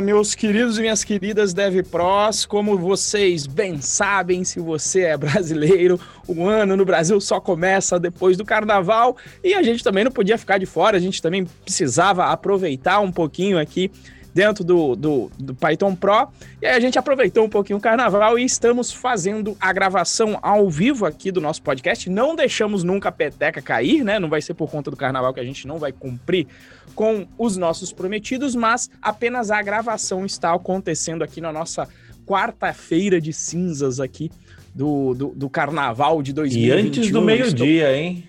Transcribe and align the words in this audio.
meus 0.00 0.34
queridos 0.34 0.78
e 0.78 0.80
minhas 0.80 1.02
queridas 1.02 1.54
Dev 1.54 1.82
Pros. 1.90 2.44
Como 2.44 2.76
vocês 2.76 3.46
bem 3.46 3.80
sabem, 3.80 4.44
se 4.44 4.60
você 4.60 5.02
é 5.02 5.16
brasileiro, 5.16 5.98
o 6.26 6.46
ano 6.46 6.76
no 6.76 6.84
Brasil 6.84 7.20
só 7.20 7.40
começa 7.40 7.98
depois 7.98 8.36
do 8.36 8.44
carnaval 8.44 9.16
e 9.42 9.54
a 9.54 9.62
gente 9.62 9.82
também 9.82 10.04
não 10.04 10.10
podia 10.10 10.36
ficar 10.36 10.58
de 10.58 10.66
fora, 10.66 10.96
a 10.96 11.00
gente 11.00 11.22
também 11.22 11.44
precisava 11.64 12.26
aproveitar 12.26 13.00
um 13.00 13.10
pouquinho 13.10 13.58
aqui 13.58 13.90
dentro 14.36 14.62
do, 14.62 14.94
do, 14.94 15.30
do, 15.38 15.54
Python 15.54 15.94
Pro. 15.94 16.28
E 16.60 16.66
aí 16.66 16.76
a 16.76 16.80
gente 16.80 16.98
aproveitou 16.98 17.44
um 17.44 17.48
pouquinho 17.48 17.78
o 17.78 17.80
carnaval 17.80 18.38
e 18.38 18.44
estamos 18.44 18.92
fazendo 18.92 19.56
a 19.58 19.72
gravação 19.72 20.38
ao 20.42 20.68
vivo 20.68 21.06
aqui 21.06 21.32
do 21.32 21.40
nosso 21.40 21.62
podcast. 21.62 22.10
Não 22.10 22.36
deixamos 22.36 22.84
nunca 22.84 23.08
a 23.08 23.12
peteca 23.12 23.62
cair, 23.62 24.04
né? 24.04 24.18
Não 24.18 24.28
vai 24.28 24.42
ser 24.42 24.52
por 24.52 24.70
conta 24.70 24.90
do 24.90 24.96
carnaval 24.96 25.32
que 25.32 25.40
a 25.40 25.44
gente 25.44 25.66
não 25.66 25.78
vai 25.78 25.90
cumprir 25.90 26.46
com 26.94 27.26
os 27.38 27.56
nossos 27.56 27.92
prometidos, 27.92 28.54
mas 28.54 28.90
apenas 29.00 29.50
a 29.50 29.60
gravação 29.62 30.24
está 30.24 30.54
acontecendo 30.54 31.22
aqui 31.22 31.40
na 31.40 31.52
nossa 31.52 31.88
quarta-feira 32.26 33.20
de 33.20 33.32
cinzas 33.32 34.00
aqui 34.00 34.30
do, 34.74 35.14
do, 35.14 35.28
do 35.28 35.50
carnaval 35.50 36.22
de 36.22 36.32
2021. 36.32 36.68
E 36.68 36.86
antes 36.86 37.10
do 37.10 37.22
meio-dia, 37.22 37.90
Estou... 37.90 38.04
hein? 38.04 38.28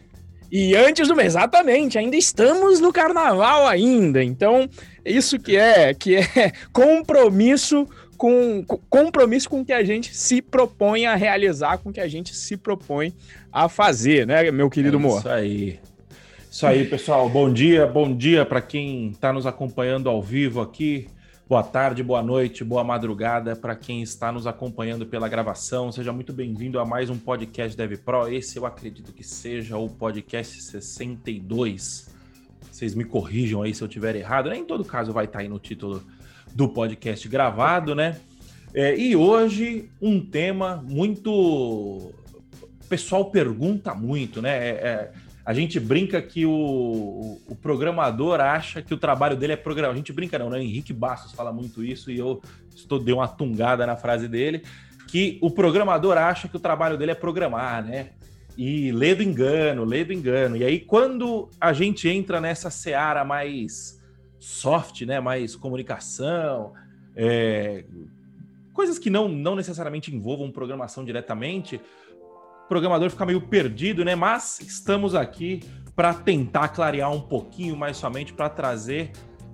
E 0.50 0.76
antes 0.76 1.08
do 1.08 1.20
exatamente, 1.20 1.98
ainda 1.98 2.16
estamos 2.16 2.80
no 2.80 2.94
carnaval 2.94 3.68
ainda. 3.68 4.24
Então, 4.24 4.70
isso 5.04 5.38
que 5.38 5.58
é, 5.58 5.94
que 5.94 6.16
é 6.16 6.54
compromisso 6.72 7.86
com, 8.18 8.64
com 8.66 8.78
compromisso 8.90 9.50
com 9.50 9.62
o 9.62 9.66
que 9.66 9.74
a 9.74 9.84
gente 9.84 10.16
se 10.16 10.42
propõe 10.42 11.05
a 11.05 11.16
realizar, 11.16 11.78
com 11.78 11.90
o 11.90 11.94
que 11.94 12.00
a 12.00 12.08
gente 12.08 12.34
se 12.36 12.58
propõe 12.58 13.14
a 13.52 13.70
fazer, 13.70 14.26
né, 14.26 14.50
meu 14.52 14.70
querido 14.70 14.98
é 14.98 15.18
Isso 15.18 15.30
aí. 15.30 15.80
Isso 16.58 16.66
aí, 16.66 16.86
pessoal. 16.86 17.30
Bom 17.30 17.54
dia, 17.54 17.86
bom 17.86 18.12
dia 18.18 18.44
para 18.44 18.60
quem 18.60 19.10
está 19.10 19.32
nos 19.32 19.46
acompanhando 19.46 20.10
ao 20.10 20.24
vivo 20.24 20.60
aqui. 20.60 21.08
Boa 21.48 21.62
tarde, 21.62 22.02
boa 22.02 22.24
noite, 22.24 22.64
boa 22.64 22.84
madrugada 22.84 23.55
para 23.55 23.76
quem 23.76 24.02
está 24.02 24.32
nos 24.32 24.48
acompanhando 24.48 25.05
pela 25.05 25.30
gravação. 25.30 25.91
Seja 25.91 26.12
muito 26.12 26.34
bem-vindo 26.34 26.80
a 26.80 26.84
mais 26.84 27.12
um 27.12 27.16
podcast 27.16 27.77
Dev 27.77 27.99
Pro. 27.99 28.27
Esse 28.27 28.58
eu 28.58 28.66
acredito 28.66 29.14
que 29.14 29.24
seja 29.24 29.77
o 29.77 29.88
podcast 29.88 30.60
62. 30.60 32.10
Vocês 32.71 32.96
me 32.96 33.04
corrijam 33.04 33.62
aí 33.62 33.71
se 33.71 33.84
eu 33.84 33.88
tiver 33.88 34.16
errado. 34.16 34.52
Em 34.52 34.66
todo 34.66 34.84
caso, 34.84 35.14
vai 35.14 35.26
estar 35.26 35.38
tá 35.38 35.44
aí 35.44 35.48
no 35.48 35.60
título 35.60 36.04
do 36.55 36.68
podcast 36.68 37.30
gravado, 37.30 37.94
né? 37.94 38.20
É, 38.74 38.98
e 38.98 39.16
hoje 39.16 39.92
um 40.02 40.20
tema 40.20 40.84
muito. 40.84 41.32
O 41.32 42.90
pessoal 42.90 43.26
pergunta 43.30 43.94
muito, 43.94 44.42
né? 44.42 44.58
É, 44.58 44.71
é 44.71 45.27
a 45.48 45.53
gente 45.53 45.79
brinca 45.79 46.21
que 46.21 46.45
o, 46.45 46.51
o, 46.51 47.41
o, 47.48 47.55
programador 47.55 48.41
acha 48.41 48.81
que 48.81 48.93
o 48.93 48.98
trabalho 48.98 49.37
dele 49.37 49.53
é 49.53 49.55
programar. 49.55 49.93
A 49.93 49.98
gente 49.98 50.12
brinca 50.12 50.37
não, 50.37 50.49
né? 50.49 50.62
Henrique 50.62 50.91
Bastos 50.91 51.31
fala 51.31 51.53
muito 51.53 51.81
isso 51.81 52.12
e 52.12 52.20
eu 52.20 52.41
estou 52.76 52.99
dei 52.99 53.13
uma 53.13 53.29
tungada 53.29 53.87
na 53.87 53.95
frase 53.95 54.27
dele, 54.27 54.63
que 55.07 55.40
o 55.41 55.49
programador 55.49 56.18
acha 56.18 56.49
que 56.49 56.57
o 56.57 56.59
trabalho 56.59 56.98
dele 56.98 57.12
é 57.12 57.15
programar, 57.15 57.81
né? 57.81 58.09
E 58.57 58.91
lê 58.91 59.15
do 59.15 59.23
engano, 59.23 59.85
lê 59.85 60.03
do 60.03 60.12
engano. 60.12 60.57
E 60.57 60.65
aí 60.65 60.81
quando 60.81 61.48
a 61.62 61.71
gente 61.71 62.09
entra 62.09 62.41
nessa 62.41 62.70
seara 62.70 63.23
mais 63.23 64.03
soft, 64.38 65.03
né? 65.03 65.22
Mais 65.22 65.56
comunicação, 65.56 66.73
é, 67.16 67.85
coisas 68.73 69.00
que 69.00 69.09
não, 69.09 69.29
não 69.29 69.56
necessariamente 69.56 70.13
envolvam 70.13 70.51
programação 70.51 71.06
diretamente, 71.06 71.79
programador 72.68 73.09
fica 73.09 73.25
meio 73.25 73.41
perdido, 73.41 74.03
né? 74.03 74.16
Mas 74.16 74.59
estamos 74.59 75.16
aqui 75.16 75.62
para 75.96 76.13
tentar 76.13 76.69
clarear 76.69 77.12
um 77.12 77.22
pouquinho 77.22 77.75
mais 77.75 77.97
somente 77.97 78.31
para 78.34 78.50
trazer 78.50 79.12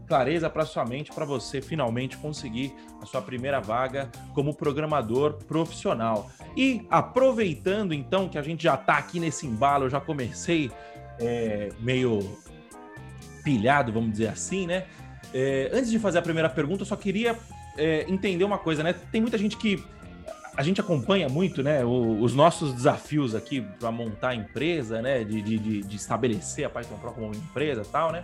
clareza 0.07 0.49
para 0.49 0.65
sua 0.65 0.85
mente, 0.85 1.11
para 1.11 1.25
você 1.25 1.61
finalmente 1.61 2.17
conseguir 2.17 2.75
a 3.01 3.05
sua 3.05 3.21
primeira 3.21 3.59
vaga 3.61 4.11
como 4.33 4.53
programador 4.53 5.35
profissional. 5.47 6.29
E 6.55 6.85
aproveitando 6.89 7.93
então 7.93 8.27
que 8.27 8.37
a 8.37 8.41
gente 8.41 8.63
já 8.63 8.75
está 8.75 8.97
aqui 8.97 9.19
nesse 9.19 9.47
embalo, 9.47 9.85
eu 9.85 9.89
já 9.89 10.01
comecei 10.01 10.69
é, 11.19 11.69
meio 11.79 12.37
pilhado, 13.43 13.91
vamos 13.91 14.11
dizer 14.11 14.27
assim, 14.27 14.67
né? 14.67 14.85
É, 15.33 15.71
antes 15.73 15.89
de 15.89 15.97
fazer 15.97 16.19
a 16.19 16.21
primeira 16.21 16.49
pergunta, 16.49 16.83
eu 16.83 16.85
só 16.85 16.95
queria 16.95 17.37
é, 17.77 18.05
entender 18.07 18.43
uma 18.43 18.57
coisa, 18.57 18.83
né? 18.83 18.93
Tem 18.93 19.21
muita 19.21 19.37
gente 19.37 19.57
que 19.57 19.83
a 20.55 20.61
gente 20.61 20.79
acompanha 20.79 21.27
muito, 21.27 21.63
né, 21.63 21.83
os 21.83 22.33
nossos 22.35 22.73
desafios 22.73 23.33
aqui 23.33 23.61
para 23.79 23.91
montar 23.91 24.29
a 24.29 24.35
empresa, 24.35 25.01
né, 25.01 25.23
de, 25.23 25.41
de, 25.41 25.81
de, 25.81 25.95
estabelecer 25.95 26.65
a 26.65 26.69
Python 26.69 26.97
Pro 26.97 27.11
como 27.11 27.27
uma 27.27 27.35
empresa 27.35 27.83
tal, 27.83 28.11
né? 28.11 28.23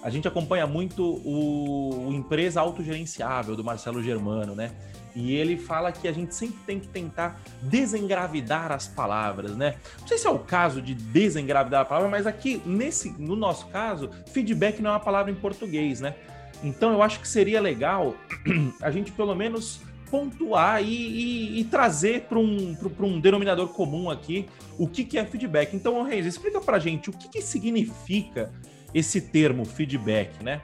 A 0.00 0.10
gente 0.10 0.28
acompanha 0.28 0.64
muito 0.64 1.02
o, 1.02 2.06
o 2.08 2.12
Empresa 2.12 2.60
Autogerenciável 2.60 3.56
do 3.56 3.64
Marcelo 3.64 4.00
Germano, 4.00 4.54
né? 4.54 4.70
E 5.12 5.34
ele 5.34 5.56
fala 5.56 5.90
que 5.90 6.06
a 6.06 6.12
gente 6.12 6.32
sempre 6.32 6.58
tem 6.64 6.78
que 6.78 6.86
tentar 6.86 7.40
desengravidar 7.60 8.70
as 8.70 8.86
palavras, 8.86 9.56
né? 9.56 9.74
Não 10.00 10.06
sei 10.06 10.16
se 10.16 10.28
é 10.28 10.30
o 10.30 10.38
caso 10.38 10.80
de 10.80 10.94
desengravidar 10.94 11.80
a 11.80 11.84
palavra, 11.84 12.08
mas 12.08 12.28
aqui, 12.28 12.62
nesse, 12.64 13.10
no 13.18 13.34
nosso 13.34 13.66
caso, 13.66 14.08
feedback 14.32 14.80
não 14.80 14.90
é 14.90 14.92
uma 14.92 15.00
palavra 15.00 15.32
em 15.32 15.34
português, 15.34 16.00
né? 16.00 16.14
Então 16.62 16.92
eu 16.92 17.02
acho 17.02 17.18
que 17.18 17.26
seria 17.26 17.60
legal 17.60 18.14
a 18.80 18.92
gente 18.92 19.10
pelo 19.10 19.34
menos 19.34 19.80
pontuar 20.10 20.82
e, 20.82 20.86
e, 20.86 21.60
e 21.60 21.64
trazer 21.64 22.22
para 22.22 22.38
um, 22.38 22.76
um 23.00 23.20
denominador 23.20 23.68
comum 23.68 24.10
aqui 24.10 24.46
o 24.78 24.86
que, 24.86 25.04
que 25.04 25.18
é 25.18 25.24
feedback. 25.24 25.74
Então, 25.74 26.02
Reis, 26.02 26.26
explica 26.26 26.60
para 26.60 26.78
gente 26.78 27.10
o 27.10 27.12
que, 27.12 27.28
que 27.28 27.42
significa 27.42 28.50
esse 28.94 29.20
termo 29.20 29.64
feedback, 29.64 30.42
né? 30.42 30.60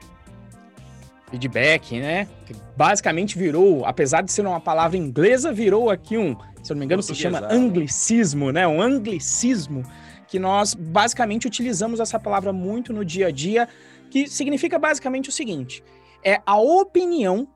Feedback, 1.31 1.99
né? 1.99 2.29
Que 2.47 2.55
basicamente 2.77 3.37
virou, 3.37 3.85
apesar 3.85 4.23
de 4.23 4.33
ser 4.33 4.47
uma 4.47 4.61
palavra 4.61 4.97
inglesa, 4.97 5.53
virou 5.53 5.91
aqui 5.91 6.17
um, 6.17 6.37
se 6.63 6.73
eu 6.73 6.75
não 6.75 6.81
me 6.81 6.87
engano, 6.87 7.03
se 7.03 7.15
chama 7.15 7.47
anglicismo, 7.51 8.51
né? 8.51 8.67
Um 8.67 8.81
anglicismo 8.81 9.85
que 10.27 10.39
nós 10.39 10.75
basicamente 10.75 11.47
utilizamos 11.47 12.01
essa 12.01 12.19
palavra 12.19 12.53
muito 12.53 12.93
no 12.93 13.05
dia 13.05 13.29
a 13.29 13.31
dia, 13.31 13.69
que 14.11 14.29
significa 14.29 14.79
basicamente 14.79 15.29
o 15.29 15.33
seguinte: 15.33 15.83
é 16.25 16.41
a 16.47 16.59
opinião 16.59 17.47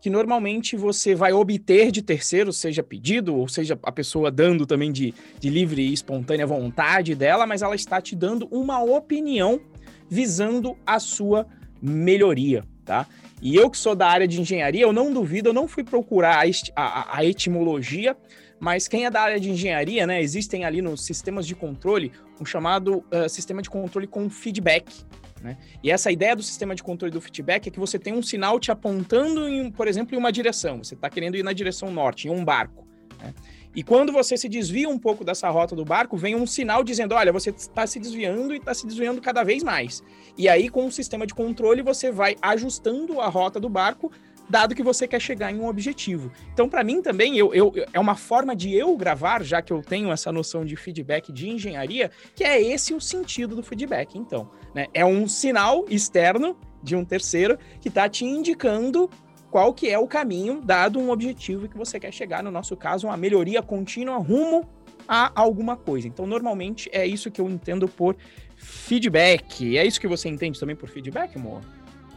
que 0.00 0.10
normalmente 0.10 0.76
você 0.76 1.14
vai 1.14 1.32
obter 1.32 1.90
de 1.90 2.02
terceiro, 2.02 2.52
seja 2.52 2.82
pedido, 2.82 3.34
ou 3.34 3.48
seja 3.48 3.78
a 3.82 3.92
pessoa 3.92 4.30
dando 4.30 4.66
também 4.66 4.92
de, 4.92 5.14
de 5.40 5.48
livre 5.48 5.82
e 5.82 5.92
espontânea 5.92 6.46
vontade 6.46 7.14
dela, 7.14 7.46
mas 7.46 7.62
ela 7.62 7.74
está 7.74 8.00
te 8.00 8.14
dando 8.14 8.46
uma 8.50 8.82
opinião 8.82 9.60
visando 10.08 10.76
a 10.86 11.00
sua 11.00 11.46
melhoria, 11.82 12.62
tá? 12.84 13.06
E 13.42 13.54
eu 13.54 13.68
que 13.68 13.76
sou 13.76 13.94
da 13.94 14.08
área 14.08 14.26
de 14.26 14.40
engenharia, 14.40 14.82
eu 14.82 14.92
não 14.92 15.12
duvido, 15.12 15.50
eu 15.50 15.52
não 15.52 15.68
fui 15.68 15.84
procurar 15.84 16.44
a, 16.44 16.82
a, 16.82 17.18
a 17.18 17.24
etimologia, 17.24 18.16
mas 18.58 18.88
quem 18.88 19.04
é 19.04 19.10
da 19.10 19.20
área 19.20 19.38
de 19.38 19.50
engenharia, 19.50 20.06
né, 20.06 20.22
existem 20.22 20.64
ali 20.64 20.80
nos 20.80 21.04
sistemas 21.04 21.46
de 21.46 21.54
controle 21.54 22.12
um 22.40 22.44
chamado 22.44 23.04
uh, 23.12 23.28
sistema 23.28 23.60
de 23.60 23.68
controle 23.68 24.06
com 24.06 24.28
feedback, 24.30 25.04
né? 25.46 25.56
E 25.82 25.90
essa 25.90 26.10
ideia 26.10 26.34
do 26.34 26.42
sistema 26.42 26.74
de 26.74 26.82
controle 26.82 27.12
do 27.12 27.20
feedback 27.20 27.68
é 27.68 27.70
que 27.70 27.78
você 27.78 27.98
tem 27.98 28.12
um 28.12 28.22
sinal 28.22 28.58
te 28.58 28.72
apontando, 28.72 29.48
em, 29.48 29.70
por 29.70 29.86
exemplo, 29.86 30.14
em 30.14 30.18
uma 30.18 30.32
direção. 30.32 30.82
Você 30.82 30.94
está 30.94 31.08
querendo 31.08 31.36
ir 31.36 31.44
na 31.44 31.52
direção 31.52 31.90
norte, 31.90 32.26
em 32.26 32.30
um 32.30 32.44
barco. 32.44 32.86
Né? 33.20 33.32
E 33.74 33.82
quando 33.82 34.12
você 34.12 34.36
se 34.36 34.48
desvia 34.48 34.88
um 34.88 34.98
pouco 34.98 35.24
dessa 35.24 35.48
rota 35.48 35.76
do 35.76 35.84
barco, 35.84 36.16
vem 36.16 36.34
um 36.34 36.46
sinal 36.46 36.82
dizendo: 36.82 37.14
olha, 37.14 37.32
você 37.32 37.50
está 37.50 37.86
se 37.86 38.00
desviando 38.00 38.54
e 38.54 38.56
está 38.56 38.74
se 38.74 38.86
desviando 38.86 39.20
cada 39.20 39.44
vez 39.44 39.62
mais. 39.62 40.02
E 40.36 40.48
aí, 40.48 40.68
com 40.68 40.86
o 40.86 40.90
sistema 40.90 41.26
de 41.26 41.32
controle, 41.32 41.80
você 41.80 42.10
vai 42.10 42.36
ajustando 42.42 43.20
a 43.20 43.28
rota 43.28 43.60
do 43.60 43.68
barco 43.68 44.10
dado 44.48 44.74
que 44.74 44.82
você 44.82 45.06
quer 45.08 45.20
chegar 45.20 45.52
em 45.52 45.58
um 45.58 45.66
objetivo. 45.66 46.30
Então, 46.52 46.68
para 46.68 46.84
mim 46.84 47.02
também, 47.02 47.36
eu, 47.36 47.52
eu, 47.54 47.72
é 47.92 47.98
uma 47.98 48.14
forma 48.14 48.54
de 48.54 48.74
eu 48.74 48.96
gravar, 48.96 49.42
já 49.42 49.60
que 49.60 49.72
eu 49.72 49.82
tenho 49.82 50.10
essa 50.12 50.30
noção 50.30 50.64
de 50.64 50.76
feedback 50.76 51.32
de 51.32 51.48
engenharia, 51.48 52.10
que 52.34 52.44
é 52.44 52.60
esse 52.60 52.94
o 52.94 53.00
sentido 53.00 53.56
do 53.56 53.62
feedback. 53.62 54.16
Então, 54.16 54.50
né, 54.74 54.86
é 54.94 55.04
um 55.04 55.26
sinal 55.28 55.84
externo 55.88 56.56
de 56.82 56.94
um 56.94 57.04
terceiro 57.04 57.58
que 57.80 57.88
está 57.88 58.08
te 58.08 58.24
indicando 58.24 59.10
qual 59.50 59.72
que 59.72 59.88
é 59.88 59.98
o 59.98 60.06
caminho 60.06 60.60
dado 60.60 60.98
um 60.98 61.10
objetivo 61.10 61.68
que 61.68 61.76
você 61.76 61.98
quer 61.98 62.12
chegar, 62.12 62.42
no 62.42 62.50
nosso 62.50 62.76
caso, 62.76 63.06
uma 63.06 63.16
melhoria 63.16 63.62
contínua 63.62 64.18
rumo 64.18 64.68
a 65.08 65.32
alguma 65.40 65.76
coisa. 65.76 66.06
Então, 66.08 66.26
normalmente 66.26 66.88
é 66.92 67.06
isso 67.06 67.30
que 67.30 67.40
eu 67.40 67.48
entendo 67.48 67.88
por 67.88 68.16
feedback. 68.56 69.76
É 69.76 69.84
isso 69.84 70.00
que 70.00 70.08
você 70.08 70.28
entende 70.28 70.58
também 70.58 70.74
por 70.74 70.88
feedback, 70.88 71.36
amor? 71.36 71.60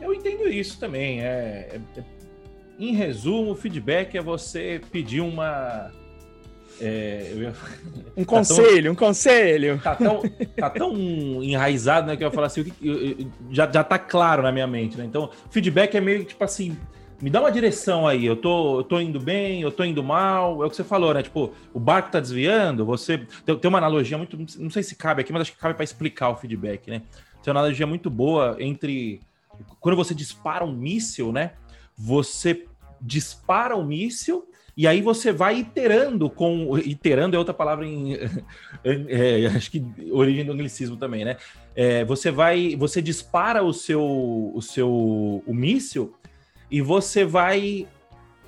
Eu 0.02 0.14
entendo 0.14 0.48
isso 0.48 0.80
também. 0.80 1.22
É, 1.22 1.80
é, 1.96 2.04
em 2.80 2.94
resumo, 2.94 3.56
feedback 3.56 4.18
é 4.18 4.22
você 4.22 4.82
pedir 4.92 5.20
uma. 5.20 5.92
É, 6.80 7.34
ia... 7.36 7.54
Um 8.16 8.24
tá 8.24 8.26
conselho, 8.26 8.84
tão, 8.84 8.92
um 8.94 8.96
conselho. 8.96 9.80
Tá 9.84 9.96
tão, 9.96 10.22
tá 10.56 10.70
tão 10.70 10.94
enraizado, 11.44 12.08
né? 12.08 12.16
Que 12.16 12.24
eu 12.24 12.30
ia 12.30 12.34
falar 12.34 12.48
assim, 12.48 12.72
já, 13.52 13.70
já 13.70 13.84
tá 13.84 14.00
claro 14.00 14.42
na 14.42 14.52
minha 14.52 14.66
mente, 14.66 14.98
né? 14.98 15.04
Então, 15.04 15.30
feedback 15.52 15.96
é 15.96 16.00
meio 16.00 16.24
tipo 16.24 16.42
assim, 16.42 16.78
me 17.22 17.30
dá 17.30 17.42
uma 17.42 17.52
direção 17.52 18.08
aí, 18.08 18.26
eu 18.26 18.38
tô, 18.38 18.80
eu 18.80 18.84
tô 18.84 18.98
indo 19.02 19.20
bem, 19.20 19.62
eu 19.62 19.74
tô 19.74 19.84
indo 19.84 20.02
mal, 20.02 20.64
é 20.64 20.66
o 20.66 20.70
que 20.70 20.76
você 20.78 20.86
falou, 20.86 21.14
né? 21.14 21.22
Tipo, 21.22 21.52
o 21.74 21.80
barco 21.82 22.10
tá 22.10 22.22
desviando, 22.22 22.86
você. 22.86 23.18
Tem, 23.46 23.58
tem 23.58 23.68
uma 23.68 23.78
analogia 23.78 24.18
muito. 24.18 24.38
Não 24.58 24.70
sei 24.70 24.84
se 24.84 24.96
cabe 24.96 25.22
aqui, 25.22 25.34
mas 25.34 25.42
acho 25.42 25.52
que 25.52 25.60
cabe 25.60 25.74
para 25.74 25.84
explicar 25.84 26.30
o 26.30 26.38
feedback, 26.38 26.90
né? 26.90 27.02
Tem 27.44 27.52
uma 27.52 27.60
analogia 27.60 27.86
muito 27.86 28.10
boa 28.10 28.56
entre. 28.58 29.20
Quando 29.82 29.98
você 29.98 30.14
dispara 30.14 30.64
um 30.64 30.72
míssil, 30.72 31.34
né? 31.34 31.52
você 32.00 32.66
dispara 33.02 33.76
o 33.76 33.84
míssil 33.84 34.50
e 34.80 34.88
aí 34.88 35.02
você 35.02 35.34
vai 35.34 35.58
iterando 35.58 36.30
com. 36.30 36.78
Iterando 36.78 37.36
é 37.36 37.40
outra 37.40 37.54
palavra 37.54 37.84
em. 37.86 38.18
É, 38.84 39.46
acho 39.48 39.70
que 39.72 39.86
origem 40.10 40.46
do 40.46 40.54
anglicismo 40.54 40.96
também, 40.96 41.26
né? 41.26 41.36
É, 41.76 42.06
você 42.06 42.32
vai. 42.32 42.78
Você 42.78 43.02
dispara 43.02 43.62
o 43.62 43.74
seu, 43.74 44.02
o 44.56 44.62
seu 44.62 45.44
o 45.46 45.54
míssil 45.54 46.16
e 46.72 46.82
você 46.82 47.26
vai 47.26 47.88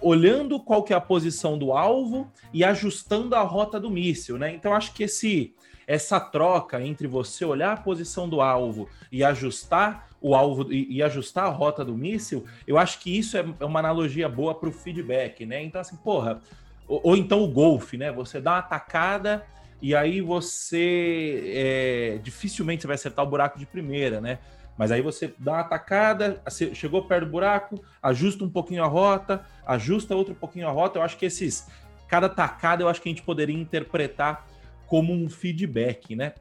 olhando 0.01 0.57
qual 0.57 0.83
que 0.83 0.93
é 0.93 0.95
a 0.95 1.01
posição 1.01 1.57
do 1.57 1.73
alvo 1.73 2.31
e 2.53 2.63
ajustando 2.63 3.35
a 3.35 3.41
rota 3.41 3.77
do 3.77 3.91
míssil, 3.91 4.37
né? 4.37 4.53
Então 4.55 4.73
acho 4.73 4.93
que 4.93 5.03
esse 5.03 5.53
essa 5.85 6.17
troca 6.17 6.81
entre 6.81 7.07
você 7.07 7.43
olhar 7.43 7.73
a 7.73 7.77
posição 7.77 8.29
do 8.29 8.39
alvo 8.39 8.87
e 9.11 9.21
ajustar 9.21 10.07
o 10.21 10.35
alvo 10.35 10.71
e, 10.71 10.97
e 10.97 11.03
ajustar 11.03 11.45
a 11.45 11.49
rota 11.49 11.83
do 11.83 11.95
míssil, 11.95 12.45
eu 12.67 12.77
acho 12.77 12.99
que 12.99 13.17
isso 13.17 13.35
é, 13.37 13.45
é 13.59 13.65
uma 13.65 13.79
analogia 13.79 14.29
boa 14.29 14.53
para 14.53 14.69
o 14.69 14.71
feedback, 14.71 15.45
né? 15.45 15.63
Então, 15.63 15.81
assim, 15.81 15.95
porra, 15.97 16.39
ou, 16.87 17.01
ou, 17.03 17.17
então 17.17 17.43
o 17.43 17.47
golfe, 17.47 17.97
né? 17.97 18.11
Você 18.11 18.39
dá 18.39 18.51
uma 18.51 18.59
atacada 18.59 19.43
e 19.81 19.95
aí 19.95 20.21
você 20.21 21.43
é, 21.55 22.19
dificilmente 22.21 22.81
você 22.81 22.87
vai 22.87 22.95
acertar 22.95 23.25
o 23.25 23.29
buraco 23.29 23.57
de 23.57 23.65
primeira, 23.65 24.21
né? 24.21 24.37
Mas 24.77 24.91
aí 24.91 25.01
você 25.01 25.33
dá 25.37 25.53
uma 25.53 25.59
atacada, 25.61 26.41
chegou 26.73 27.03
perto 27.03 27.25
do 27.25 27.31
buraco, 27.31 27.83
ajusta 28.01 28.43
um 28.43 28.49
pouquinho 28.49 28.83
a 28.83 28.87
rota, 28.87 29.45
ajusta 29.65 30.15
outro 30.15 30.33
pouquinho 30.33 30.67
a 30.67 30.71
rota. 30.71 30.99
Eu 30.99 31.03
acho 31.03 31.17
que 31.17 31.25
esses. 31.25 31.67
Cada 32.07 32.27
tacada 32.27 32.83
eu 32.83 32.89
acho 32.89 33.01
que 33.01 33.07
a 33.07 33.11
gente 33.11 33.21
poderia 33.21 33.55
interpretar 33.55 34.45
como 34.87 35.13
um 35.13 35.29
feedback, 35.29 36.15
né? 36.15 36.33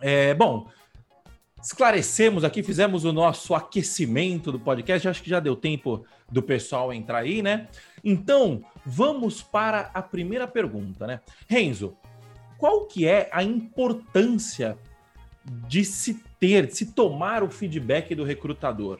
É, 0.00 0.34
bom, 0.34 0.66
esclarecemos 1.62 2.42
aqui, 2.42 2.62
fizemos 2.62 3.04
o 3.04 3.12
nosso 3.12 3.54
aquecimento 3.54 4.50
do 4.50 4.58
podcast. 4.58 5.08
Acho 5.08 5.22
que 5.22 5.30
já 5.30 5.38
deu 5.38 5.54
tempo 5.54 6.04
do 6.30 6.42
pessoal 6.42 6.92
entrar 6.92 7.18
aí, 7.18 7.40
né? 7.40 7.68
Então, 8.02 8.64
vamos 8.84 9.42
para 9.42 9.90
a 9.94 10.02
primeira 10.02 10.48
pergunta, 10.48 11.06
né? 11.06 11.20
Renzo, 11.46 11.96
qual 12.58 12.86
que 12.86 13.06
é 13.06 13.28
a 13.32 13.42
importância 13.44 14.76
de 15.68 15.84
se 15.84 16.22
ter, 16.40 16.66
de 16.66 16.76
se 16.76 16.86
tomar 16.86 17.42
o 17.42 17.50
feedback 17.50 18.14
do 18.14 18.24
recrutador? 18.24 18.98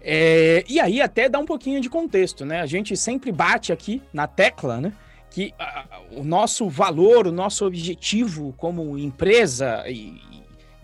É, 0.00 0.64
e 0.68 0.80
aí 0.80 1.00
até 1.00 1.28
dá 1.28 1.38
um 1.38 1.46
pouquinho 1.46 1.80
de 1.80 1.88
contexto, 1.88 2.44
né? 2.44 2.60
A 2.60 2.66
gente 2.66 2.96
sempre 2.96 3.30
bate 3.30 3.72
aqui 3.72 4.02
na 4.12 4.26
tecla, 4.26 4.80
né? 4.80 4.92
Que 5.30 5.54
o 6.12 6.22
nosso 6.22 6.68
valor, 6.68 7.26
o 7.26 7.32
nosso 7.32 7.64
objetivo 7.64 8.54
como 8.56 8.98
empresa 8.98 9.84
e, 9.88 10.20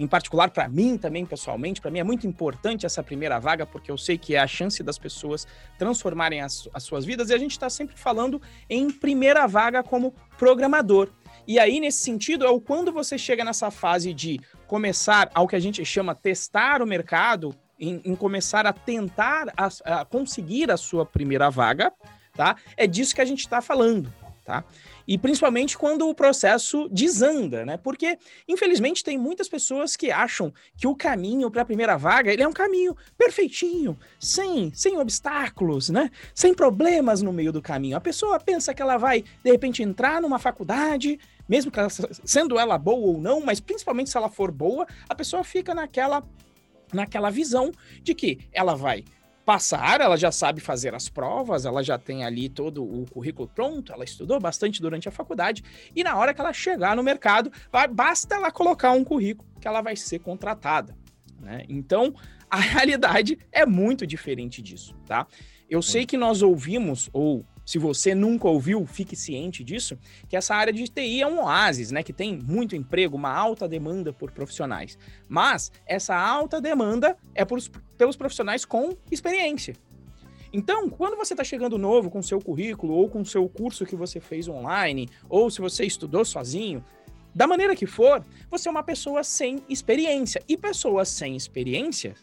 em 0.01 0.07
particular 0.07 0.51
para 0.51 0.67
mim 0.67 0.97
também 0.97 1.27
pessoalmente, 1.27 1.79
para 1.79 1.91
mim 1.91 1.99
é 1.99 2.03
muito 2.03 2.27
importante 2.27 2.87
essa 2.87 3.03
primeira 3.03 3.39
vaga, 3.39 3.67
porque 3.67 3.91
eu 3.91 3.99
sei 3.99 4.17
que 4.17 4.35
é 4.35 4.39
a 4.39 4.47
chance 4.47 4.83
das 4.83 4.99
pessoas 4.99 5.47
transformarem 5.79 6.41
as, 6.41 6.67
as 6.73 6.85
suas 6.85 7.05
vidas, 7.05 7.29
e 7.29 7.35
a 7.35 7.39
gente 7.39 7.51
está 7.51 7.69
sempre 7.69 7.95
falando 7.99 8.41
em 8.69 8.91
primeira 8.91 9.47
vaga 9.47 9.83
como 9.83 10.15
programador. 10.39 11.11
E 11.47 11.59
aí, 11.59 11.81
nesse 11.81 11.99
sentido, 11.99 12.47
é 12.47 12.49
o 12.49 12.59
quando 12.59 12.91
você 12.91 13.19
chega 13.19 13.45
nessa 13.45 13.71
fase 13.71 14.15
de 14.15 14.41
começar 14.67 15.31
ao 15.35 15.47
que 15.47 15.57
a 15.57 15.61
gente 15.61 15.85
chama 15.85 16.15
testar 16.15 16.81
o 16.81 16.87
mercado, 16.87 17.55
em, 17.79 18.01
em 18.03 18.17
começar 18.17 18.67
a 18.67 18.73
tentar 18.73 19.53
a, 19.55 20.01
a 20.01 20.05
conseguir 20.07 20.71
a 20.71 20.79
sua 20.79 21.05
primeira 21.05 21.51
vaga, 21.51 21.93
tá? 22.35 22.57
É 22.75 22.87
disso 22.87 23.15
que 23.15 23.21
a 23.21 23.25
gente 23.27 23.41
está 23.41 23.61
falando, 23.61 24.11
tá? 24.47 24.65
E 25.11 25.19
principalmente 25.19 25.77
quando 25.77 26.09
o 26.09 26.15
processo 26.15 26.89
desanda, 26.89 27.67
né? 27.67 27.77
Porque, 27.77 28.17
infelizmente, 28.47 29.03
tem 29.03 29.19
muitas 29.19 29.49
pessoas 29.49 29.97
que 29.97 30.13
acham 30.13 30.55
que 30.77 30.87
o 30.87 30.95
caminho 30.95 31.51
para 31.51 31.63
a 31.63 31.65
primeira 31.65 31.97
vaga 31.97 32.33
ele 32.33 32.45
é 32.45 32.47
um 32.47 32.53
caminho 32.53 32.97
perfeitinho, 33.19 33.99
sem, 34.21 34.73
sem 34.73 34.97
obstáculos, 34.99 35.91
né? 35.91 36.13
Sem 36.33 36.55
problemas 36.55 37.23
no 37.23 37.33
meio 37.33 37.51
do 37.51 37.61
caminho. 37.61 37.97
A 37.97 38.01
pessoa 38.01 38.39
pensa 38.39 38.73
que 38.73 38.81
ela 38.81 38.99
vai, 38.99 39.25
de 39.43 39.51
repente, 39.51 39.83
entrar 39.83 40.23
numa 40.23 40.39
faculdade, 40.39 41.19
mesmo 41.49 41.73
ela, 41.75 41.89
sendo 42.25 42.57
ela 42.57 42.79
boa 42.79 43.09
ou 43.09 43.21
não, 43.21 43.41
mas 43.41 43.59
principalmente 43.59 44.11
se 44.11 44.17
ela 44.17 44.29
for 44.29 44.53
boa, 44.53 44.87
a 45.09 45.15
pessoa 45.17 45.43
fica 45.43 45.75
naquela 45.75 46.23
naquela 46.93 47.31
visão 47.31 47.73
de 48.03 48.15
que 48.15 48.39
ela 48.53 48.77
vai 48.77 49.05
passar, 49.51 50.01
ela 50.01 50.17
já 50.17 50.31
sabe 50.31 50.61
fazer 50.61 50.95
as 50.95 51.09
provas, 51.09 51.67
ela 51.67 51.83
já 51.83 51.99
tem 51.99 52.25
ali 52.25 52.49
todo 52.49 52.85
o 52.85 53.05
currículo 53.11 53.49
pronto, 53.49 53.93
ela 53.93 54.05
estudou 54.05 54.39
bastante 54.39 54.81
durante 54.81 55.09
a 55.09 55.11
faculdade, 55.11 55.65
e 55.93 56.05
na 56.05 56.17
hora 56.17 56.33
que 56.33 56.41
ela 56.41 56.53
chegar 56.53 56.95
no 56.95 57.03
mercado, 57.03 57.51
vai, 57.73 57.89
basta 57.89 58.37
ela 58.37 58.53
colocar 58.53 58.93
um 58.93 59.03
currículo 59.03 59.51
que 59.61 59.67
ela 59.67 59.81
vai 59.81 59.97
ser 59.97 60.21
contratada. 60.21 60.97
Né? 61.41 61.65
Então, 61.69 62.15
a 62.49 62.59
realidade 62.63 63.37
é 63.51 63.67
muito 63.67 64.07
diferente 64.07 64.63
disso, 64.63 64.95
tá? 65.05 65.27
Eu 65.69 65.83
sei 65.83 66.07
que 66.07 66.17
nós 66.17 66.43
ouvimos, 66.43 67.11
ou 67.13 67.45
se 67.71 67.79
você 67.79 68.17
nunca 68.17 68.49
ouviu, 68.49 68.85
fique 68.85 69.15
ciente 69.15 69.63
disso, 69.63 69.97
que 70.29 70.37
essa 70.37 70.57
área 70.57 70.73
de 70.73 70.89
TI 70.89 71.23
é 71.23 71.27
um 71.29 71.45
oásis, 71.45 71.93
né? 71.93 72.03
Que 72.03 72.13
tem 72.13 72.37
muito 72.37 72.75
emprego, 72.75 73.17
uma 73.17 73.33
alta 73.33 73.69
demanda 73.69 74.13
por 74.13 74.33
profissionais. 74.33 74.99
Mas 75.29 75.71
essa 75.87 76.17
alta 76.17 76.61
demanda 76.61 77.17
é 77.33 77.45
por, 77.45 77.61
pelos 77.97 78.17
profissionais 78.17 78.65
com 78.65 78.97
experiência. 79.09 79.77
Então, 80.53 80.91
quando 80.91 81.17
você 81.17 81.33
está 81.33 81.45
chegando 81.45 81.79
novo 81.79 82.11
com 82.11 82.21
seu 82.21 82.41
currículo, 82.41 82.93
ou 82.93 83.09
com 83.09 83.25
seu 83.25 83.49
curso 83.49 83.87
que 83.87 83.95
você 83.95 84.19
fez 84.19 84.49
online, 84.49 85.09
ou 85.29 85.49
se 85.49 85.61
você 85.61 85.85
estudou 85.85 86.25
sozinho, 86.25 86.85
da 87.33 87.47
maneira 87.47 87.77
que 87.77 87.87
for, 87.87 88.27
você 88.51 88.69
é 88.69 88.73
uma 88.73 88.83
pessoa 88.83 89.23
sem 89.23 89.63
experiência. 89.69 90.43
E 90.49 90.57
pessoas 90.57 91.09
sem 91.09 91.37
experiência, 91.37 92.17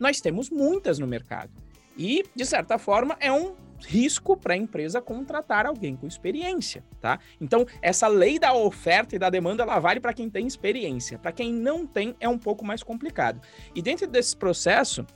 nós 0.00 0.22
temos 0.22 0.48
muitas 0.48 0.98
no 0.98 1.06
mercado. 1.06 1.52
E, 1.94 2.24
de 2.34 2.46
certa 2.46 2.78
forma, 2.78 3.18
é 3.20 3.30
um 3.30 3.54
risco 3.84 4.36
para 4.36 4.54
a 4.54 4.56
empresa 4.56 5.00
contratar 5.00 5.66
alguém 5.66 5.96
com 5.96 6.06
experiência, 6.06 6.84
tá? 7.00 7.18
Então, 7.40 7.66
essa 7.80 8.08
lei 8.08 8.38
da 8.38 8.54
oferta 8.54 9.14
e 9.14 9.18
da 9.18 9.30
demanda, 9.30 9.62
ela 9.62 9.78
vale 9.78 10.00
para 10.00 10.12
quem 10.12 10.28
tem 10.28 10.46
experiência. 10.46 11.18
Para 11.18 11.32
quem 11.32 11.52
não 11.52 11.86
tem, 11.86 12.14
é 12.18 12.28
um 12.28 12.38
pouco 12.38 12.64
mais 12.64 12.82
complicado. 12.82 13.40
E 13.74 13.82
dentro 13.82 14.06
desse 14.06 14.36
processo, 14.36 15.06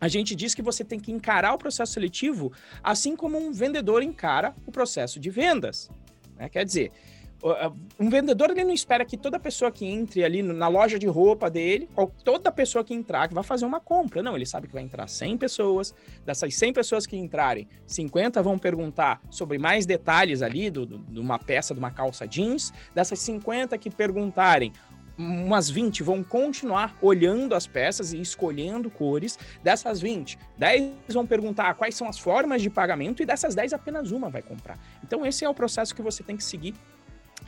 a 0.00 0.08
gente 0.08 0.34
diz 0.34 0.54
que 0.54 0.62
você 0.62 0.84
tem 0.84 1.00
que 1.00 1.12
encarar 1.12 1.54
o 1.54 1.58
processo 1.58 1.92
seletivo 1.92 2.52
assim 2.82 3.16
como 3.16 3.38
um 3.38 3.52
vendedor 3.52 4.02
encara 4.02 4.54
o 4.66 4.72
processo 4.72 5.18
de 5.18 5.30
vendas. 5.30 5.90
Né? 6.36 6.48
Quer 6.48 6.64
dizer, 6.64 6.92
um 8.00 8.08
vendedor 8.08 8.50
ele 8.50 8.64
não 8.64 8.72
espera 8.72 9.04
que 9.04 9.16
toda 9.16 9.38
pessoa 9.38 9.70
que 9.70 9.86
entre 9.86 10.24
ali 10.24 10.42
na 10.42 10.68
loja 10.68 10.98
de 10.98 11.06
roupa 11.06 11.50
dele, 11.50 11.88
ou 11.94 12.12
toda 12.24 12.50
pessoa 12.50 12.82
que 12.82 12.94
entrar, 12.94 13.28
que 13.28 13.34
vai 13.34 13.44
fazer 13.44 13.64
uma 13.64 13.80
compra. 13.80 14.22
Não, 14.22 14.34
ele 14.34 14.46
sabe 14.46 14.66
que 14.66 14.72
vai 14.72 14.82
entrar 14.82 15.06
100 15.06 15.36
pessoas. 15.36 15.94
Dessas 16.24 16.54
100 16.54 16.72
pessoas 16.72 17.06
que 17.06 17.16
entrarem, 17.16 17.68
50 17.86 18.42
vão 18.42 18.58
perguntar 18.58 19.20
sobre 19.30 19.58
mais 19.58 19.86
detalhes 19.86 20.42
ali 20.42 20.70
do, 20.70 20.86
do, 20.86 20.98
de 20.98 21.20
uma 21.20 21.38
peça, 21.38 21.74
de 21.74 21.78
uma 21.78 21.90
calça 21.90 22.26
jeans. 22.26 22.72
Dessas 22.94 23.18
50 23.20 23.76
que 23.78 23.90
perguntarem, 23.90 24.72
umas 25.18 25.70
20 25.70 26.02
vão 26.02 26.22
continuar 26.22 26.96
olhando 27.00 27.54
as 27.54 27.66
peças 27.66 28.12
e 28.12 28.20
escolhendo 28.20 28.90
cores. 28.90 29.38
Dessas 29.62 30.00
20, 30.00 30.38
10 30.58 30.92
vão 31.08 31.26
perguntar 31.26 31.74
quais 31.74 31.94
são 31.94 32.08
as 32.08 32.18
formas 32.18 32.62
de 32.62 32.70
pagamento 32.70 33.22
e 33.22 33.26
dessas 33.26 33.54
10 33.54 33.72
apenas 33.72 34.10
uma 34.10 34.28
vai 34.28 34.42
comprar. 34.42 34.78
Então 35.02 35.24
esse 35.24 35.44
é 35.44 35.48
o 35.48 35.54
processo 35.54 35.94
que 35.94 36.02
você 36.02 36.22
tem 36.22 36.36
que 36.36 36.44
seguir 36.44 36.74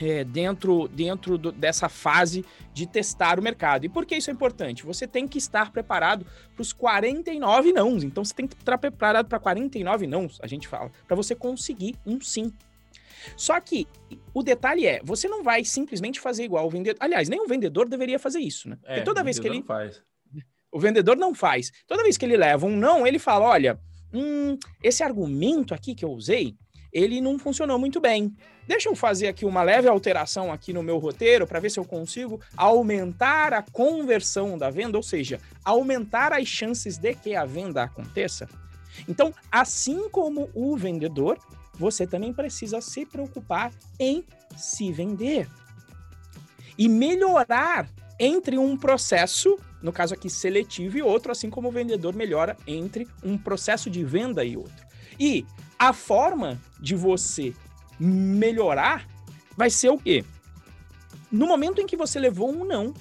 é, 0.00 0.24
dentro, 0.24 0.88
dentro 0.88 1.36
do, 1.36 1.52
dessa 1.52 1.88
fase 1.88 2.44
de 2.72 2.86
testar 2.86 3.38
o 3.38 3.42
mercado. 3.42 3.84
E 3.84 3.88
por 3.88 4.06
que 4.06 4.16
isso 4.16 4.30
é 4.30 4.32
importante? 4.32 4.84
Você 4.84 5.06
tem 5.06 5.26
que 5.26 5.38
estar 5.38 5.72
preparado 5.72 6.26
para 6.54 6.62
os 6.62 6.72
49 6.72 7.72
nãos. 7.72 8.04
Então 8.04 8.24
você 8.24 8.34
tem 8.34 8.46
que 8.46 8.54
estar 8.54 8.78
preparado 8.78 9.26
para 9.26 9.38
49 9.38 10.06
nãos, 10.06 10.38
a 10.42 10.46
gente 10.46 10.68
fala, 10.68 10.90
para 11.06 11.16
você 11.16 11.34
conseguir 11.34 11.96
um 12.06 12.20
sim. 12.20 12.52
Só 13.36 13.60
que 13.60 13.86
o 14.32 14.42
detalhe 14.42 14.86
é, 14.86 15.00
você 15.02 15.28
não 15.28 15.42
vai 15.42 15.64
simplesmente 15.64 16.20
fazer 16.20 16.44
igual 16.44 16.66
o 16.66 16.70
vendedor. 16.70 16.98
Aliás, 17.00 17.28
nem 17.28 17.40
o 17.40 17.46
vendedor 17.46 17.88
deveria 17.88 18.18
fazer 18.18 18.40
isso, 18.40 18.68
né? 18.68 18.76
Porque 18.76 19.00
é, 19.00 19.02
toda 19.02 19.24
vez 19.24 19.38
que 19.38 19.46
ele 19.46 19.62
faz. 19.62 20.02
O 20.70 20.78
vendedor 20.78 21.16
não 21.16 21.34
faz. 21.34 21.72
Toda 21.86 22.02
vez 22.02 22.18
que 22.18 22.26
ele 22.26 22.36
leva 22.36 22.66
um 22.66 22.76
não, 22.76 23.06
ele 23.06 23.18
fala: 23.18 23.46
olha, 23.46 23.80
hum, 24.12 24.58
esse 24.82 25.02
argumento 25.02 25.72
aqui 25.72 25.94
que 25.94 26.04
eu 26.04 26.10
usei, 26.10 26.54
ele 26.92 27.20
não 27.20 27.38
funcionou 27.38 27.78
muito 27.78 28.00
bem. 28.00 28.34
Deixa 28.66 28.88
eu 28.88 28.94
fazer 28.94 29.28
aqui 29.28 29.44
uma 29.44 29.62
leve 29.62 29.88
alteração 29.88 30.52
aqui 30.52 30.72
no 30.72 30.82
meu 30.82 30.98
roteiro 30.98 31.46
para 31.46 31.60
ver 31.60 31.70
se 31.70 31.80
eu 31.80 31.84
consigo 31.84 32.40
aumentar 32.56 33.52
a 33.52 33.62
conversão 33.62 34.58
da 34.58 34.70
venda, 34.70 34.96
ou 34.96 35.02
seja, 35.02 35.40
aumentar 35.64 36.32
as 36.32 36.46
chances 36.46 36.98
de 36.98 37.14
que 37.14 37.34
a 37.34 37.44
venda 37.44 37.82
aconteça. 37.82 38.48
Então, 39.08 39.32
assim 39.50 40.08
como 40.08 40.50
o 40.54 40.76
vendedor, 40.76 41.38
você 41.74 42.06
também 42.06 42.32
precisa 42.32 42.80
se 42.80 43.06
preocupar 43.06 43.72
em 43.98 44.24
se 44.56 44.92
vender 44.92 45.48
e 46.76 46.88
melhorar 46.88 47.88
entre 48.18 48.58
um 48.58 48.76
processo, 48.76 49.58
no 49.80 49.92
caso 49.92 50.14
aqui 50.14 50.28
seletivo, 50.28 50.98
e 50.98 51.02
outro, 51.02 51.30
assim 51.30 51.48
como 51.48 51.68
o 51.68 51.72
vendedor 51.72 52.14
melhora 52.14 52.56
entre 52.66 53.06
um 53.22 53.38
processo 53.38 53.88
de 53.88 54.04
venda 54.04 54.44
e 54.44 54.56
outro. 54.56 54.86
E 55.18 55.46
a 55.78 55.92
forma 55.92 56.60
de 56.80 56.94
você 56.94 57.54
melhorar 57.98 59.06
vai 59.56 59.70
ser 59.70 59.90
o 59.90 59.98
quê? 59.98 60.24
No 61.30 61.46
momento 61.46 61.80
em 61.80 61.86
que 61.86 61.96
você 61.96 62.18
levou 62.18 62.50
um 62.50 62.64
não, 62.64 62.94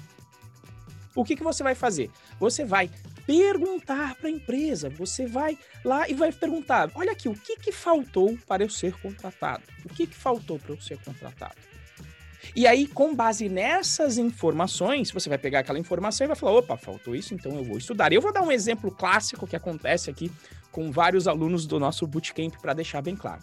o 1.14 1.24
que, 1.24 1.34
que 1.34 1.42
você 1.42 1.62
vai 1.62 1.74
fazer? 1.74 2.10
Você 2.38 2.64
vai 2.64 2.90
perguntar 3.26 4.14
para 4.14 4.28
a 4.28 4.30
empresa. 4.30 4.88
Você 4.88 5.26
vai 5.26 5.58
lá 5.84 6.08
e 6.08 6.14
vai 6.14 6.32
perguntar: 6.32 6.90
olha 6.94 7.12
aqui, 7.12 7.28
o 7.28 7.34
que, 7.34 7.56
que 7.56 7.72
faltou 7.72 8.38
para 8.46 8.62
eu 8.62 8.70
ser 8.70 8.94
contratado? 9.00 9.62
O 9.84 9.88
que, 9.88 10.06
que 10.06 10.14
faltou 10.14 10.58
para 10.58 10.72
eu 10.72 10.80
ser 10.80 10.98
contratado? 11.02 11.56
E 12.56 12.66
aí, 12.66 12.86
com 12.86 13.14
base 13.14 13.48
nessas 13.48 14.16
informações, 14.16 15.10
você 15.10 15.28
vai 15.28 15.38
pegar 15.38 15.60
aquela 15.60 15.78
informação 15.78 16.24
e 16.24 16.28
vai 16.28 16.36
falar: 16.36 16.52
opa, 16.52 16.76
faltou 16.76 17.14
isso, 17.14 17.34
então 17.34 17.56
eu 17.56 17.64
vou 17.64 17.76
estudar. 17.76 18.12
Eu 18.12 18.22
vou 18.22 18.32
dar 18.32 18.42
um 18.42 18.50
exemplo 18.50 18.90
clássico 18.90 19.46
que 19.46 19.56
acontece 19.56 20.08
aqui 20.08 20.30
com 20.78 20.92
vários 20.92 21.26
alunos 21.26 21.66
do 21.66 21.80
nosso 21.80 22.06
bootcamp 22.06 22.54
para 22.62 22.72
deixar 22.72 23.02
bem 23.02 23.16
claro. 23.16 23.42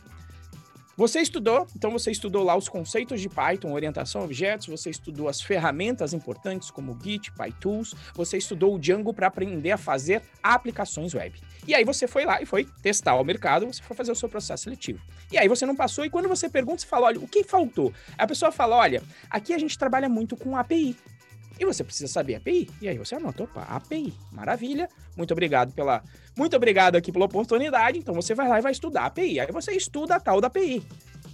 Você 0.95 1.19
estudou, 1.19 1.67
então 1.75 1.91
você 1.91 2.09
estudou 2.09 2.41
lá 2.45 2.55
os 2.55 2.69
conceitos 2.69 3.19
de 3.19 3.27
Python, 3.27 3.73
orientação 3.73 4.21
a 4.21 4.23
objetos, 4.23 4.67
você 4.67 4.89
estudou 4.89 5.27
as 5.27 5.41
ferramentas 5.41 6.13
importantes 6.13 6.71
como 6.71 6.97
Git, 7.03 7.33
PyTools, 7.33 7.93
você 8.13 8.37
estudou 8.37 8.73
o 8.73 8.79
Django 8.79 9.13
para 9.13 9.27
aprender 9.27 9.71
a 9.71 9.77
fazer 9.77 10.21
aplicações 10.41 11.13
web. 11.13 11.37
E 11.67 11.75
aí 11.75 11.83
você 11.83 12.07
foi 12.07 12.23
lá 12.23 12.41
e 12.41 12.45
foi 12.45 12.63
testar 12.81 13.15
o 13.15 13.23
mercado, 13.25 13.65
você 13.65 13.83
foi 13.83 13.97
fazer 13.97 14.13
o 14.13 14.15
seu 14.15 14.29
processo 14.29 14.63
seletivo. 14.63 15.01
E 15.29 15.37
aí 15.37 15.49
você 15.49 15.65
não 15.65 15.75
passou, 15.75 16.05
e 16.05 16.09
quando 16.09 16.29
você 16.29 16.47
pergunta, 16.47 16.79
você 16.83 16.87
fala, 16.87 17.07
olha, 17.07 17.19
o 17.19 17.27
que 17.27 17.43
faltou? 17.43 17.91
A 18.17 18.25
pessoa 18.25 18.49
fala, 18.49 18.77
olha, 18.77 19.03
aqui 19.29 19.53
a 19.53 19.57
gente 19.57 19.77
trabalha 19.77 20.07
muito 20.07 20.37
com 20.37 20.55
API. 20.55 20.95
E 21.59 21.65
você 21.65 21.83
precisa 21.83 22.11
saber 22.11 22.35
API. 22.35 22.69
E 22.81 22.87
aí 22.87 22.97
você 22.97 23.15
anota, 23.15 23.43
opa, 23.43 23.61
API. 23.61 24.13
Maravilha. 24.31 24.89
Muito 25.15 25.31
obrigado 25.31 25.73
pela. 25.73 26.03
Muito 26.35 26.55
obrigado 26.55 26.95
aqui 26.95 27.11
pela 27.11 27.25
oportunidade. 27.25 27.97
Então 27.97 28.13
você 28.13 28.35
vai 28.35 28.47
lá 28.47 28.59
e 28.59 28.61
vai 28.61 28.71
estudar 28.71 29.05
API. 29.05 29.39
Aí 29.39 29.51
você 29.51 29.71
estuda 29.71 30.15
a 30.15 30.19
tal 30.19 30.41
da 30.41 30.47
API. 30.47 30.85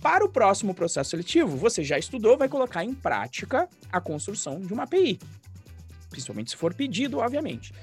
Para 0.01 0.25
o 0.25 0.29
próximo 0.29 0.73
processo 0.73 1.11
seletivo, 1.11 1.55
você 1.57 1.83
já 1.83 1.97
estudou, 1.97 2.37
vai 2.37 2.49
colocar 2.49 2.83
em 2.83 2.93
prática 2.93 3.67
a 3.91 4.01
construção 4.01 4.59
de 4.59 4.73
uma 4.73 4.83
API. 4.83 5.19
Principalmente 6.09 6.51
se 6.51 6.57
for 6.57 6.73
pedido, 6.73 7.19
obviamente. 7.19 7.73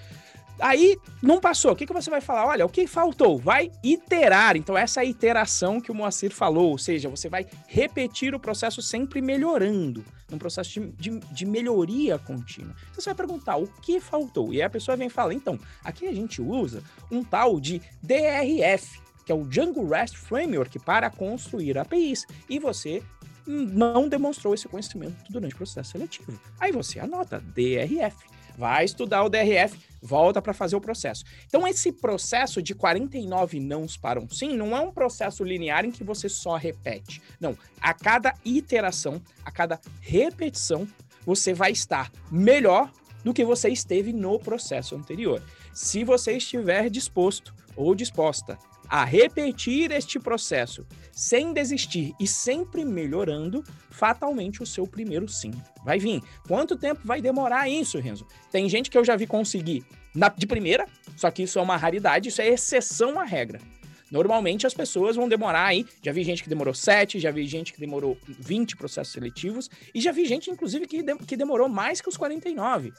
Aí 0.61 0.99
não 1.23 1.41
passou. 1.41 1.73
O 1.73 1.77
que, 1.77 1.87
que 1.87 1.93
você 1.93 2.11
vai 2.11 2.21
falar? 2.21 2.47
Olha, 2.47 2.67
o 2.67 2.69
que 2.69 2.87
faltou? 2.87 3.39
Vai 3.39 3.71
iterar. 3.83 4.57
Então, 4.57 4.77
essa 4.77 5.03
é 5.03 5.07
iteração 5.07 5.81
que 5.81 5.91
o 5.91 5.95
Moacir 5.95 6.33
falou, 6.33 6.71
ou 6.71 6.79
seja, 6.79 7.09
você 7.09 7.29
vai 7.29 7.47
repetir 7.69 8.35
o 8.35 8.41
processo 8.41 8.83
sempre 8.83 9.23
melhorando, 9.23 10.05
num 10.31 10.39
processo 10.39 10.71
de, 10.71 10.91
de, 10.93 11.19
de 11.19 11.47
melhoria 11.47 12.19
contínua. 12.19 12.75
Então, 12.91 13.01
você 13.01 13.11
vai 13.11 13.15
perguntar 13.15 13.57
o 13.57 13.67
que 13.67 14.01
faltou. 14.01 14.53
E 14.53 14.57
aí 14.57 14.63
a 14.63 14.71
pessoa 14.71 14.97
vem 14.97 15.07
e 15.09 15.11
fala: 15.11 15.35
então, 15.35 15.59
aqui 15.83 16.07
a 16.07 16.13
gente 16.13 16.41
usa 16.41 16.83
um 17.11 17.25
tal 17.25 17.61
de 17.61 17.81
DRF, 18.03 19.01
que 19.25 19.33
é 19.33 19.35
o 19.35 19.45
Django 19.45 19.87
REST 19.89 20.17
Framework 20.17 20.79
para 20.81 21.11
construir 21.11 21.79
APIs. 21.79 22.27
E 22.49 22.59
você 22.59 23.03
não 23.47 24.09
demonstrou 24.09 24.53
esse 24.53 24.69
conhecimento 24.69 25.17
durante 25.31 25.55
o 25.55 25.57
processo 25.57 25.93
seletivo. 25.93 26.39
Aí 26.61 26.71
você 26.71 27.01
anota 27.01 27.41
DRF 27.41 28.15
vai 28.59 28.85
estudar 28.85 29.23
o 29.23 29.29
DRF, 29.29 29.79
volta 30.03 30.43
para 30.43 30.53
fazer 30.53 30.75
o 30.75 30.81
processo. 30.81 31.25
Então, 31.47 31.67
esse 31.67 31.93
processo 31.93 32.61
de 32.61 32.75
49 32.75 33.61
nãos 33.61 33.97
para 33.97 34.21
um 34.21 34.29
sim 34.29 34.57
não 34.57 34.77
é 34.77 34.81
um 34.81 34.91
processo 34.91 35.45
linear 35.45 35.85
em 35.85 35.93
que 35.93 36.03
você 36.03 36.29
só 36.29 36.57
repete. 36.57 37.23
Não, 37.41 37.57
a 37.81 37.95
cada 37.95 38.35
iteração, 38.45 39.23
a 39.45 39.53
cada 39.53 39.81
repetição, 40.01 40.89
você 41.25 41.55
vai 41.55 41.71
estar 41.71 42.11
melhor 42.33 42.91
do 43.23 43.33
que 43.33 43.45
você 43.45 43.69
esteve 43.69 44.13
no 44.13 44.41
processo 44.41 44.97
anterior. 44.97 45.41
Se 45.73 46.03
você 46.03 46.33
estiver 46.33 46.91
disposto 46.91 47.55
ou 47.77 47.95
disposta 47.95 48.59
a 48.89 49.05
repetir 49.05 49.91
este 49.91 50.19
processo 50.19 50.87
sem 51.13 51.53
desistir 51.53 52.15
e 52.19 52.27
sempre 52.27 52.85
melhorando, 52.85 53.65
fatalmente 53.91 54.63
o 54.63 54.67
seu 54.67 54.87
primeiro 54.87 55.29
sim 55.29 55.51
vai 55.85 55.99
vir. 55.99 56.23
Quanto 56.47 56.77
tempo 56.77 57.01
vai 57.05 57.21
demorar 57.21 57.69
isso, 57.69 57.99
Renzo? 57.99 58.27
Tem 58.51 58.69
gente 58.69 58.91
que 58.91 58.97
eu 58.97 59.05
já 59.05 59.17
vi 59.17 59.27
conseguir 59.27 59.85
na, 60.15 60.29
de 60.29 60.47
primeira, 60.47 60.87
só 61.17 61.31
que 61.31 61.43
isso 61.43 61.59
é 61.59 61.63
uma 61.63 61.77
raridade, 61.77 62.29
isso 62.29 62.41
é 62.41 62.49
exceção 62.49 63.19
à 63.19 63.25
regra. 63.25 63.61
Normalmente 64.11 64.67
as 64.67 64.75
pessoas 64.75 65.17
vão 65.17 65.29
demorar 65.29 65.67
aí. 65.67 65.87
Já 66.03 66.13
vi 66.13 66.23
gente 66.25 66.43
que 66.43 66.49
demorou 66.49 66.73
7, 66.73 67.19
já 67.19 67.31
vi 67.31 67.47
gente 67.47 67.73
que 67.73 67.81
demorou 67.81 68.17
20 68.27 68.77
processos 68.77 69.13
seletivos, 69.13 69.69
e 69.95 70.01
já 70.01 70.13
vi 70.13 70.25
gente, 70.25 70.51
inclusive, 70.51 70.87
que, 70.87 71.03
de, 71.03 71.17
que 71.19 71.37
demorou 71.37 71.69
mais 71.69 72.01
que 72.01 72.09
os 72.09 72.17
49. 72.17 72.93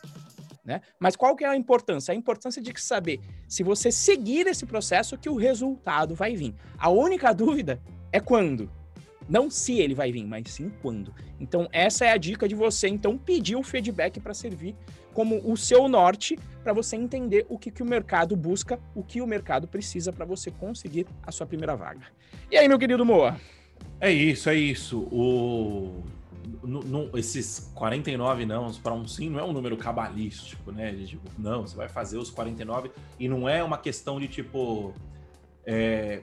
Né? 0.69 0.81
Mas 0.99 1.15
qual 1.15 1.35
que 1.35 1.43
é 1.43 1.47
a 1.47 1.55
importância? 1.55 2.11
A 2.11 2.15
importância 2.15 2.61
de 2.61 2.71
saber 2.79 3.19
se 3.47 3.63
você 3.63 3.91
seguir 3.91 4.45
esse 4.45 4.67
processo 4.67 5.17
que 5.17 5.27
o 5.27 5.35
resultado 5.35 6.13
vai 6.13 6.35
vir. 6.35 6.53
A 6.77 6.91
única 6.91 7.33
dúvida 7.33 7.81
é 8.11 8.19
quando. 8.19 8.69
Não 9.27 9.49
se 9.49 9.79
ele 9.79 9.95
vai 9.95 10.11
vir, 10.11 10.27
mas 10.27 10.51
sim 10.51 10.71
quando. 10.79 11.11
Então 11.39 11.67
essa 11.71 12.05
é 12.05 12.11
a 12.11 12.17
dica 12.17 12.47
de 12.47 12.53
você 12.53 12.87
então 12.87 13.17
pedir 13.17 13.55
o 13.55 13.63
feedback 13.63 14.19
para 14.19 14.35
servir 14.35 14.75
como 15.11 15.41
o 15.43 15.57
seu 15.57 15.87
norte 15.87 16.37
para 16.63 16.71
você 16.71 16.95
entender 16.95 17.47
o 17.49 17.57
que, 17.57 17.71
que 17.71 17.81
o 17.81 17.85
mercado 17.85 18.35
busca, 18.35 18.79
o 18.93 19.03
que 19.03 19.21
o 19.21 19.25
mercado 19.25 19.67
precisa 19.67 20.13
para 20.13 20.23
você 20.23 20.51
conseguir 20.51 21.07
a 21.25 21.31
sua 21.31 21.47
primeira 21.47 21.75
vaga. 21.75 22.05
E 22.51 22.55
aí, 22.55 22.67
meu 22.67 22.77
querido 22.77 23.03
Moa? 23.03 23.41
É 23.99 24.11
isso, 24.11 24.47
é 24.51 24.55
isso. 24.55 24.99
O 25.11 26.03
no, 26.63 26.81
no, 26.81 27.17
esses 27.17 27.71
49 27.75 28.45
não 28.45 28.71
para 28.73 28.93
um 28.93 29.07
sim 29.07 29.29
não 29.29 29.39
é 29.39 29.43
um 29.43 29.53
número 29.53 29.77
cabalístico, 29.77 30.71
né? 30.71 30.91
De, 30.91 31.07
tipo, 31.07 31.29
não, 31.37 31.61
você 31.61 31.75
vai 31.75 31.89
fazer 31.89 32.17
os 32.17 32.29
49 32.29 32.91
e 33.19 33.27
não 33.27 33.47
é 33.47 33.63
uma 33.63 33.77
questão 33.77 34.19
de 34.19 34.27
tipo. 34.27 34.93
É, 35.65 36.21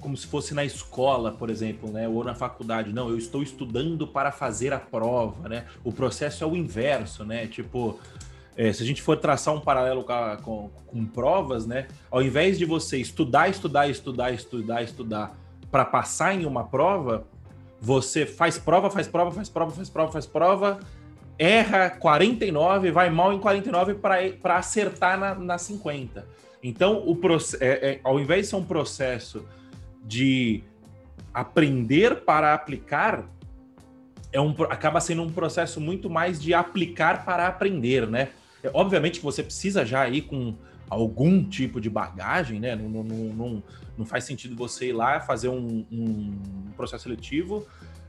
como 0.00 0.16
se 0.16 0.26
fosse 0.26 0.54
na 0.54 0.64
escola, 0.64 1.32
por 1.32 1.50
exemplo, 1.50 1.90
né? 1.90 2.08
Ou 2.08 2.22
na 2.22 2.34
faculdade. 2.34 2.92
Não, 2.92 3.08
eu 3.08 3.18
estou 3.18 3.42
estudando 3.42 4.06
para 4.06 4.30
fazer 4.30 4.72
a 4.72 4.78
prova, 4.78 5.48
né? 5.48 5.66
O 5.82 5.92
processo 5.92 6.44
é 6.44 6.46
o 6.46 6.56
inverso, 6.56 7.24
né? 7.24 7.46
Tipo. 7.46 7.98
É, 8.56 8.72
se 8.72 8.82
a 8.82 8.86
gente 8.86 9.00
for 9.00 9.16
traçar 9.16 9.54
um 9.54 9.60
paralelo 9.60 10.04
com, 10.42 10.68
com 10.86 11.06
provas, 11.06 11.64
né? 11.64 11.86
Ao 12.10 12.20
invés 12.20 12.58
de 12.58 12.64
você 12.64 12.98
estudar, 12.98 13.48
estudar, 13.48 13.88
estudar, 13.88 14.32
estudar, 14.32 14.82
estudar 14.82 15.38
para 15.70 15.84
passar 15.84 16.34
em 16.34 16.44
uma 16.44 16.64
prova, 16.64 17.24
você 17.80 18.26
faz 18.26 18.58
prova, 18.58 18.90
faz 18.90 19.06
prova, 19.06 19.30
faz 19.30 19.48
prova, 19.48 19.70
faz 19.70 19.88
prova, 19.88 20.12
faz 20.12 20.26
prova, 20.26 20.80
erra 21.38 21.90
49, 21.90 22.90
vai 22.90 23.10
mal 23.10 23.32
em 23.32 23.38
49 23.38 23.94
para 23.94 24.56
acertar 24.56 25.18
na, 25.18 25.34
na 25.34 25.58
50. 25.58 26.26
Então, 26.62 27.04
o 27.06 27.18
é, 27.60 27.66
é, 27.66 28.00
ao 28.02 28.18
invés 28.18 28.42
de 28.42 28.46
ser 28.48 28.56
um 28.56 28.64
processo 28.64 29.46
de 30.04 30.64
aprender 31.32 32.22
para 32.22 32.52
aplicar, 32.54 33.24
é 34.32 34.40
um, 34.40 34.54
acaba 34.68 35.00
sendo 35.00 35.22
um 35.22 35.30
processo 35.30 35.80
muito 35.80 36.10
mais 36.10 36.40
de 36.40 36.52
aplicar 36.52 37.24
para 37.24 37.46
aprender, 37.46 38.06
né? 38.06 38.30
É, 38.62 38.70
obviamente 38.74 39.20
você 39.20 39.42
precisa 39.42 39.86
já 39.86 40.08
ir 40.08 40.22
com 40.22 40.54
algum 40.90 41.44
tipo 41.44 41.80
de 41.80 41.88
bagagem, 41.88 42.58
né? 42.58 42.74
Não, 42.74 42.88
não, 42.88 43.04
não, 43.04 43.62
não 43.98 44.06
faz 44.06 44.24
sentido 44.24 44.54
você 44.54 44.88
ir 44.88 44.92
lá 44.92 45.20
fazer 45.20 45.48
um, 45.48 45.84
um, 45.90 46.32
processo 46.76 47.02
seletivo 47.02 47.66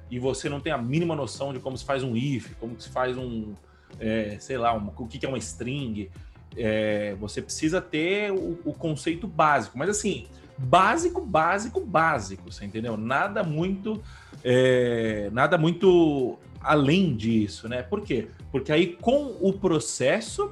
e 0.10 0.20
você 0.20 0.48
não 0.48 0.60
tem 0.60 0.72
a 0.72 0.78
mínima 0.78 1.16
noção 1.16 1.52
de 1.52 1.60
como 1.60 1.78
se 1.78 1.84
faz 1.84 2.04
um 2.04 2.16
if, 2.16 2.54
como 2.60 2.80
se 2.80 2.90
faz 2.90 3.18
um, 3.18 3.54
é, 4.00 4.38
sei 4.40 4.58
lá, 4.58 4.74
um, 4.76 4.92
o 4.96 5.08
que 5.08 5.26
é 5.26 5.30
uma 5.30 5.38
string. 5.38 6.10
É, 6.56 7.16
você 7.20 7.42
precisa 7.42 7.80
ter 7.80 8.32
o, 8.32 8.60
o, 8.66 8.74
conceito 8.74 9.28
básico, 9.28 9.78
mas 9.78 9.90
assim, 9.90 10.26
básico, 10.58 11.22
básico, 11.22 11.80
básico, 11.80 12.52
você 12.52 12.66
entendeu? 12.66 12.98
Nada 12.98 13.44
muito, 13.44 14.02
é, 14.44 15.30
nada 15.32 15.58
muito 15.60 16.40
além 16.60 17.16
disso, 17.16 17.70
né? 17.70 17.84
Por 17.84 18.02
quê? 18.02 18.30
Porque 18.52 18.72
aí 18.72 18.98
com 19.00 19.38
o 19.40 19.54
processo 19.54 20.52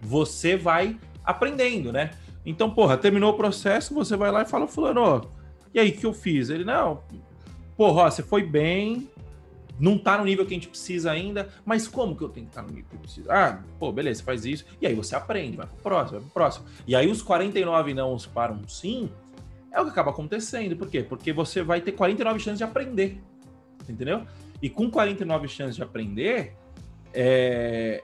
você 0.00 0.56
vai 0.56 0.96
aprendendo, 1.24 1.92
né? 1.92 2.10
Então, 2.48 2.70
porra, 2.70 2.96
terminou 2.96 3.32
o 3.34 3.36
processo, 3.36 3.92
você 3.92 4.16
vai 4.16 4.30
lá 4.30 4.40
e 4.40 4.46
fala, 4.46 4.66
fulano, 4.66 5.30
e 5.74 5.78
aí, 5.78 5.90
o 5.90 5.96
que 5.96 6.06
eu 6.06 6.14
fiz? 6.14 6.48
Ele, 6.48 6.64
não, 6.64 7.02
porra, 7.76 8.04
ó, 8.04 8.10
você 8.10 8.22
foi 8.22 8.42
bem, 8.42 9.06
não 9.78 9.98
tá 9.98 10.16
no 10.16 10.24
nível 10.24 10.46
que 10.46 10.54
a 10.54 10.56
gente 10.56 10.68
precisa 10.68 11.10
ainda, 11.10 11.50
mas 11.62 11.86
como 11.86 12.16
que 12.16 12.22
eu 12.24 12.28
tenho 12.30 12.46
que 12.46 12.52
estar 12.52 12.62
tá 12.62 12.66
no 12.66 12.72
nível 12.72 12.88
que 12.88 12.96
eu 12.96 13.00
preciso? 13.00 13.30
Ah, 13.30 13.62
pô, 13.78 13.92
beleza, 13.92 14.22
faz 14.22 14.46
isso, 14.46 14.64
e 14.80 14.86
aí 14.86 14.94
você 14.94 15.14
aprende, 15.14 15.58
vai 15.58 15.66
pro 15.66 15.76
próximo, 15.76 16.20
vai 16.20 16.20
pro 16.22 16.30
próximo. 16.32 16.64
E 16.86 16.96
aí 16.96 17.10
os 17.10 17.20
49 17.20 17.92
não 17.92 18.16
para 18.32 18.50
um 18.50 18.66
sim, 18.66 19.10
é 19.70 19.78
o 19.78 19.84
que 19.84 19.90
acaba 19.90 20.10
acontecendo. 20.10 20.74
Por 20.74 20.88
quê? 20.88 21.02
Porque 21.02 21.34
você 21.34 21.62
vai 21.62 21.82
ter 21.82 21.92
49 21.92 22.40
chances 22.40 22.58
de 22.58 22.64
aprender, 22.64 23.20
entendeu? 23.86 24.22
E 24.62 24.70
com 24.70 24.90
49 24.90 25.48
chances 25.48 25.76
de 25.76 25.82
aprender, 25.82 26.56
é, 27.12 28.02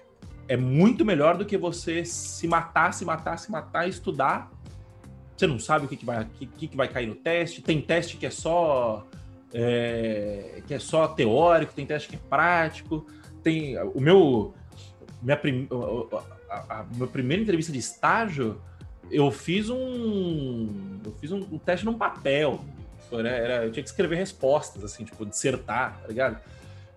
é 0.49 0.57
muito 0.57 1.05
melhor 1.05 1.37
do 1.37 1.45
que 1.45 1.57
você 1.57 2.05
se 2.05 2.47
matar, 2.47 2.93
se 2.93 3.05
matar, 3.05 3.39
se 3.39 3.51
matar, 3.51 3.89
estudar. 3.89 4.51
Você 5.37 5.47
não 5.47 5.59
sabe 5.59 5.87
o 5.87 5.89
que, 5.89 5.97
que, 5.97 6.05
vai, 6.05 6.27
que, 6.39 6.69
que 6.69 6.77
vai 6.77 6.89
cair 6.89 7.07
no 7.07 7.15
teste. 7.15 7.63
Tem 7.63 7.81
teste 7.81 8.17
que 8.17 8.27
é 8.27 8.31
só 8.31 9.07
é, 9.53 10.63
que 10.67 10.75
é 10.75 10.79
só 10.79 11.09
teórico, 11.09 11.73
tem 11.73 11.87
teste 11.87 12.09
que 12.09 12.17
é 12.17 12.21
prático. 12.29 13.07
Tem 13.43 13.79
o 13.79 14.01
meu 14.01 14.55
minha 15.23 15.37
prim, 15.37 15.67
a, 16.51 16.81
a, 16.81 16.85
minha 16.85 17.07
primeira 17.07 17.43
entrevista 17.43 17.73
de 17.73 17.79
estágio, 17.79 18.61
eu 19.11 19.31
fiz 19.31 19.71
um 19.71 21.01
eu 21.05 21.13
fiz 21.13 21.33
um, 21.33 21.39
um 21.39 21.59
teste 21.59 21.85
num 21.87 21.95
papel. 21.95 22.61
Era, 23.13 23.29
era, 23.29 23.65
eu 23.65 23.71
tinha 23.71 23.83
que 23.83 23.89
escrever 23.89 24.17
respostas, 24.17 24.83
assim, 24.83 25.05
tipo, 25.05 25.25
dissertar, 25.25 26.01
tá 26.01 26.09
ligado? 26.09 26.39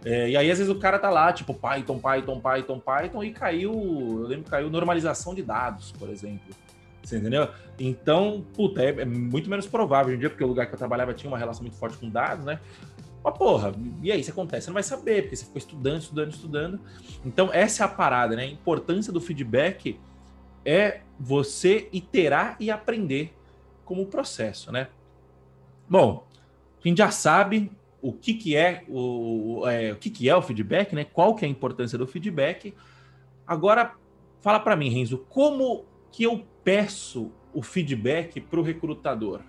É, 0.06 0.30
e 0.30 0.38
aí, 0.38 0.50
às 0.52 0.58
vezes, 0.58 0.74
o 0.74 0.80
cara 0.80 1.00
tá 1.00 1.10
lá, 1.10 1.34
tipo, 1.34 1.54
Python, 1.54 2.00
Python, 2.00 2.40
Python, 2.40 2.80
Python, 2.80 3.24
e 3.24 3.32
caiu, 3.32 3.74
eu 3.74 4.28
lembro 4.28 4.46
que 4.46 4.52
caiu 4.52 4.70
normalização 4.70 5.34
de 5.34 5.42
dados, 5.42 5.92
por 5.92 6.10
exemplo. 6.10 6.56
Você 7.04 7.18
entendeu? 7.18 7.50
Então, 7.80 8.46
puta, 8.54 8.84
é, 8.84 8.90
é, 9.02 9.06
muito 9.06 9.50
menos 9.50 9.66
provável 9.66 10.08
hoje 10.08 10.18
em 10.18 10.20
dia, 10.20 10.30
porque 10.30 10.44
o 10.44 10.48
lugar 10.48 10.68
que 10.68 10.74
eu 10.74 10.78
trabalhava 10.78 11.14
tinha 11.14 11.32
uma 11.32 11.38
relação 11.38 11.64
muito 11.64 11.78
forte 11.78 11.98
com 11.98 12.10
dados, 12.10 12.46
né? 12.46 12.60
Mas, 13.24 13.38
porra, 13.38 13.74
e 14.02 14.12
aí, 14.12 14.20
isso 14.20 14.32
acontece? 14.32 14.66
Você 14.66 14.70
não 14.70 14.76
vai 14.76 14.84
saber, 14.84 15.24
porque 15.24 15.36
você 15.36 15.46
ficou 15.46 15.58
estudando, 15.58 16.02
estudando, 16.02 16.32
estudando. 16.32 16.80
Então, 17.26 17.50
essa 17.52 17.84
é 17.84 17.86
a 17.86 17.90
parada, 17.90 18.36
né? 18.36 18.44
A 18.44 18.48
importância 18.48 19.12
do 19.12 19.20
feedback 19.20 20.00
é 20.66 21.02
você 21.20 21.88
iterar 21.92 22.58
e 22.60 22.70
aprender 22.70 23.34
como 23.86 24.06
processo, 24.06 24.72
né? 24.72 24.90
Bom, 25.90 26.28
a 26.84 26.88
gente 26.88 26.98
já 26.98 27.10
sabe 27.10 27.72
o 28.02 28.14
que, 28.14 28.34
que 28.34 28.56
é 28.56 28.84
o, 28.88 29.68
é, 29.68 29.92
o 29.92 29.96
que, 29.96 30.10
que 30.10 30.30
é 30.30 30.36
o 30.36 30.42
feedback, 30.42 30.94
né? 30.94 31.04
Qual 31.04 31.36
que 31.36 31.46
é 31.46 31.48
a 31.48 31.52
importância 31.52 31.98
do 31.98 32.08
feedback. 32.08 32.74
Agora, 33.46 33.96
fala 34.42 34.60
para 34.60 34.76
mim, 34.76 34.90
Renzo, 34.90 35.26
como 35.30 35.86
que 36.12 36.24
eu 36.24 36.46
peço 36.64 37.32
o 37.54 37.62
feedback 37.62 38.40
para 38.42 38.60
o 38.60 38.64
recrutador? 38.64 39.42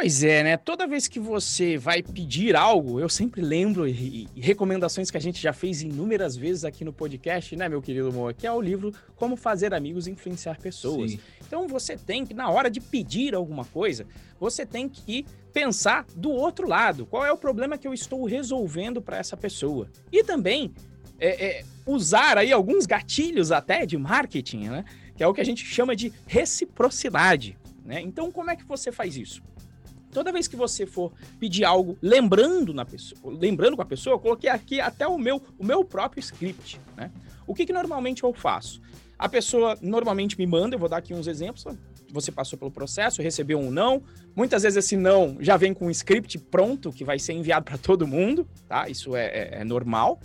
Pois 0.00 0.22
é, 0.22 0.44
né? 0.44 0.56
Toda 0.56 0.86
vez 0.86 1.08
que 1.08 1.18
você 1.18 1.76
vai 1.76 2.04
pedir 2.04 2.54
algo, 2.54 3.00
eu 3.00 3.08
sempre 3.08 3.40
lembro 3.40 3.84
e, 3.84 4.28
e, 4.32 4.40
recomendações 4.40 5.10
que 5.10 5.16
a 5.16 5.20
gente 5.20 5.42
já 5.42 5.52
fez 5.52 5.82
inúmeras 5.82 6.36
vezes 6.36 6.64
aqui 6.64 6.84
no 6.84 6.92
podcast, 6.92 7.56
né, 7.56 7.68
meu 7.68 7.82
querido 7.82 8.12
Moa, 8.12 8.32
que 8.32 8.46
é 8.46 8.52
o 8.52 8.60
livro 8.60 8.94
Como 9.16 9.34
Fazer 9.34 9.74
Amigos 9.74 10.06
e 10.06 10.12
Influenciar 10.12 10.56
Pessoas. 10.60 11.10
Sim. 11.10 11.20
Então 11.44 11.66
você 11.66 11.96
tem 11.96 12.24
que, 12.24 12.32
na 12.32 12.48
hora 12.48 12.70
de 12.70 12.80
pedir 12.80 13.34
alguma 13.34 13.64
coisa, 13.64 14.06
você 14.38 14.64
tem 14.64 14.88
que 14.88 15.26
pensar 15.52 16.06
do 16.14 16.30
outro 16.30 16.68
lado. 16.68 17.04
Qual 17.04 17.26
é 17.26 17.32
o 17.32 17.36
problema 17.36 17.76
que 17.76 17.88
eu 17.88 17.92
estou 17.92 18.24
resolvendo 18.24 19.02
para 19.02 19.16
essa 19.16 19.36
pessoa? 19.36 19.90
E 20.12 20.22
também 20.22 20.72
é, 21.18 21.44
é, 21.44 21.64
usar 21.84 22.38
aí 22.38 22.52
alguns 22.52 22.86
gatilhos 22.86 23.50
até 23.50 23.84
de 23.84 23.98
marketing, 23.98 24.68
né? 24.68 24.84
Que 25.16 25.24
é 25.24 25.26
o 25.26 25.34
que 25.34 25.40
a 25.40 25.44
gente 25.44 25.66
chama 25.66 25.96
de 25.96 26.12
reciprocidade. 26.24 27.58
Né? 27.84 28.00
Então, 28.00 28.30
como 28.30 28.48
é 28.48 28.54
que 28.54 28.64
você 28.64 28.92
faz 28.92 29.16
isso? 29.16 29.42
Toda 30.18 30.32
vez 30.32 30.48
que 30.48 30.56
você 30.56 30.84
for 30.84 31.12
pedir 31.38 31.62
algo 31.62 31.96
lembrando 32.02 32.74
na 32.74 32.84
pessoa, 32.84 33.32
lembrando 33.38 33.76
com 33.76 33.82
a 33.82 33.84
pessoa, 33.84 34.14
eu 34.14 34.18
coloquei 34.18 34.50
aqui 34.50 34.80
até 34.80 35.06
o 35.06 35.16
meu, 35.16 35.40
o 35.56 35.64
meu 35.64 35.84
próprio 35.84 36.18
script, 36.18 36.80
né? 36.96 37.12
O 37.46 37.54
que, 37.54 37.64
que 37.64 37.72
normalmente 37.72 38.24
eu 38.24 38.34
faço? 38.34 38.82
A 39.16 39.28
pessoa 39.28 39.78
normalmente 39.80 40.36
me 40.36 40.44
manda, 40.44 40.74
eu 40.74 40.78
vou 40.80 40.88
dar 40.88 40.96
aqui 40.96 41.14
uns 41.14 41.28
exemplos. 41.28 41.64
Você 42.10 42.32
passou 42.32 42.58
pelo 42.58 42.68
processo, 42.68 43.22
recebeu 43.22 43.60
um 43.60 43.70
não. 43.70 44.02
Muitas 44.34 44.64
vezes 44.64 44.84
esse 44.84 44.96
não 44.96 45.36
já 45.38 45.56
vem 45.56 45.72
com 45.72 45.86
um 45.86 45.90
script 45.90 46.36
pronto 46.36 46.90
que 46.90 47.04
vai 47.04 47.20
ser 47.20 47.34
enviado 47.34 47.64
para 47.64 47.78
todo 47.78 48.04
mundo, 48.04 48.44
tá? 48.66 48.88
Isso 48.88 49.14
é, 49.14 49.26
é, 49.26 49.48
é 49.60 49.64
normal. 49.64 50.18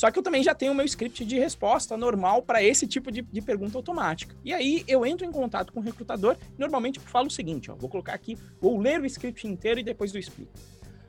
Só 0.00 0.10
que 0.10 0.18
eu 0.18 0.22
também 0.22 0.42
já 0.42 0.54
tenho 0.54 0.72
o 0.72 0.74
meu 0.74 0.86
script 0.86 1.26
de 1.26 1.38
resposta 1.38 1.94
normal 1.94 2.40
para 2.40 2.62
esse 2.62 2.86
tipo 2.86 3.12
de, 3.12 3.20
de, 3.20 3.42
pergunta 3.42 3.76
automática. 3.76 4.34
E 4.42 4.50
aí 4.50 4.82
eu 4.88 5.04
entro 5.04 5.26
em 5.26 5.30
contato 5.30 5.74
com 5.74 5.80
o 5.80 5.82
recrutador, 5.82 6.38
normalmente 6.56 6.98
eu 6.98 7.04
falo 7.04 7.26
o 7.26 7.30
seguinte, 7.30 7.70
ó, 7.70 7.74
vou 7.74 7.90
colocar 7.90 8.14
aqui, 8.14 8.38
vou 8.58 8.80
ler 8.80 8.98
o 8.98 9.04
script 9.04 9.46
inteiro 9.46 9.78
e 9.78 9.82
depois 9.82 10.14
eu 10.14 10.18
explico. 10.18 10.50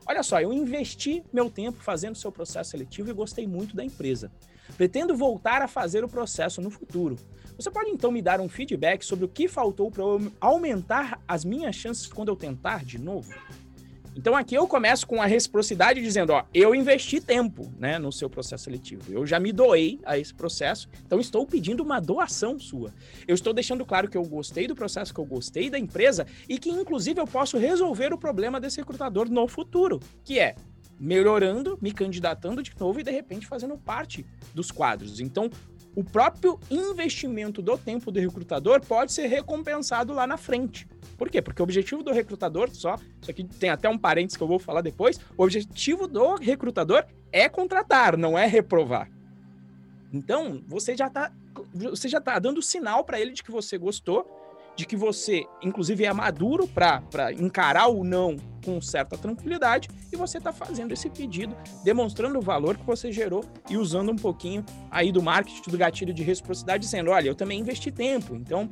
Olha 0.04 0.22
só, 0.22 0.42
eu 0.42 0.52
investi 0.52 1.24
meu 1.32 1.48
tempo 1.48 1.82
fazendo 1.82 2.18
seu 2.18 2.30
processo 2.30 2.72
seletivo 2.72 3.08
e 3.08 3.14
gostei 3.14 3.46
muito 3.46 3.74
da 3.74 3.82
empresa. 3.82 4.30
Pretendo 4.76 5.16
voltar 5.16 5.62
a 5.62 5.68
fazer 5.68 6.04
o 6.04 6.08
processo 6.08 6.60
no 6.60 6.68
futuro. 6.68 7.16
Você 7.56 7.70
pode 7.70 7.88
então 7.88 8.12
me 8.12 8.20
dar 8.20 8.42
um 8.42 8.48
feedback 8.48 9.06
sobre 9.06 9.24
o 9.24 9.28
que 9.28 9.48
faltou 9.48 9.90
para 9.90 10.04
aumentar 10.38 11.18
as 11.26 11.46
minhas 11.46 11.74
chances 11.74 12.06
quando 12.08 12.28
eu 12.28 12.36
tentar 12.36 12.84
de 12.84 12.98
novo? 12.98 13.32
Então 14.14 14.36
aqui 14.36 14.54
eu 14.54 14.66
começo 14.66 15.06
com 15.06 15.22
a 15.22 15.26
reciprocidade 15.26 16.00
dizendo, 16.00 16.32
ó, 16.32 16.44
eu 16.52 16.74
investi 16.74 17.20
tempo, 17.20 17.72
né, 17.78 17.98
no 17.98 18.12
seu 18.12 18.28
processo 18.28 18.64
seletivo. 18.64 19.12
Eu 19.12 19.26
já 19.26 19.40
me 19.40 19.52
doei 19.52 20.00
a 20.04 20.18
esse 20.18 20.34
processo, 20.34 20.88
então 21.06 21.18
estou 21.18 21.46
pedindo 21.46 21.82
uma 21.82 22.00
doação 22.00 22.58
sua. 22.58 22.92
Eu 23.26 23.34
estou 23.34 23.54
deixando 23.54 23.84
claro 23.86 24.08
que 24.08 24.16
eu 24.16 24.24
gostei 24.24 24.66
do 24.66 24.74
processo, 24.74 25.14
que 25.14 25.20
eu 25.20 25.24
gostei 25.24 25.70
da 25.70 25.78
empresa 25.78 26.26
e 26.48 26.58
que 26.58 26.70
inclusive 26.70 27.20
eu 27.20 27.26
posso 27.26 27.56
resolver 27.56 28.12
o 28.12 28.18
problema 28.18 28.60
desse 28.60 28.78
recrutador 28.78 29.30
no 29.30 29.48
futuro, 29.48 29.98
que 30.24 30.38
é 30.38 30.54
melhorando, 31.00 31.76
me 31.80 31.90
candidatando 31.90 32.62
de 32.62 32.72
novo 32.78 33.00
e 33.00 33.02
de 33.02 33.10
repente 33.10 33.46
fazendo 33.46 33.76
parte 33.76 34.24
dos 34.54 34.70
quadros. 34.70 35.18
Então, 35.18 35.50
o 35.94 36.02
próprio 36.02 36.58
investimento 36.70 37.60
do 37.60 37.76
tempo 37.76 38.10
do 38.10 38.18
recrutador 38.18 38.80
pode 38.80 39.12
ser 39.12 39.26
recompensado 39.26 40.12
lá 40.12 40.26
na 40.26 40.36
frente. 40.36 40.88
Por 41.18 41.28
quê? 41.28 41.42
Porque 41.42 41.60
o 41.60 41.64
objetivo 41.64 42.02
do 42.02 42.12
recrutador, 42.12 42.70
só, 42.70 42.96
isso 43.20 43.30
aqui 43.30 43.44
tem 43.44 43.70
até 43.70 43.88
um 43.88 43.98
parênteses 43.98 44.36
que 44.36 44.42
eu 44.42 44.48
vou 44.48 44.58
falar 44.58 44.80
depois, 44.80 45.20
o 45.36 45.44
objetivo 45.44 46.06
do 46.06 46.36
recrutador 46.36 47.04
é 47.30 47.48
contratar, 47.48 48.16
não 48.16 48.38
é 48.38 48.46
reprovar. 48.46 49.10
Então, 50.12 50.62
você 50.66 50.96
já 50.96 51.06
está 51.06 51.32
você 51.74 52.08
já 52.08 52.20
tá 52.20 52.38
dando 52.38 52.62
sinal 52.62 53.04
para 53.04 53.20
ele 53.20 53.32
de 53.32 53.42
que 53.42 53.50
você 53.50 53.76
gostou 53.76 54.26
de 54.76 54.86
que 54.86 54.96
você, 54.96 55.44
inclusive, 55.62 56.04
é 56.04 56.12
maduro 56.12 56.66
para 56.66 57.32
encarar 57.38 57.88
o 57.88 58.04
não 58.04 58.36
com 58.64 58.80
certa 58.80 59.18
tranquilidade 59.18 59.88
e 60.12 60.16
você 60.16 60.38
está 60.38 60.52
fazendo 60.52 60.92
esse 60.92 61.10
pedido, 61.10 61.54
demonstrando 61.84 62.38
o 62.38 62.42
valor 62.42 62.76
que 62.76 62.86
você 62.86 63.10
gerou 63.10 63.44
e 63.68 63.76
usando 63.76 64.12
um 64.12 64.16
pouquinho 64.16 64.64
aí 64.90 65.10
do 65.10 65.22
marketing, 65.22 65.70
do 65.70 65.76
gatilho 65.76 66.14
de 66.14 66.22
reciprocidade, 66.22 66.84
dizendo: 66.84 67.10
olha, 67.10 67.28
eu 67.28 67.34
também 67.34 67.60
investi 67.60 67.90
tempo, 67.90 68.34
então 68.34 68.68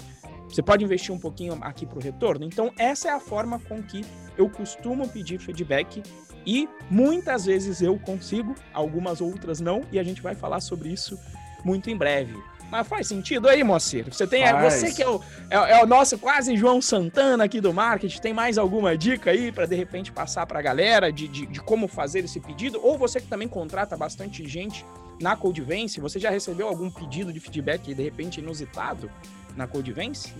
você 0.48 0.62
pode 0.62 0.84
investir 0.84 1.14
um 1.14 1.18
pouquinho 1.18 1.58
aqui 1.60 1.86
para 1.86 1.98
o 1.98 2.02
retorno. 2.02 2.44
Então, 2.44 2.72
essa 2.76 3.08
é 3.08 3.12
a 3.12 3.20
forma 3.20 3.58
com 3.60 3.82
que 3.82 4.04
eu 4.36 4.48
costumo 4.48 5.08
pedir 5.08 5.38
feedback 5.38 6.02
e 6.46 6.68
muitas 6.90 7.44
vezes 7.44 7.82
eu 7.82 7.98
consigo, 7.98 8.54
algumas 8.72 9.20
outras 9.20 9.60
não, 9.60 9.82
e 9.92 9.98
a 9.98 10.02
gente 10.02 10.22
vai 10.22 10.34
falar 10.34 10.60
sobre 10.60 10.88
isso 10.88 11.18
muito 11.64 11.90
em 11.90 11.96
breve. 11.96 12.34
Mas 12.70 12.86
faz 12.86 13.08
sentido 13.08 13.48
aí, 13.48 13.64
Moacir? 13.64 14.04
Você 14.04 14.26
tem, 14.26 14.44
você 14.60 14.92
que 14.92 15.02
é 15.02 15.08
o, 15.08 15.20
é, 15.50 15.72
é, 15.72 15.82
o 15.82 15.86
nosso 15.86 16.16
quase 16.16 16.56
João 16.56 16.80
Santana 16.80 17.44
aqui 17.44 17.60
do 17.60 17.74
marketing, 17.74 18.20
tem 18.20 18.32
mais 18.32 18.56
alguma 18.56 18.96
dica 18.96 19.32
aí 19.32 19.50
para 19.50 19.66
de 19.66 19.74
repente 19.74 20.12
passar 20.12 20.46
para 20.46 20.60
a 20.60 20.62
galera 20.62 21.12
de, 21.12 21.26
de, 21.26 21.46
de, 21.46 21.60
como 21.60 21.88
fazer 21.88 22.24
esse 22.24 22.38
pedido? 22.38 22.80
Ou 22.82 22.96
você 22.96 23.20
que 23.20 23.26
também 23.26 23.48
contrata 23.48 23.96
bastante 23.96 24.46
gente 24.46 24.86
na 25.20 25.34
Codevence, 25.34 26.00
você 26.00 26.20
já 26.20 26.30
recebeu 26.30 26.68
algum 26.68 26.90
pedido 26.90 27.32
de 27.32 27.40
feedback 27.40 27.92
de 27.92 28.02
repente 28.02 28.40
inusitado 28.40 29.10
na 29.56 29.66
Codevence? 29.66 30.32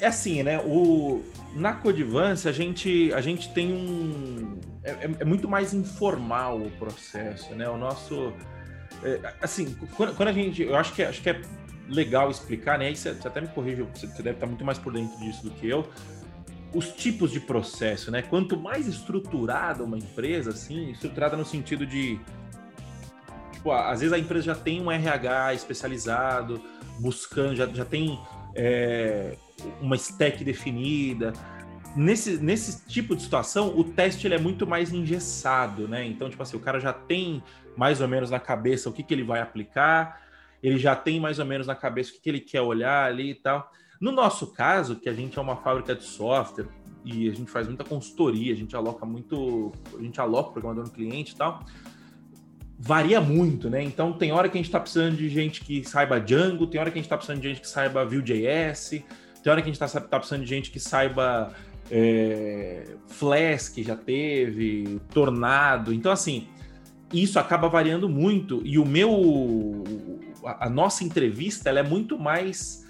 É 0.00 0.06
assim, 0.06 0.42
né? 0.42 0.58
O, 0.60 1.22
na 1.54 1.74
Codivance 1.74 2.48
a 2.48 2.52
gente, 2.52 3.12
a 3.12 3.20
gente 3.20 3.52
tem 3.52 3.72
um. 3.72 4.58
É, 4.82 4.90
é, 4.90 5.10
é 5.20 5.24
muito 5.24 5.46
mais 5.48 5.74
informal 5.74 6.58
o 6.58 6.70
processo, 6.72 7.54
né? 7.54 7.68
O 7.68 7.76
nosso 7.76 8.32
é, 9.02 9.34
assim, 9.40 9.76
quando, 9.96 10.14
quando, 10.14 10.28
a 10.28 10.32
gente. 10.32 10.62
Eu 10.62 10.76
acho 10.76 10.92
que, 10.92 11.02
acho 11.02 11.22
que 11.22 11.30
é 11.30 11.40
legal 11.88 12.30
explicar, 12.30 12.78
né? 12.78 12.86
Aí 12.86 12.96
você, 12.96 13.14
você 13.14 13.28
até 13.28 13.40
me 13.40 13.48
corrige, 13.48 13.82
você, 13.82 14.06
você 14.06 14.22
deve 14.22 14.36
estar 14.36 14.46
muito 14.46 14.64
mais 14.64 14.78
por 14.78 14.92
dentro 14.92 15.18
disso 15.18 15.42
do 15.44 15.50
que 15.50 15.68
eu. 15.68 15.88
Os 16.72 16.90
tipos 16.90 17.30
de 17.30 17.40
processo, 17.40 18.10
né? 18.10 18.22
Quanto 18.22 18.56
mais 18.56 18.86
estruturada 18.86 19.82
uma 19.82 19.96
empresa, 19.96 20.50
assim, 20.50 20.90
estruturada 20.90 21.36
no 21.36 21.44
sentido 21.44 21.86
de. 21.86 22.20
Tipo, 23.52 23.72
às 23.72 24.00
vezes 24.00 24.12
a 24.12 24.18
empresa 24.18 24.46
já 24.46 24.54
tem 24.54 24.80
um 24.82 24.90
RH 24.90 25.54
especializado, 25.54 26.60
buscando, 26.98 27.56
já, 27.56 27.66
já 27.66 27.84
tem 27.84 28.18
é, 28.54 29.36
uma 29.80 29.96
stack 29.96 30.44
definida 30.44 31.32
nesse, 31.96 32.38
nesse 32.38 32.86
tipo 32.86 33.14
de 33.16 33.22
situação, 33.22 33.76
o 33.76 33.84
teste 33.84 34.26
ele 34.26 34.34
é 34.34 34.38
muito 34.38 34.66
mais 34.66 34.92
engessado, 34.92 35.88
né? 35.88 36.06
Então, 36.06 36.28
tipo 36.28 36.42
assim, 36.42 36.56
o 36.56 36.60
cara 36.60 36.80
já 36.80 36.92
tem 36.92 37.42
mais 37.76 38.00
ou 38.00 38.08
menos 38.08 38.30
na 38.30 38.40
cabeça 38.40 38.88
o 38.88 38.92
que, 38.92 39.02
que 39.02 39.14
ele 39.14 39.22
vai 39.22 39.40
aplicar, 39.40 40.20
ele 40.62 40.78
já 40.78 40.96
tem 40.96 41.20
mais 41.20 41.38
ou 41.38 41.44
menos 41.44 41.66
na 41.66 41.74
cabeça 41.74 42.10
o 42.10 42.14
que, 42.14 42.20
que 42.20 42.28
ele 42.28 42.40
quer 42.40 42.60
olhar 42.60 43.06
ali 43.06 43.30
e 43.30 43.34
tal. 43.34 43.70
No 44.00 44.12
nosso 44.12 44.48
caso, 44.48 44.96
que 44.96 45.08
a 45.08 45.12
gente 45.12 45.38
é 45.38 45.42
uma 45.42 45.56
fábrica 45.56 45.94
de 45.94 46.04
software 46.04 46.68
e 47.04 47.28
a 47.28 47.34
gente 47.34 47.50
faz 47.50 47.66
muita 47.66 47.84
consultoria, 47.84 48.52
a 48.52 48.56
gente 48.56 48.74
aloca 48.76 49.04
muito, 49.06 49.72
a 49.96 50.02
gente 50.02 50.20
aloca 50.20 50.50
o 50.50 50.52
programador 50.52 50.84
no 50.84 50.90
cliente 50.90 51.32
e 51.32 51.36
tal, 51.36 51.64
varia 52.78 53.20
muito, 53.20 53.68
né? 53.68 53.82
Então 53.82 54.12
tem 54.12 54.30
hora 54.30 54.48
que 54.48 54.56
a 54.56 54.58
gente 54.58 54.66
está 54.66 54.78
precisando 54.78 55.16
de 55.16 55.28
gente 55.28 55.62
que 55.62 55.84
saiba 55.84 56.20
Django, 56.20 56.66
tem 56.66 56.80
hora 56.80 56.90
que 56.90 56.98
a 56.98 57.00
gente 57.00 57.06
está 57.06 57.16
precisando 57.16 57.40
de 57.40 57.48
gente 57.48 57.60
que 57.60 57.68
saiba 57.68 58.04
Vue.js, 58.04 58.90
tem 59.42 59.52
hora 59.52 59.62
que 59.62 59.68
a 59.68 59.72
gente 59.72 59.82
está 59.82 60.00
tá 60.00 60.18
precisando 60.18 60.42
de 60.42 60.48
gente 60.48 60.70
que 60.70 60.78
saiba 60.78 61.52
é, 61.90 62.84
Flash, 63.06 63.74
já 63.78 63.96
teve, 63.96 65.00
Tornado. 65.12 65.92
Então, 65.92 66.12
assim, 66.12 66.48
isso 67.12 67.38
acaba 67.38 67.68
variando 67.68 68.08
muito. 68.08 68.60
E 68.64 68.78
o 68.78 68.84
meu 68.84 69.84
a, 70.44 70.68
nossa 70.68 71.04
entrevista 71.04 71.68
ela 71.68 71.80
é 71.80 71.82
muito 71.82 72.18
mais 72.18 72.86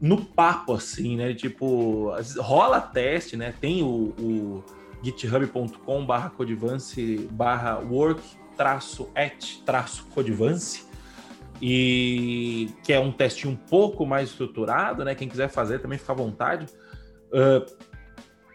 no 0.00 0.24
papo 0.24 0.72
assim 0.72 1.16
né? 1.16 1.34
Tipo 1.34 2.12
rola 2.38 2.80
teste 2.80 3.36
né? 3.36 3.54
Tem 3.60 3.82
o, 3.82 4.14
o 4.18 4.64
github.com 5.02 6.04
barra 6.04 6.30
codivance 6.30 7.28
barra 7.32 7.78
work 7.78 8.22
traço 8.56 9.08
at 9.14 9.62
traço 9.64 10.06
codivance. 10.14 10.88
E 11.62 12.70
que 12.82 12.90
é 12.90 12.98
um 12.98 13.12
teste 13.12 13.46
um 13.46 13.54
pouco 13.54 14.06
mais 14.06 14.30
estruturado 14.30 15.04
né? 15.04 15.14
Quem 15.14 15.28
quiser 15.28 15.48
fazer 15.48 15.78
também 15.78 15.98
fica 15.98 16.12
à 16.12 16.16
vontade. 16.16 16.66
Uh, 17.32 17.89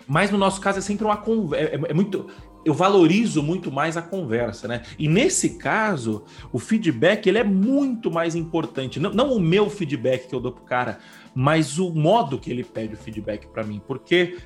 mas 0.08 0.32
no 0.32 0.38
nosso 0.38 0.62
caso 0.62 0.80
é 0.80 0.82
sempre 0.82 1.06
uma 1.06 1.18
conversa 1.18 1.76
é, 1.76 1.92
é 1.92 1.94
muito 1.94 2.28
eu 2.66 2.74
valorizo 2.74 3.44
muito 3.44 3.72
mais 3.72 3.96
a 3.96 4.02
conversa, 4.02 4.68
né? 4.68 4.82
E 4.98 5.08
nesse 5.08 5.52
caso, 5.52 6.26
o 6.52 6.58
feedback 6.58 7.28
ele 7.28 7.38
é 7.38 7.44
muito 7.44 8.10
mais 8.10 8.34
importante. 8.34 9.00
Não, 9.00 9.12
não 9.12 9.34
o 9.34 9.40
meu 9.40 9.70
feedback 9.70 10.28
que 10.28 10.34
eu 10.34 10.40
dou 10.40 10.52
pro 10.52 10.64
cara, 10.64 10.98
mas 11.36 11.78
o 11.78 11.92
modo 11.92 12.40
que 12.40 12.50
ele 12.50 12.64
pede 12.64 12.96
o 12.96 12.98
feedback 12.98 13.46
para 13.46 13.64
mim. 13.64 13.80
Porque 13.88 14.40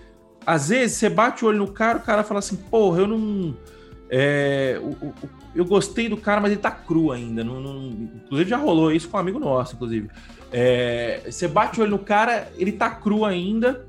às 0.45 0.67
vezes 0.67 0.97
você 0.97 1.09
bate 1.09 1.45
o 1.45 1.47
olho 1.47 1.59
no 1.59 1.71
cara, 1.71 1.97
o 1.97 2.01
cara 2.01 2.23
fala 2.25 2.39
assim, 2.39 2.57
porra, 2.57 2.99
eu 2.99 3.07
não. 3.07 3.55
É, 4.09 4.77
o, 4.81 4.89
o, 5.07 5.13
eu 5.55 5.63
gostei 5.63 6.09
do 6.09 6.17
cara, 6.17 6.41
mas 6.41 6.51
ele 6.51 6.59
tá 6.59 6.71
cru 6.71 7.13
ainda. 7.13 7.41
Não, 7.41 7.61
não, 7.61 7.87
inclusive 8.25 8.49
já 8.49 8.57
rolou 8.57 8.91
isso 8.91 9.07
com 9.07 9.15
um 9.15 9.19
amigo 9.21 9.39
nosso, 9.39 9.75
inclusive. 9.75 10.09
É, 10.51 11.21
você 11.25 11.47
bate 11.47 11.79
o 11.79 11.83
olho 11.83 11.91
no 11.91 11.99
cara, 11.99 12.51
ele 12.57 12.73
tá 12.73 12.89
cru 12.89 13.23
ainda 13.23 13.87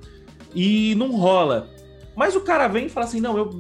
e 0.55 0.95
não 0.97 1.13
rola. 1.13 1.69
Mas 2.17 2.35
o 2.37 2.41
cara 2.41 2.69
vem 2.69 2.87
e 2.87 2.91
fala 2.91 3.07
assim: 3.07 3.21
não, 3.21 3.37
eu. 3.37 3.51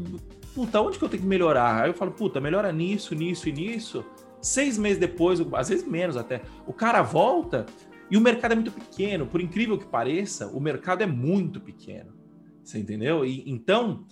Puta, 0.54 0.80
onde 0.80 0.98
que 0.98 1.04
eu 1.04 1.08
tenho 1.08 1.22
que 1.22 1.28
melhorar? 1.28 1.84
Aí 1.84 1.90
eu 1.90 1.94
falo, 1.94 2.10
puta, 2.10 2.40
melhora 2.40 2.72
nisso, 2.72 3.14
nisso 3.14 3.48
e 3.48 3.52
nisso. 3.52 4.04
Seis 4.42 4.76
meses 4.76 4.98
depois, 4.98 5.40
às 5.54 5.68
vezes 5.68 5.86
menos 5.86 6.16
até, 6.16 6.42
o 6.66 6.72
cara 6.72 7.02
volta 7.02 7.66
e 8.10 8.16
o 8.16 8.20
mercado 8.20 8.52
é 8.52 8.54
muito 8.56 8.72
pequeno. 8.72 9.26
Por 9.26 9.40
incrível 9.40 9.78
que 9.78 9.86
pareça, 9.86 10.48
o 10.48 10.60
mercado 10.60 11.02
é 11.02 11.06
muito 11.06 11.60
pequeno. 11.60 12.12
Você 12.64 12.78
entendeu? 12.78 13.24
E 13.24 13.48
então, 13.48 14.04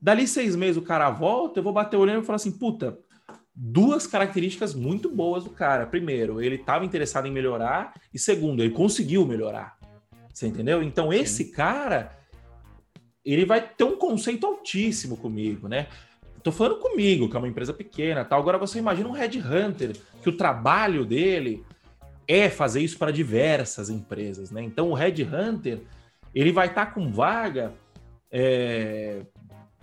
dali 0.00 0.26
seis 0.28 0.54
meses 0.54 0.76
o 0.76 0.82
cara 0.82 1.10
volta, 1.10 1.58
eu 1.58 1.64
vou 1.64 1.72
bater 1.72 1.96
o 1.96 2.00
olho 2.00 2.20
e 2.20 2.24
falar 2.24 2.36
assim, 2.36 2.52
puta, 2.52 2.98
duas 3.54 4.06
características 4.06 4.74
muito 4.74 5.10
boas 5.10 5.44
do 5.44 5.50
cara. 5.50 5.86
Primeiro, 5.86 6.40
ele 6.40 6.54
estava 6.54 6.84
interessado 6.84 7.26
em 7.26 7.32
melhorar, 7.32 7.94
e 8.14 8.18
segundo, 8.18 8.62
ele 8.62 8.70
conseguiu 8.70 9.26
melhorar. 9.26 9.76
Você 10.32 10.46
entendeu? 10.46 10.82
Então, 10.82 11.12
esse 11.12 11.50
cara, 11.50 12.16
ele 13.24 13.44
vai 13.44 13.60
ter 13.60 13.84
um 13.84 13.96
conceito 13.96 14.46
altíssimo 14.46 15.16
comigo, 15.16 15.68
né? 15.68 15.86
Tô 16.42 16.50
falando 16.50 16.76
comigo, 16.78 17.28
que 17.28 17.36
é 17.36 17.38
uma 17.38 17.48
empresa 17.48 17.72
pequena, 17.72 18.24
tal. 18.24 18.40
Agora 18.40 18.56
você 18.56 18.78
imagina 18.78 19.08
um 19.08 19.12
headhunter, 19.12 19.94
que 20.22 20.28
o 20.28 20.36
trabalho 20.36 21.04
dele 21.04 21.64
é 22.26 22.48
fazer 22.48 22.80
isso 22.80 22.96
para 22.96 23.10
diversas 23.10 23.90
empresas, 23.90 24.50
né? 24.50 24.62
Então, 24.62 24.90
o 24.90 24.94
headhunter, 24.94 25.80
ele 26.34 26.52
vai 26.52 26.68
estar 26.68 26.86
tá 26.86 26.92
com 26.92 27.12
vaga 27.12 27.74
é, 28.30 29.22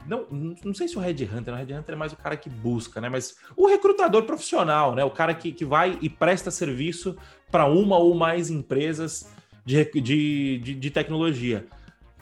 não, 0.07 0.25
não 0.63 0.73
sei 0.73 0.87
se 0.87 0.97
o 0.97 1.01
Red 1.01 1.25
Hunter, 1.25 1.53
o 1.53 1.57
Red 1.57 1.73
Hunter 1.73 1.93
é 1.93 1.95
mais 1.95 2.13
o 2.13 2.15
cara 2.15 2.37
que 2.37 2.49
busca, 2.49 3.01
né? 3.01 3.09
Mas 3.09 3.35
o 3.57 3.67
recrutador 3.67 4.23
profissional, 4.23 4.95
né? 4.95 5.03
O 5.03 5.11
cara 5.11 5.33
que, 5.33 5.51
que 5.51 5.65
vai 5.65 5.97
e 6.01 6.09
presta 6.09 6.49
serviço 6.49 7.17
para 7.51 7.65
uma 7.65 7.97
ou 7.97 8.15
mais 8.15 8.49
empresas 8.49 9.29
de, 9.65 9.83
de, 10.01 10.59
de, 10.59 10.75
de, 10.75 10.91
tecnologia. 10.91 11.67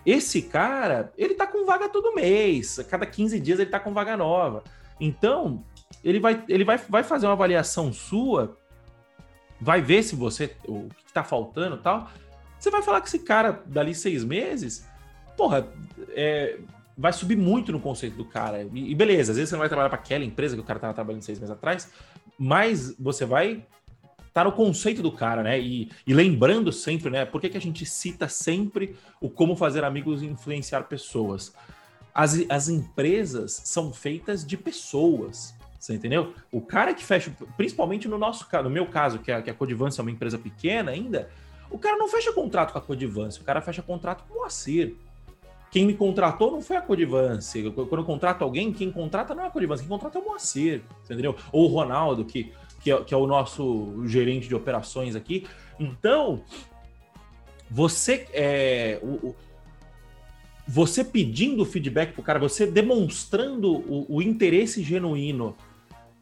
Esse 0.05 0.41
cara, 0.41 1.11
ele 1.17 1.33
tá 1.33 1.47
com 1.47 1.65
vaga 1.65 1.89
todo 1.89 2.13
mês, 2.13 2.77
a 2.79 2.83
cada 2.83 3.05
15 3.05 3.39
dias 3.39 3.59
ele 3.59 3.69
tá 3.69 3.79
com 3.79 3.93
vaga 3.93 4.15
nova. 4.15 4.63
Então, 4.99 5.63
ele 6.03 6.19
vai, 6.19 6.43
ele 6.47 6.63
vai, 6.63 6.77
vai 6.77 7.03
fazer 7.03 7.25
uma 7.25 7.33
avaliação 7.33 7.91
sua, 7.91 8.57
vai 9.59 9.81
ver 9.81 10.03
se 10.03 10.15
você, 10.15 10.55
o 10.67 10.87
que 10.89 11.13
tá 11.13 11.23
faltando 11.23 11.77
tal. 11.77 12.09
Você 12.59 12.69
vai 12.69 12.81
falar 12.81 13.01
que 13.01 13.07
esse 13.07 13.19
cara, 13.19 13.63
dali 13.65 13.95
seis 13.95 14.23
meses, 14.23 14.87
porra, 15.35 15.67
é, 16.09 16.59
vai 16.97 17.11
subir 17.11 17.35
muito 17.35 17.71
no 17.71 17.79
conceito 17.79 18.15
do 18.15 18.25
cara. 18.25 18.67
E, 18.73 18.93
beleza, 18.95 19.31
às 19.31 19.37
vezes 19.37 19.49
você 19.49 19.55
não 19.55 19.59
vai 19.59 19.69
trabalhar 19.69 19.89
para 19.89 19.99
aquela 19.99 20.23
empresa 20.23 20.55
que 20.55 20.61
o 20.61 20.65
cara 20.65 20.77
estava 20.77 20.93
trabalhando 20.93 21.23
seis 21.23 21.39
meses 21.39 21.53
atrás, 21.53 21.91
mas 22.37 22.95
você 22.99 23.25
vai 23.25 23.65
tá 24.35 24.43
no 24.43 24.51
conceito 24.51 25.01
do 25.01 25.13
cara, 25.13 25.41
né? 25.41 25.57
E, 25.57 25.89
e, 26.05 26.13
lembrando 26.13 26.69
sempre, 26.69 27.09
né? 27.09 27.23
Por 27.23 27.39
que, 27.39 27.47
que 27.47 27.57
a 27.57 27.61
gente 27.61 27.85
cita 27.85 28.27
sempre 28.27 28.93
o 29.21 29.29
como 29.29 29.55
fazer 29.55 29.85
amigos 29.85 30.21
e 30.21 30.25
influenciar 30.25 30.83
pessoas? 30.83 31.55
As, 32.13 32.37
as 32.49 32.67
empresas 32.67 33.61
são 33.63 33.93
feitas 33.93 34.45
de 34.45 34.57
pessoas. 34.57 35.55
Você 35.79 35.93
entendeu? 35.93 36.33
O 36.51 36.59
cara 36.59 36.93
que 36.93 37.01
fecha, 37.01 37.33
principalmente 37.55 38.09
no 38.09 38.17
nosso 38.17 38.45
caso, 38.47 38.65
no 38.65 38.69
meu 38.69 38.87
caso, 38.87 39.19
que 39.19 39.31
a, 39.31 39.41
que 39.41 39.49
a 39.49 39.53
Codivance 39.53 40.01
é 40.01 40.03
uma 40.03 40.11
empresa 40.11 40.37
pequena 40.37 40.91
ainda, 40.91 41.29
o 41.71 41.79
cara 41.79 41.95
não 41.95 42.09
fecha 42.09 42.33
contrato 42.33 42.73
com 42.73 42.77
a 42.77 42.81
Codivance, 42.81 43.39
o 43.39 43.43
cara 43.45 43.61
fecha 43.61 43.81
contrato 43.81 44.25
com 44.27 44.41
o 44.41 44.43
Acir. 44.43 44.97
Quem 45.71 45.85
me 45.85 45.93
contratou 45.93 46.51
não 46.51 46.61
foi 46.61 46.75
a 46.75 46.81
Codivance. 46.81 47.71
Quando 47.71 47.97
eu 47.97 48.03
contrato 48.03 48.41
alguém, 48.41 48.73
quem 48.73 48.91
contrata 48.91 49.33
não 49.33 49.45
é 49.45 49.47
a 49.47 49.49
Codivance, 49.49 49.81
quem 49.81 49.89
contrata 49.89 50.19
é 50.19 50.21
o 50.21 50.25
Moacir, 50.25 50.81
entendeu? 51.05 51.37
Ou 51.53 51.65
o 51.65 51.67
Ronaldo, 51.67 52.25
que, 52.25 52.51
que, 52.85 52.91
é, 52.91 53.03
que 53.03 53.13
é 53.15 53.17
o 53.17 53.25
nosso 53.25 54.03
gerente 54.05 54.47
de 54.47 54.53
operações 54.53 55.15
aqui. 55.15 55.47
Então, 55.79 56.43
você 57.69 58.27
é, 58.31 58.99
o, 59.01 59.35
você 60.67 61.03
pedindo 61.03 61.65
feedback 61.65 62.13
para 62.13 62.21
o 62.21 62.23
cara, 62.23 62.37
você 62.37 62.67
demonstrando 62.67 63.73
o, 63.73 64.17
o 64.17 64.21
interesse 64.21 64.83
genuíno 64.83 65.55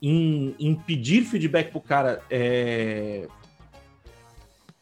em, 0.02 0.56
em, 0.58 0.74
pedir 0.74 1.26
feedback 1.26 1.70
para 1.70 1.78
o 1.78 1.82
cara 1.82 2.22
é, 2.32 3.28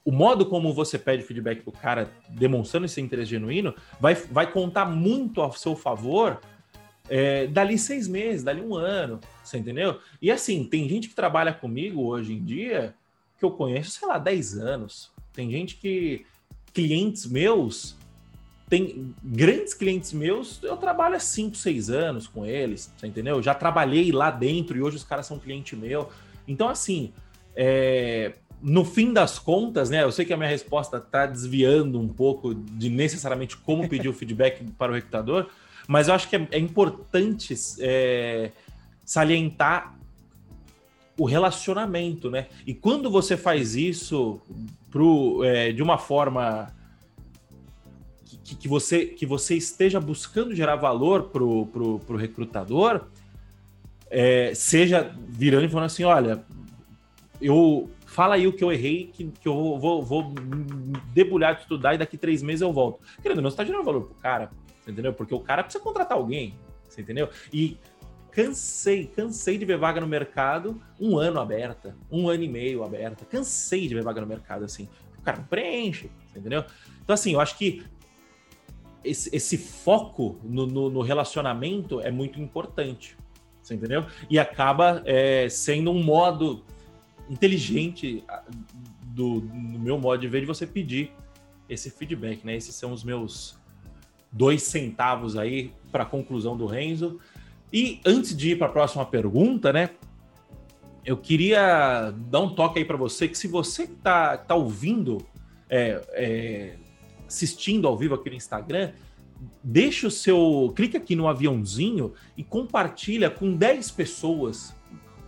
o 0.05 0.11
modo 0.11 0.45
como 0.45 0.71
você 0.71 0.99
pede 0.99 1.23
feedback 1.23 1.63
pro 1.63 1.71
cara, 1.71 2.11
demonstrando 2.29 2.85
esse 2.85 3.01
interesse 3.01 3.31
genuíno, 3.31 3.73
vai, 3.99 4.13
vai 4.13 4.51
contar 4.51 4.85
muito 4.85 5.41
a 5.41 5.51
seu 5.51 5.75
favor 5.75 6.39
é, 7.09 7.47
dali 7.47 7.77
seis 7.77 8.07
meses, 8.07 8.43
dali 8.43 8.61
um 8.61 8.75
ano, 8.75 9.19
você 9.43 9.57
entendeu? 9.57 9.99
E 10.21 10.31
assim, 10.31 10.63
tem 10.63 10.87
gente 10.87 11.09
que 11.09 11.15
trabalha 11.15 11.53
comigo 11.53 12.03
hoje 12.03 12.33
em 12.33 12.43
dia 12.43 12.95
que 13.37 13.45
eu 13.45 13.51
conheço, 13.51 13.91
sei 13.91 14.07
lá, 14.07 14.17
10 14.17 14.57
anos. 14.57 15.11
Tem 15.33 15.49
gente 15.49 15.75
que. 15.75 16.25
Clientes 16.73 17.25
meus, 17.25 17.97
tem 18.69 19.13
grandes 19.21 19.73
clientes 19.73 20.13
meus, 20.13 20.63
eu 20.63 20.77
trabalho 20.77 21.17
há 21.17 21.19
5, 21.19 21.57
6 21.57 21.89
anos 21.89 22.27
com 22.27 22.45
eles, 22.45 22.89
você 22.95 23.05
entendeu? 23.05 23.43
Já 23.43 23.53
trabalhei 23.53 24.13
lá 24.13 24.31
dentro 24.31 24.77
e 24.77 24.81
hoje 24.81 24.95
os 24.95 25.03
caras 25.03 25.25
são 25.25 25.37
cliente 25.37 25.75
meu. 25.75 26.09
Então, 26.47 26.69
assim, 26.69 27.11
é, 27.53 28.35
no 28.61 28.85
fim 28.85 29.11
das 29.11 29.37
contas, 29.37 29.89
né? 29.89 30.03
Eu 30.03 30.11
sei 30.13 30.23
que 30.23 30.31
a 30.31 30.37
minha 30.37 30.49
resposta 30.49 30.97
está 30.97 31.25
desviando 31.25 31.99
um 31.99 32.07
pouco 32.07 32.53
de 32.55 32.89
necessariamente 32.89 33.57
como 33.57 33.89
pedir 33.89 34.07
o 34.07 34.13
feedback 34.15 34.63
para 34.77 34.93
o 34.93 34.95
recrutador, 34.95 35.49
mas 35.87 36.07
eu 36.07 36.13
acho 36.13 36.29
que 36.29 36.35
é, 36.35 36.47
é 36.51 36.59
importante 36.59 37.53
é, 37.79 38.51
salientar 39.05 39.97
o 41.17 41.25
relacionamento, 41.25 42.29
né? 42.29 42.47
E 42.65 42.73
quando 42.73 43.09
você 43.09 43.37
faz 43.37 43.75
isso 43.75 44.41
pro, 44.89 45.43
é, 45.43 45.71
de 45.71 45.83
uma 45.83 45.97
forma 45.97 46.73
que, 48.43 48.55
que, 48.55 48.67
você, 48.67 49.05
que 49.05 49.25
você 49.25 49.55
esteja 49.55 49.99
buscando 49.99 50.55
gerar 50.55 50.75
valor 50.75 51.29
para 51.29 51.43
o 51.43 52.17
recrutador, 52.17 53.05
é, 54.09 54.53
seja 54.53 55.15
virando 55.29 55.65
e 55.65 55.69
falando 55.69 55.85
assim: 55.85 56.03
olha, 56.03 56.43
eu 57.41 57.89
fala 58.05 58.35
aí 58.35 58.45
o 58.45 58.53
que 58.53 58.63
eu 58.63 58.71
errei, 58.71 59.09
que, 59.13 59.25
que 59.25 59.47
eu 59.47 59.77
vou, 59.79 60.03
vou 60.03 60.33
debulhar 61.13 61.55
de 61.55 61.61
estudar 61.61 61.95
e 61.95 61.97
daqui 61.97 62.17
três 62.17 62.43
meses 62.43 62.61
eu 62.61 62.73
volto. 62.73 62.99
Querendo, 63.21 63.41
não, 63.41 63.49
você 63.49 63.57
tá 63.57 63.63
gerando 63.63 63.85
valor 63.85 64.01
pro 64.01 64.15
cara, 64.15 64.51
entendeu? 64.87 65.13
Porque 65.13 65.33
o 65.33 65.39
cara 65.39 65.63
precisa 65.63 65.83
contratar 65.83 66.17
alguém, 66.17 66.55
você 66.87 67.01
entendeu? 67.01 67.29
E 67.53 67.77
cansei, 68.31 69.07
cansei 69.07 69.57
de 69.57 69.65
ver 69.65 69.77
vaga 69.77 70.01
no 70.01 70.07
mercado 70.07 70.81
um 70.99 71.17
ano 71.17 71.39
aberta, 71.39 71.95
um 72.09 72.29
ano 72.29 72.43
e 72.43 72.47
meio 72.47 72.83
aberta. 72.83 73.25
Cansei 73.25 73.87
de 73.87 73.93
ver 73.93 74.03
vaga 74.03 74.21
no 74.21 74.27
mercado 74.27 74.63
assim. 74.63 74.87
O 75.17 75.21
cara 75.21 75.37
não 75.37 75.45
preenche, 75.45 76.09
entendeu? 76.35 76.63
Então, 77.03 77.13
assim, 77.13 77.33
eu 77.33 77.41
acho 77.41 77.57
que 77.57 77.83
esse, 79.03 79.35
esse 79.35 79.57
foco 79.57 80.39
no, 80.43 80.65
no, 80.65 80.89
no, 80.89 81.01
relacionamento 81.01 81.99
é 82.01 82.11
muito 82.11 82.39
importante, 82.39 83.17
você 83.61 83.75
entendeu? 83.75 84.05
E 84.29 84.39
acaba 84.39 85.01
é, 85.05 85.49
sendo 85.49 85.91
um 85.91 86.03
modo 86.03 86.63
inteligente 87.29 88.23
do, 89.01 89.41
do 89.41 89.55
meu 89.55 89.97
modo 89.97 90.21
de 90.21 90.27
ver 90.27 90.41
de 90.41 90.45
você 90.45 90.65
pedir 90.65 91.11
esse 91.69 91.89
feedback, 91.89 92.45
né? 92.45 92.55
Esses 92.55 92.75
são 92.75 92.91
os 92.91 93.03
meus 93.03 93.60
dois 94.31 94.63
centavos 94.63 95.35
aí 95.37 95.73
para 95.91 96.03
a 96.03 96.05
conclusão 96.05 96.55
do 96.55 96.65
Renzo. 96.65 97.19
E 97.71 97.99
antes 98.05 98.35
de 98.35 98.51
ir 98.51 98.57
para 98.57 98.67
a 98.67 98.71
próxima 98.71 99.05
pergunta, 99.05 99.71
né? 99.71 99.89
Eu 101.05 101.17
queria 101.17 102.13
dar 102.29 102.41
um 102.41 102.53
toque 102.53 102.79
aí 102.79 102.85
para 102.85 102.97
você 102.97 103.27
que 103.27 103.37
se 103.37 103.47
você 103.47 103.87
tá, 103.87 104.37
tá 104.37 104.55
ouvindo, 104.55 105.17
é, 105.69 106.01
é, 106.11 106.75
assistindo 107.27 107.87
ao 107.87 107.97
vivo 107.97 108.13
aqui 108.13 108.29
no 108.29 108.35
Instagram, 108.35 108.91
deixa 109.63 110.07
o 110.07 110.11
seu. 110.11 110.71
Clica 110.75 110.97
aqui 110.97 111.15
no 111.15 111.27
aviãozinho 111.27 112.13
e 112.37 112.43
compartilha 112.43 113.29
com 113.29 113.55
10 113.55 113.89
pessoas, 113.91 114.75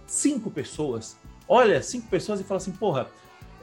5 0.05 0.51
pessoas, 0.51 1.17
olha 1.47 1.81
cinco 1.81 2.07
pessoas 2.07 2.39
e 2.39 2.43
fala 2.43 2.57
assim, 2.57 2.71
porra, 2.71 3.07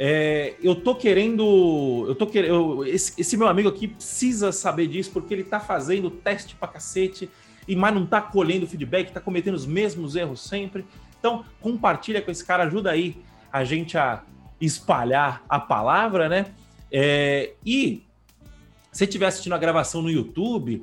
é, 0.03 0.55
eu 0.63 0.75
tô 0.75 0.95
querendo, 0.95 2.07
eu 2.09 2.15
tô 2.15 2.27
querendo, 2.27 2.87
esse, 2.87 3.21
esse, 3.21 3.37
meu 3.37 3.47
amigo 3.47 3.69
aqui 3.69 3.87
precisa 3.87 4.51
saber 4.51 4.87
disso 4.87 5.11
porque 5.13 5.35
ele 5.35 5.45
tá 5.45 5.61
fazendo 5.61 6.11
teste 6.11 6.55
pra 6.55 6.67
cacete 6.67 7.29
e 7.69 7.77
mas 7.77 7.93
não 7.93 8.07
tá 8.07 8.23
colhendo 8.23 8.67
feedback, 8.67 9.13
tá 9.13 9.21
cometendo 9.21 9.57
os 9.57 9.67
mesmos 9.67 10.17
erros 10.17 10.41
sempre. 10.41 10.87
Então, 11.19 11.45
compartilha 11.61 12.23
com 12.23 12.31
esse 12.31 12.43
cara, 12.43 12.63
ajuda 12.63 12.91
aí 12.91 13.15
a 13.53 13.63
gente 13.63 13.99
a 13.99 14.23
espalhar 14.59 15.45
a 15.47 15.61
palavra, 15.61 16.31
né? 16.31 16.47
É, 16.91 17.53
e 17.65 18.03
se 18.91 19.05
estiver 19.05 19.27
assistindo 19.27 19.53
a 19.53 19.59
gravação 19.59 20.01
no 20.01 20.11
YouTube, 20.11 20.83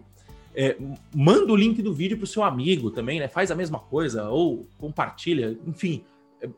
É, 0.59 0.75
manda 1.13 1.53
o 1.53 1.55
link 1.55 1.83
do 1.83 1.93
vídeo 1.93 2.17
para 2.17 2.23
o 2.23 2.27
seu 2.27 2.43
amigo 2.43 2.89
também, 2.89 3.19
né? 3.19 3.27
Faz 3.27 3.51
a 3.51 3.55
mesma 3.55 3.77
coisa, 3.77 4.29
ou 4.29 4.65
compartilha, 4.79 5.55
enfim. 5.67 6.03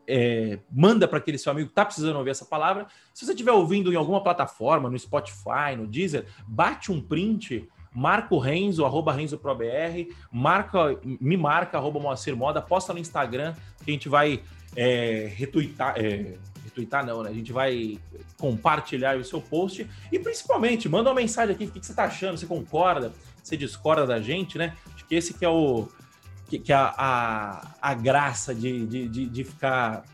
É, 0.06 0.58
manda 0.70 1.08
para 1.08 1.18
aquele 1.18 1.38
seu 1.38 1.52
amigo 1.52 1.68
que 1.68 1.72
está 1.72 1.84
precisando 1.84 2.16
ouvir 2.16 2.30
essa 2.30 2.44
palavra. 2.44 2.86
Se 3.14 3.24
você 3.24 3.32
estiver 3.32 3.52
ouvindo 3.52 3.92
em 3.92 3.96
alguma 3.96 4.22
plataforma, 4.22 4.90
no 4.90 4.98
Spotify, 4.98 5.74
no 5.76 5.86
Deezer, 5.86 6.26
bate 6.46 6.92
um 6.92 7.00
print, 7.00 7.68
marca 7.94 8.34
o 8.34 8.38
Renzo, 8.38 8.84
arroba 8.84 9.12
RenzoProBR, 9.12 10.14
marca, 10.30 10.98
me 11.02 11.36
marca, 11.36 11.78
arroba 11.78 11.98
Moacir 11.98 12.36
Moda, 12.36 12.60
posta 12.60 12.92
no 12.92 12.98
Instagram, 12.98 13.54
que 13.84 13.90
a 13.90 13.92
gente 13.92 14.08
vai 14.08 14.42
é, 14.76 15.32
retweetar, 15.34 15.94
é, 15.96 16.36
retweetar 16.64 17.04
não, 17.04 17.22
né? 17.22 17.30
A 17.30 17.34
gente 17.34 17.52
vai 17.52 17.98
compartilhar 18.38 19.16
o 19.16 19.24
seu 19.24 19.40
post 19.40 19.88
e 20.12 20.18
principalmente 20.18 20.88
manda 20.88 21.10
uma 21.10 21.16
mensagem 21.16 21.54
aqui, 21.54 21.64
o 21.64 21.70
que 21.70 21.84
você 21.84 21.92
está 21.92 22.04
achando, 22.04 22.38
você 22.38 22.46
concorda, 22.46 23.12
você 23.42 23.56
discorda 23.56 24.06
da 24.06 24.20
gente, 24.20 24.56
né? 24.56 24.76
Acho 24.94 25.04
que 25.06 25.14
esse 25.14 25.34
que 25.34 25.44
é 25.44 25.48
o 25.48 25.88
que, 26.50 26.58
que 26.58 26.72
a, 26.72 26.92
a, 26.98 27.68
a 27.80 27.94
graça 27.94 28.52
de, 28.52 28.84
de, 28.84 29.08
de, 29.08 29.26
de 29.26 29.44
ficar 29.44 30.04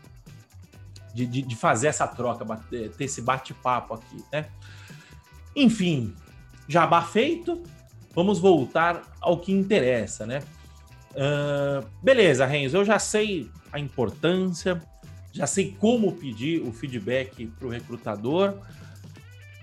de, 1.13 1.25
de, 1.25 1.41
de, 1.41 1.55
fazer 1.55 1.87
essa 1.87 2.07
troca, 2.07 2.45
ter 2.69 3.03
esse 3.03 3.23
bate-papo 3.23 3.95
aqui, 3.95 4.23
né? 4.31 4.45
Enfim, 5.55 6.13
jabá 6.67 7.01
feito, 7.01 7.63
vamos 8.13 8.37
voltar 8.37 9.01
ao 9.19 9.39
que 9.39 9.51
interessa, 9.51 10.27
né? 10.27 10.43
Uh, 11.13 11.83
beleza, 12.03 12.45
Renzo, 12.45 12.77
eu 12.77 12.85
já 12.85 12.99
sei 12.99 13.49
a 13.71 13.79
importância, 13.79 14.79
já 15.33 15.47
sei 15.47 15.75
como 15.79 16.11
pedir 16.11 16.61
o 16.61 16.71
feedback 16.71 17.47
para 17.47 17.67
o 17.67 17.71
recrutador, 17.71 18.59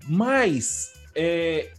mas 0.09 0.93
é, 1.15 1.73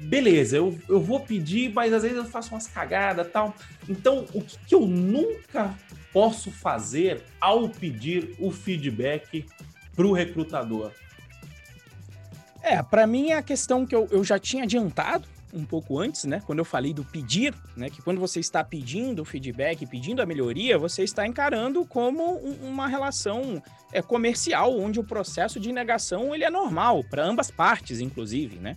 beleza, 0.00 0.56
eu, 0.56 0.78
eu 0.88 1.00
vou 1.00 1.20
pedir, 1.20 1.72
mas 1.72 1.92
às 1.92 2.02
vezes 2.02 2.16
eu 2.16 2.24
faço 2.24 2.54
umas 2.54 2.66
cagadas 2.66 3.30
tal. 3.30 3.54
Então, 3.88 4.26
o 4.32 4.40
que, 4.42 4.58
que 4.66 4.74
eu 4.74 4.86
nunca 4.86 5.76
posso 6.12 6.50
fazer 6.50 7.22
ao 7.40 7.68
pedir 7.68 8.34
o 8.38 8.50
feedback 8.50 9.46
para 9.94 10.06
o 10.06 10.12
recrutador? 10.12 10.92
É, 12.62 12.82
para 12.82 13.06
mim 13.06 13.30
é 13.30 13.36
a 13.36 13.42
questão 13.42 13.86
que 13.86 13.94
eu, 13.94 14.08
eu 14.10 14.22
já 14.22 14.38
tinha 14.38 14.64
adiantado 14.64 15.26
um 15.52 15.64
pouco 15.64 15.98
antes, 15.98 16.24
né? 16.24 16.42
Quando 16.46 16.60
eu 16.60 16.64
falei 16.64 16.94
do 16.94 17.04
pedir, 17.04 17.54
né? 17.76 17.90
Que 17.90 18.00
quando 18.02 18.20
você 18.20 18.40
está 18.40 18.62
pedindo 18.62 19.24
feedback, 19.24 19.84
pedindo 19.86 20.22
a 20.22 20.26
melhoria, 20.26 20.78
você 20.78 21.02
está 21.02 21.26
encarando 21.26 21.84
como 21.84 22.38
um, 22.38 22.68
uma 22.68 22.86
relação 22.86 23.62
é, 23.92 24.00
comercial, 24.00 24.78
onde 24.78 25.00
o 25.00 25.04
processo 25.04 25.58
de 25.58 25.72
negação 25.72 26.34
ele 26.34 26.44
é 26.44 26.50
normal 26.50 27.02
para 27.04 27.24
ambas 27.24 27.50
partes, 27.50 28.00
inclusive, 28.00 28.56
né? 28.56 28.76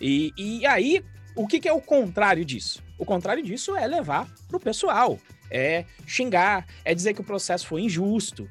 E, 0.00 0.32
e 0.36 0.66
aí, 0.66 1.02
o 1.34 1.46
que, 1.46 1.60
que 1.60 1.68
é 1.68 1.72
o 1.72 1.80
contrário 1.80 2.44
disso? 2.44 2.82
O 2.98 3.04
contrário 3.04 3.42
disso 3.42 3.76
é 3.76 3.86
levar 3.86 4.28
para 4.48 4.56
o 4.56 4.60
pessoal, 4.60 5.18
é 5.50 5.84
xingar, 6.06 6.66
é 6.84 6.94
dizer 6.94 7.14
que 7.14 7.20
o 7.20 7.24
processo 7.24 7.66
foi 7.66 7.82
injusto, 7.82 8.48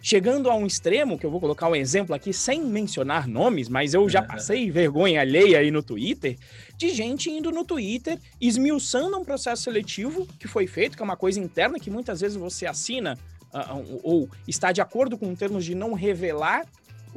chegando 0.00 0.48
a 0.48 0.54
um 0.54 0.66
extremo, 0.66 1.18
que 1.18 1.26
eu 1.26 1.30
vou 1.30 1.40
colocar 1.40 1.68
um 1.68 1.74
exemplo 1.74 2.14
aqui 2.14 2.32
sem 2.32 2.64
mencionar 2.64 3.26
nomes, 3.26 3.68
mas 3.68 3.94
eu 3.94 4.08
já 4.08 4.22
passei 4.22 4.70
vergonha 4.70 5.20
alheia 5.20 5.58
aí 5.58 5.70
no 5.70 5.82
Twitter, 5.82 6.38
de 6.76 6.90
gente 6.90 7.30
indo 7.30 7.50
no 7.50 7.64
Twitter, 7.64 8.18
esmiuçando 8.40 9.18
um 9.18 9.24
processo 9.24 9.64
seletivo 9.64 10.26
que 10.38 10.46
foi 10.46 10.66
feito, 10.66 10.96
que 10.96 11.02
é 11.02 11.04
uma 11.04 11.16
coisa 11.16 11.40
interna 11.40 11.78
que 11.78 11.90
muitas 11.90 12.20
vezes 12.20 12.36
você 12.36 12.66
assina 12.66 13.18
uh, 13.52 14.00
ou 14.02 14.28
está 14.46 14.70
de 14.72 14.80
acordo 14.80 15.18
com 15.18 15.34
termos 15.34 15.64
de 15.64 15.74
não 15.74 15.92
revelar 15.92 16.64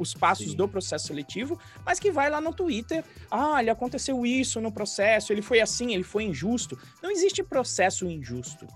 os 0.02 0.14
passos 0.14 0.50
Sim. 0.50 0.56
do 0.56 0.68
processo 0.68 1.06
seletivo, 1.06 1.58
mas 1.84 1.98
que 1.98 2.10
vai 2.10 2.28
lá 2.28 2.40
no 2.40 2.52
Twitter, 2.52 3.04
ah, 3.30 3.52
olha, 3.52 3.72
aconteceu 3.72 4.26
isso 4.26 4.60
no 4.60 4.72
processo, 4.72 5.32
ele 5.32 5.42
foi 5.42 5.60
assim, 5.60 5.94
ele 5.94 6.02
foi 6.02 6.24
injusto. 6.24 6.78
Não 7.02 7.10
existe 7.10 7.42
processo 7.42 8.06
injusto 8.06 8.66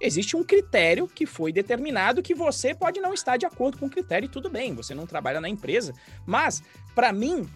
existe 0.00 0.36
um 0.36 0.44
critério 0.44 1.08
que 1.08 1.26
foi 1.26 1.52
determinado 1.52 2.22
que 2.22 2.34
você 2.34 2.74
pode 2.74 3.00
não 3.00 3.12
estar 3.12 3.36
de 3.36 3.46
acordo 3.46 3.78
com 3.78 3.86
o 3.86 3.90
critério 3.90 4.26
e 4.26 4.28
tudo 4.28 4.48
bem, 4.48 4.74
você 4.74 4.94
não 4.94 5.06
trabalha 5.06 5.40
na 5.40 5.48
empresa. 5.48 5.92
Mas, 6.24 6.62
para 6.94 7.12
mim, 7.12 7.48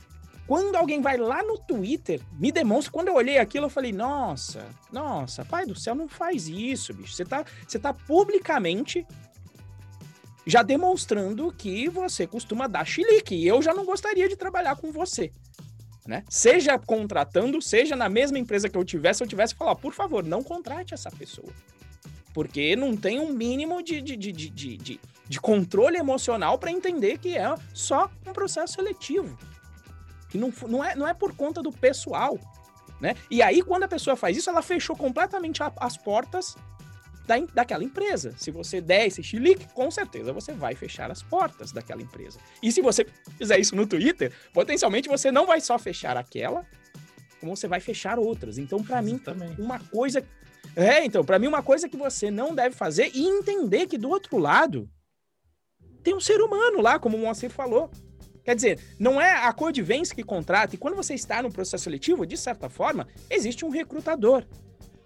quando 0.46 0.74
alguém 0.76 1.00
vai 1.00 1.16
lá 1.16 1.42
no 1.42 1.58
Twitter, 1.58 2.20
me 2.32 2.50
demonstra, 2.50 2.92
quando 2.92 3.08
eu 3.08 3.14
olhei 3.14 3.38
aquilo, 3.38 3.66
eu 3.66 3.70
falei, 3.70 3.92
nossa, 3.92 4.66
nossa, 4.92 5.44
pai 5.44 5.66
do 5.66 5.74
céu, 5.74 5.94
não 5.94 6.08
faz 6.08 6.48
isso, 6.48 6.92
bicho. 6.92 7.14
Você 7.14 7.24
tá, 7.24 7.44
você 7.66 7.78
tá 7.78 7.94
publicamente 7.94 9.06
já 10.46 10.62
demonstrando 10.62 11.52
que 11.52 11.88
você 11.88 12.26
costuma 12.26 12.66
dar 12.66 12.84
chilique. 12.84 13.34
E 13.34 13.46
eu 13.46 13.62
já 13.62 13.72
não 13.72 13.84
gostaria 13.84 14.28
de 14.28 14.36
trabalhar 14.36 14.76
com 14.76 14.90
você. 14.90 15.32
Né? 16.06 16.24
Seja 16.28 16.78
contratando, 16.78 17.62
seja 17.62 17.94
na 17.94 18.08
mesma 18.08 18.38
empresa 18.38 18.68
que 18.68 18.76
eu 18.76 18.84
tivesse, 18.84 19.22
eu 19.22 19.28
tivesse 19.28 19.54
falar, 19.54 19.76
por 19.76 19.92
favor, 19.92 20.24
não 20.24 20.42
contrate 20.42 20.94
essa 20.94 21.10
pessoa. 21.10 21.52
Porque 22.34 22.74
não 22.74 22.96
tem 22.96 23.20
um 23.20 23.32
mínimo 23.32 23.82
de, 23.82 24.00
de, 24.00 24.16
de, 24.16 24.32
de, 24.32 24.76
de, 24.76 25.00
de 25.28 25.40
controle 25.40 25.96
emocional 25.96 26.58
para 26.58 26.72
entender 26.72 27.18
que 27.18 27.36
é 27.36 27.54
só 27.72 28.10
um 28.26 28.32
processo 28.32 28.74
seletivo. 28.74 29.38
Que 30.28 30.38
não, 30.38 30.52
não, 30.66 30.82
é, 30.82 30.96
não 30.96 31.06
é 31.06 31.14
por 31.14 31.36
conta 31.36 31.62
do 31.62 31.70
pessoal. 31.70 32.38
Né? 33.00 33.14
E 33.30 33.42
aí, 33.42 33.62
quando 33.62 33.82
a 33.82 33.88
pessoa 33.88 34.16
faz 34.16 34.36
isso, 34.36 34.48
ela 34.48 34.62
fechou 34.62 34.96
completamente 34.96 35.62
a, 35.62 35.72
as 35.78 35.96
portas 35.96 36.56
da, 37.26 37.38
daquela 37.54 37.84
empresa. 37.84 38.34
Se 38.36 38.50
você 38.50 38.80
der 38.80 39.06
esse 39.06 39.22
chilique, 39.22 39.66
com 39.72 39.90
certeza 39.90 40.32
você 40.32 40.52
vai 40.52 40.74
fechar 40.74 41.10
as 41.10 41.22
portas 41.22 41.72
daquela 41.72 42.02
empresa. 42.02 42.38
E 42.62 42.70
se 42.70 42.80
você 42.80 43.06
fizer 43.36 43.58
isso 43.58 43.74
no 43.76 43.86
Twitter, 43.86 44.32
potencialmente 44.52 45.08
você 45.08 45.30
não 45.30 45.46
vai 45.46 45.60
só 45.60 45.78
fechar 45.78 46.16
aquela, 46.16 46.66
como 47.40 47.56
você 47.56 47.66
vai 47.66 47.80
fechar 47.80 48.18
outras. 48.18 48.58
Então, 48.58 48.82
para 48.82 49.02
mim, 49.02 49.20
uma 49.58 49.78
coisa 49.78 50.24
é, 50.76 51.04
então, 51.04 51.24
para 51.24 51.38
mim, 51.38 51.48
uma 51.48 51.62
coisa 51.62 51.88
que 51.88 51.96
você 51.96 52.30
não 52.30 52.54
deve 52.54 52.74
fazer 52.74 53.10
e 53.14 53.24
entender 53.24 53.86
que 53.86 53.98
do 53.98 54.08
outro 54.08 54.38
lado 54.38 54.88
tem 56.02 56.14
um 56.14 56.20
ser 56.20 56.40
humano 56.40 56.80
lá, 56.80 56.98
como 56.98 57.16
o 57.16 57.20
Moacir 57.20 57.50
falou. 57.50 57.90
Quer 58.44 58.56
dizer, 58.56 58.80
não 58.98 59.20
é 59.20 59.32
a 59.44 59.52
cor 59.52 59.70
de 59.70 59.82
vence 59.82 60.14
que 60.14 60.22
contrata, 60.22 60.74
e 60.74 60.78
quando 60.78 60.96
você 60.96 61.14
está 61.14 61.42
no 61.42 61.52
processo 61.52 61.84
seletivo, 61.84 62.26
de 62.26 62.36
certa 62.36 62.68
forma, 62.68 63.06
existe 63.30 63.64
um 63.64 63.68
recrutador 63.68 64.44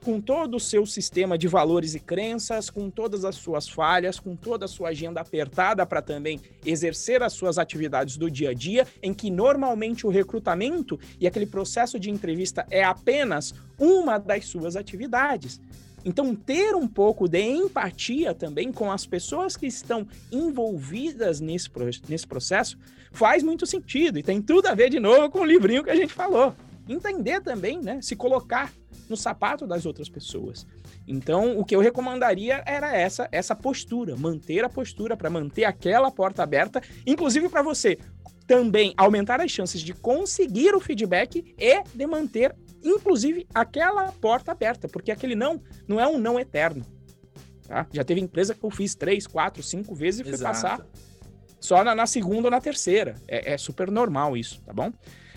com 0.07 0.21
todo 0.21 0.57
o 0.57 0.61
seu 0.61 0.87
sistema 0.87 1.37
de 1.37 1.49
valores 1.49 1.97
e 1.97 1.99
crenças, 1.99 2.71
com 2.71 2.89
todas 2.89 3.25
as 3.25 3.35
suas 3.35 3.69
falhas, 3.69 4.21
com 4.21 4.37
toda 4.37 4.67
a 4.67 4.69
sua 4.69 4.91
agenda 4.91 5.21
apertada 5.21 5.85
para 5.85 6.01
também 6.01 6.41
exercer 6.65 7.25
as 7.25 7.33
suas 7.33 7.59
atividades 7.59 8.17
do 8.17 8.31
dia 8.31 8.51
a 8.51 8.55
dia, 8.55 8.87
em 9.03 9.13
que 9.13 9.33
normalmente 9.33 10.07
o 10.07 10.09
recrutamento 10.09 10.97
e 11.19 11.27
aquele 11.27 11.45
processo 11.45 11.99
de 11.99 12.09
entrevista 12.09 12.65
é 12.71 12.85
apenas 12.85 13.53
uma 13.81 14.17
das 14.17 14.47
suas 14.47 14.77
atividades. 14.77 15.61
Então, 16.05 16.37
ter 16.37 16.77
um 16.77 16.87
pouco 16.87 17.27
de 17.27 17.43
empatia 17.43 18.33
também 18.33 18.71
com 18.71 18.93
as 18.93 19.05
pessoas 19.05 19.57
que 19.57 19.67
estão 19.67 20.07
envolvidas 20.31 21.41
nesse, 21.41 21.69
nesse 22.09 22.29
processo 22.29 22.79
faz 23.11 23.43
muito 23.43 23.67
sentido 23.67 24.21
e 24.21 24.23
tem 24.23 24.41
tudo 24.41 24.69
a 24.69 24.75
ver 24.75 24.89
de 24.89 25.01
novo 25.01 25.29
com 25.31 25.41
o 25.41 25.45
livrinho 25.45 25.83
que 25.83 25.91
a 25.91 25.97
gente 25.97 26.13
falou. 26.13 26.55
Entender 26.89 27.41
também, 27.41 27.83
né? 27.83 28.01
Se 28.01 28.15
colocar 28.15 28.73
no 29.09 29.17
sapato 29.17 29.67
das 29.67 29.87
outras 29.87 30.09
pessoas. 30.09 30.67
Então, 31.07 31.59
o 31.59 31.65
que 31.65 31.75
eu 31.75 31.81
recomendaria 31.81 32.63
era 32.67 32.97
essa 32.97 33.29
essa 33.31 33.55
postura, 33.55 34.17
manter 34.17 34.65
a 34.65 34.69
postura 34.69 35.17
para 35.17 35.31
manter 35.31 35.65
aquela 35.65 36.11
porta 36.11 36.43
aberta, 36.43 36.81
inclusive 37.07 37.49
para 37.49 37.63
você 37.63 37.99
também 38.47 38.95
aumentar 38.97 39.41
as 39.41 39.51
chances 39.51 39.81
de 39.81 39.93
conseguir 39.93 40.75
o 40.75 40.81
feedback 40.81 41.55
e 41.59 41.83
de 41.95 42.07
manter, 42.07 42.55
inclusive, 42.83 43.47
aquela 43.53 44.13
porta 44.13 44.53
aberta, 44.53 44.89
porque 44.89 45.11
aquele 45.11 45.35
não 45.35 45.61
não 45.89 46.01
é 46.01 46.07
um 46.07 46.19
não 46.19 46.39
eterno. 46.39 46.85
Tá? 47.67 47.87
Já 47.93 48.05
teve 48.05 48.21
empresa 48.21 48.55
que 48.55 48.65
eu 48.65 48.71
fiz 48.71 48.95
três, 48.95 49.27
quatro, 49.27 49.63
cinco 49.63 49.95
vezes 49.95 50.21
e 50.21 50.25
fui 50.25 50.39
passar 50.39 50.87
só 51.59 51.83
na, 51.83 51.95
na, 51.95 52.07
segunda 52.07 52.47
ou 52.47 52.51
na 52.51 52.61
terceira. 52.61 53.17
É, 53.27 53.55
é 53.55 53.59
super 53.59 53.91
normal 53.91 54.37
isso, 54.37 54.63
tá 54.63 54.73
bom? 54.73 54.93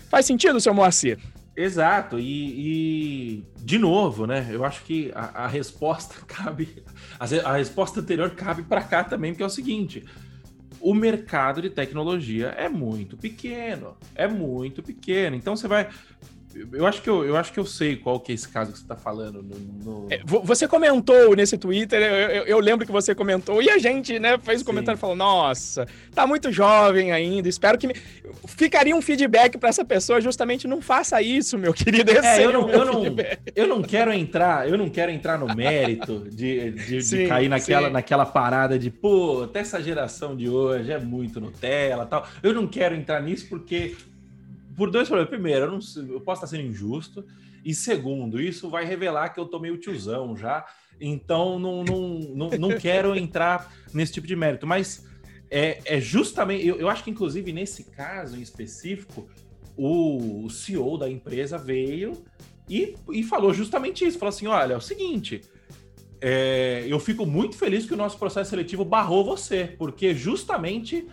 Faz 0.08 0.26
sentido, 0.26 0.60
seu 0.60 0.72
Moacir? 0.72 1.18
Exato, 1.60 2.18
e, 2.18 2.22
e, 2.24 3.44
de 3.62 3.78
novo, 3.78 4.26
né? 4.26 4.48
Eu 4.50 4.64
acho 4.64 4.82
que 4.82 5.12
a, 5.14 5.44
a 5.44 5.46
resposta 5.46 6.14
cabe, 6.26 6.82
a, 7.18 7.50
a, 7.50 7.56
resposta 7.58 8.00
anterior 8.00 8.30
cabe 8.30 8.62
para 8.62 8.82
cá 8.82 9.04
também, 9.04 9.32
porque 9.32 9.42
é 9.42 9.46
o 9.46 9.50
seguinte: 9.50 10.02
o 10.80 10.94
mercado 10.94 11.60
de 11.60 11.68
tecnologia 11.68 12.46
é 12.56 12.66
muito 12.66 13.14
pequeno, 13.14 13.94
é 14.14 14.26
muito 14.26 14.82
pequeno. 14.82 15.36
Então 15.36 15.54
você 15.54 15.68
vai, 15.68 15.90
eu 16.72 16.84
acho, 16.84 17.00
que 17.00 17.08
eu, 17.08 17.24
eu 17.24 17.36
acho 17.36 17.52
que 17.52 17.60
eu 17.60 17.64
sei 17.64 17.96
qual 17.96 18.18
que 18.18 18.32
é 18.32 18.34
esse 18.34 18.48
caso 18.48 18.72
que 18.72 18.78
você 18.78 18.84
está 18.84 18.96
falando. 18.96 19.42
No, 19.42 19.56
no... 19.84 20.06
É, 20.10 20.20
você 20.24 20.66
comentou 20.66 21.36
nesse 21.36 21.56
Twitter, 21.56 22.00
eu, 22.00 22.28
eu, 22.28 22.44
eu, 22.44 22.58
lembro 22.58 22.84
que 22.84 22.90
você 22.90 23.14
comentou, 23.14 23.62
e 23.62 23.70
a 23.70 23.78
gente, 23.78 24.18
né, 24.18 24.36
fez 24.38 24.62
um 24.62 24.64
comentário 24.64 24.98
e 24.98 25.00
falou: 25.00 25.14
Nossa, 25.14 25.86
tá 26.12 26.26
muito 26.26 26.50
jovem 26.50 27.12
ainda, 27.12 27.48
espero 27.48 27.78
que. 27.78 27.86
Me... 27.86 27.94
Ficaria 28.48 28.94
um 28.94 29.00
feedback 29.00 29.58
para 29.58 29.68
essa 29.68 29.84
pessoa, 29.84 30.20
justamente 30.20 30.66
não 30.66 30.82
faça 30.82 31.22
isso, 31.22 31.56
meu 31.56 31.72
querido. 31.72 32.10
É, 32.10 32.44
eu, 32.44 32.52
não, 32.52 32.68
eu, 32.68 32.84
não, 32.84 33.04
eu 33.54 33.66
não 33.68 33.82
quero 33.82 34.12
entrar, 34.12 34.68
eu 34.68 34.76
não 34.76 34.88
quero 34.88 35.12
entrar 35.12 35.38
no 35.38 35.54
mérito 35.54 36.26
de, 36.30 36.70
de, 36.72 37.02
sim, 37.02 37.16
de 37.18 37.26
cair 37.28 37.48
naquela, 37.48 37.88
naquela 37.88 38.26
parada 38.26 38.78
de, 38.78 38.90
pô, 38.90 39.44
até 39.44 39.60
essa 39.60 39.80
geração 39.80 40.36
de 40.36 40.48
hoje 40.48 40.90
é 40.90 40.98
muito 40.98 41.40
Nutella 41.40 42.06
tal. 42.06 42.26
Eu 42.42 42.52
não 42.52 42.66
quero 42.66 42.94
entrar 42.94 43.22
nisso 43.22 43.46
porque 43.48 43.94
por 44.80 44.90
dois 44.90 45.08
problemas. 45.08 45.28
Primeiro, 45.28 45.66
eu, 45.66 45.70
não, 45.72 46.14
eu 46.14 46.22
posso 46.22 46.42
estar 46.42 46.56
sendo 46.56 46.66
injusto. 46.66 47.22
E 47.62 47.74
segundo, 47.74 48.40
isso 48.40 48.70
vai 48.70 48.82
revelar 48.82 49.28
que 49.28 49.38
eu 49.38 49.44
tô 49.44 49.58
meio 49.58 49.76
tiozão 49.76 50.34
já. 50.34 50.64
Então, 50.98 51.58
não, 51.58 51.84
não, 51.84 52.18
não, 52.18 52.48
não 52.48 52.68
quero 52.80 53.14
entrar 53.14 53.70
nesse 53.92 54.14
tipo 54.14 54.26
de 54.26 54.34
mérito. 54.34 54.66
Mas 54.66 55.06
é, 55.50 55.82
é 55.84 56.00
justamente. 56.00 56.66
Eu, 56.66 56.76
eu 56.76 56.88
acho 56.88 57.04
que, 57.04 57.10
inclusive, 57.10 57.52
nesse 57.52 57.90
caso 57.90 58.38
em 58.38 58.40
específico, 58.40 59.28
o 59.76 60.48
CEO 60.48 60.96
da 60.96 61.10
empresa 61.10 61.58
veio 61.58 62.14
e, 62.66 62.94
e 63.12 63.22
falou 63.22 63.52
justamente 63.52 64.06
isso. 64.06 64.18
Falou 64.18 64.30
assim: 64.30 64.46
olha, 64.46 64.72
é 64.72 64.76
o 64.78 64.80
seguinte. 64.80 65.42
É, 66.22 66.86
eu 66.88 66.98
fico 66.98 67.26
muito 67.26 67.54
feliz 67.54 67.84
que 67.84 67.92
o 67.92 67.98
nosso 67.98 68.18
processo 68.18 68.48
seletivo 68.48 68.82
barrou 68.82 69.26
você, 69.26 69.74
porque 69.76 70.14
justamente 70.14 71.06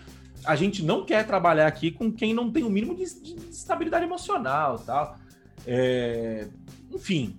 a 0.48 0.56
gente 0.56 0.82
não 0.82 1.06
quer 1.06 1.28
trabalhar 1.28 1.68
aqui 1.68 1.92
com 1.92 2.12
quem 2.12 2.34
não 2.34 2.50
tem 2.50 2.64
o 2.64 2.70
mínimo 2.70 2.96
de, 2.96 3.04
de 3.22 3.50
estabilidade 3.50 4.06
emocional 4.06 4.80
tal. 4.80 5.18
É, 5.66 6.48
enfim, 6.92 7.38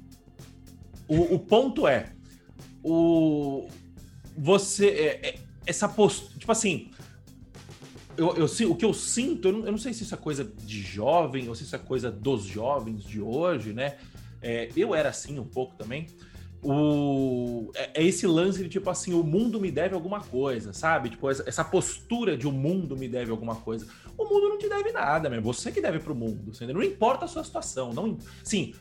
o, 1.09 1.35
o, 1.35 1.39
ponto 1.39 1.89
é 1.89 2.13
o 2.85 3.67
você 4.37 4.89
é, 4.89 5.29
é, 5.29 5.39
essa 5.67 5.89
postura, 5.89 6.39
tipo 6.39 6.53
assim, 6.53 6.91
eu, 8.17 8.37
eu, 8.37 8.71
o 8.71 8.77
que 8.77 8.85
eu 8.85 8.93
sinto, 8.93 9.49
eu 9.49 9.53
não, 9.53 9.65
eu 9.65 9.71
não, 9.73 9.79
sei 9.79 9.95
se 9.95 10.03
isso 10.03 10.15
é 10.15 10.19
coisa 10.19 10.45
de 10.45 10.83
jovem 10.83 11.49
ou 11.49 11.55
se 11.55 11.63
isso 11.63 11.75
é 11.75 11.79
coisa 11.79 12.11
dos 12.11 12.45
jovens 12.45 13.03
de 13.03 13.21
hoje, 13.21 13.73
né? 13.73 13.97
É, 14.43 14.69
eu 14.77 14.95
era 14.95 15.09
assim 15.09 15.39
um 15.39 15.47
pouco 15.47 15.75
também 15.77 16.07
o, 16.63 17.71
é, 17.75 18.01
é, 18.01 18.05
esse 18.05 18.27
lance 18.27 18.63
de 18.63 18.69
tipo 18.69 18.91
assim, 18.91 19.15
o 19.15 19.23
mundo 19.23 19.61
me 19.61 19.71
deve 19.71 19.95
alguma 19.95 20.21
coisa, 20.21 20.73
sabe? 20.73 21.11
Tipo, 21.11 21.31
essa 21.31 21.65
postura 21.65 22.37
de 22.37 22.49
o 22.49 22.53
mundo 22.53 22.97
me 22.97 23.09
deve 23.09 23.31
alguma 23.31 23.57
coisa. 23.57 23.87
O 24.17 24.25
mundo 24.25 24.49
não 24.49 24.59
te 24.59 24.69
deve 24.69 24.91
nada, 24.91 25.31
mesmo. 25.31 25.53
Você 25.53 25.71
que 25.71 25.81
deve 25.81 26.01
pro 26.01 26.15
mundo, 26.15 26.51
entendeu? 26.53 26.75
Não 26.75 26.83
importa 26.83 27.27
a 27.27 27.29
sua 27.29 27.45
situação. 27.45 27.93
Não, 27.93 28.19
sim, 28.43 28.75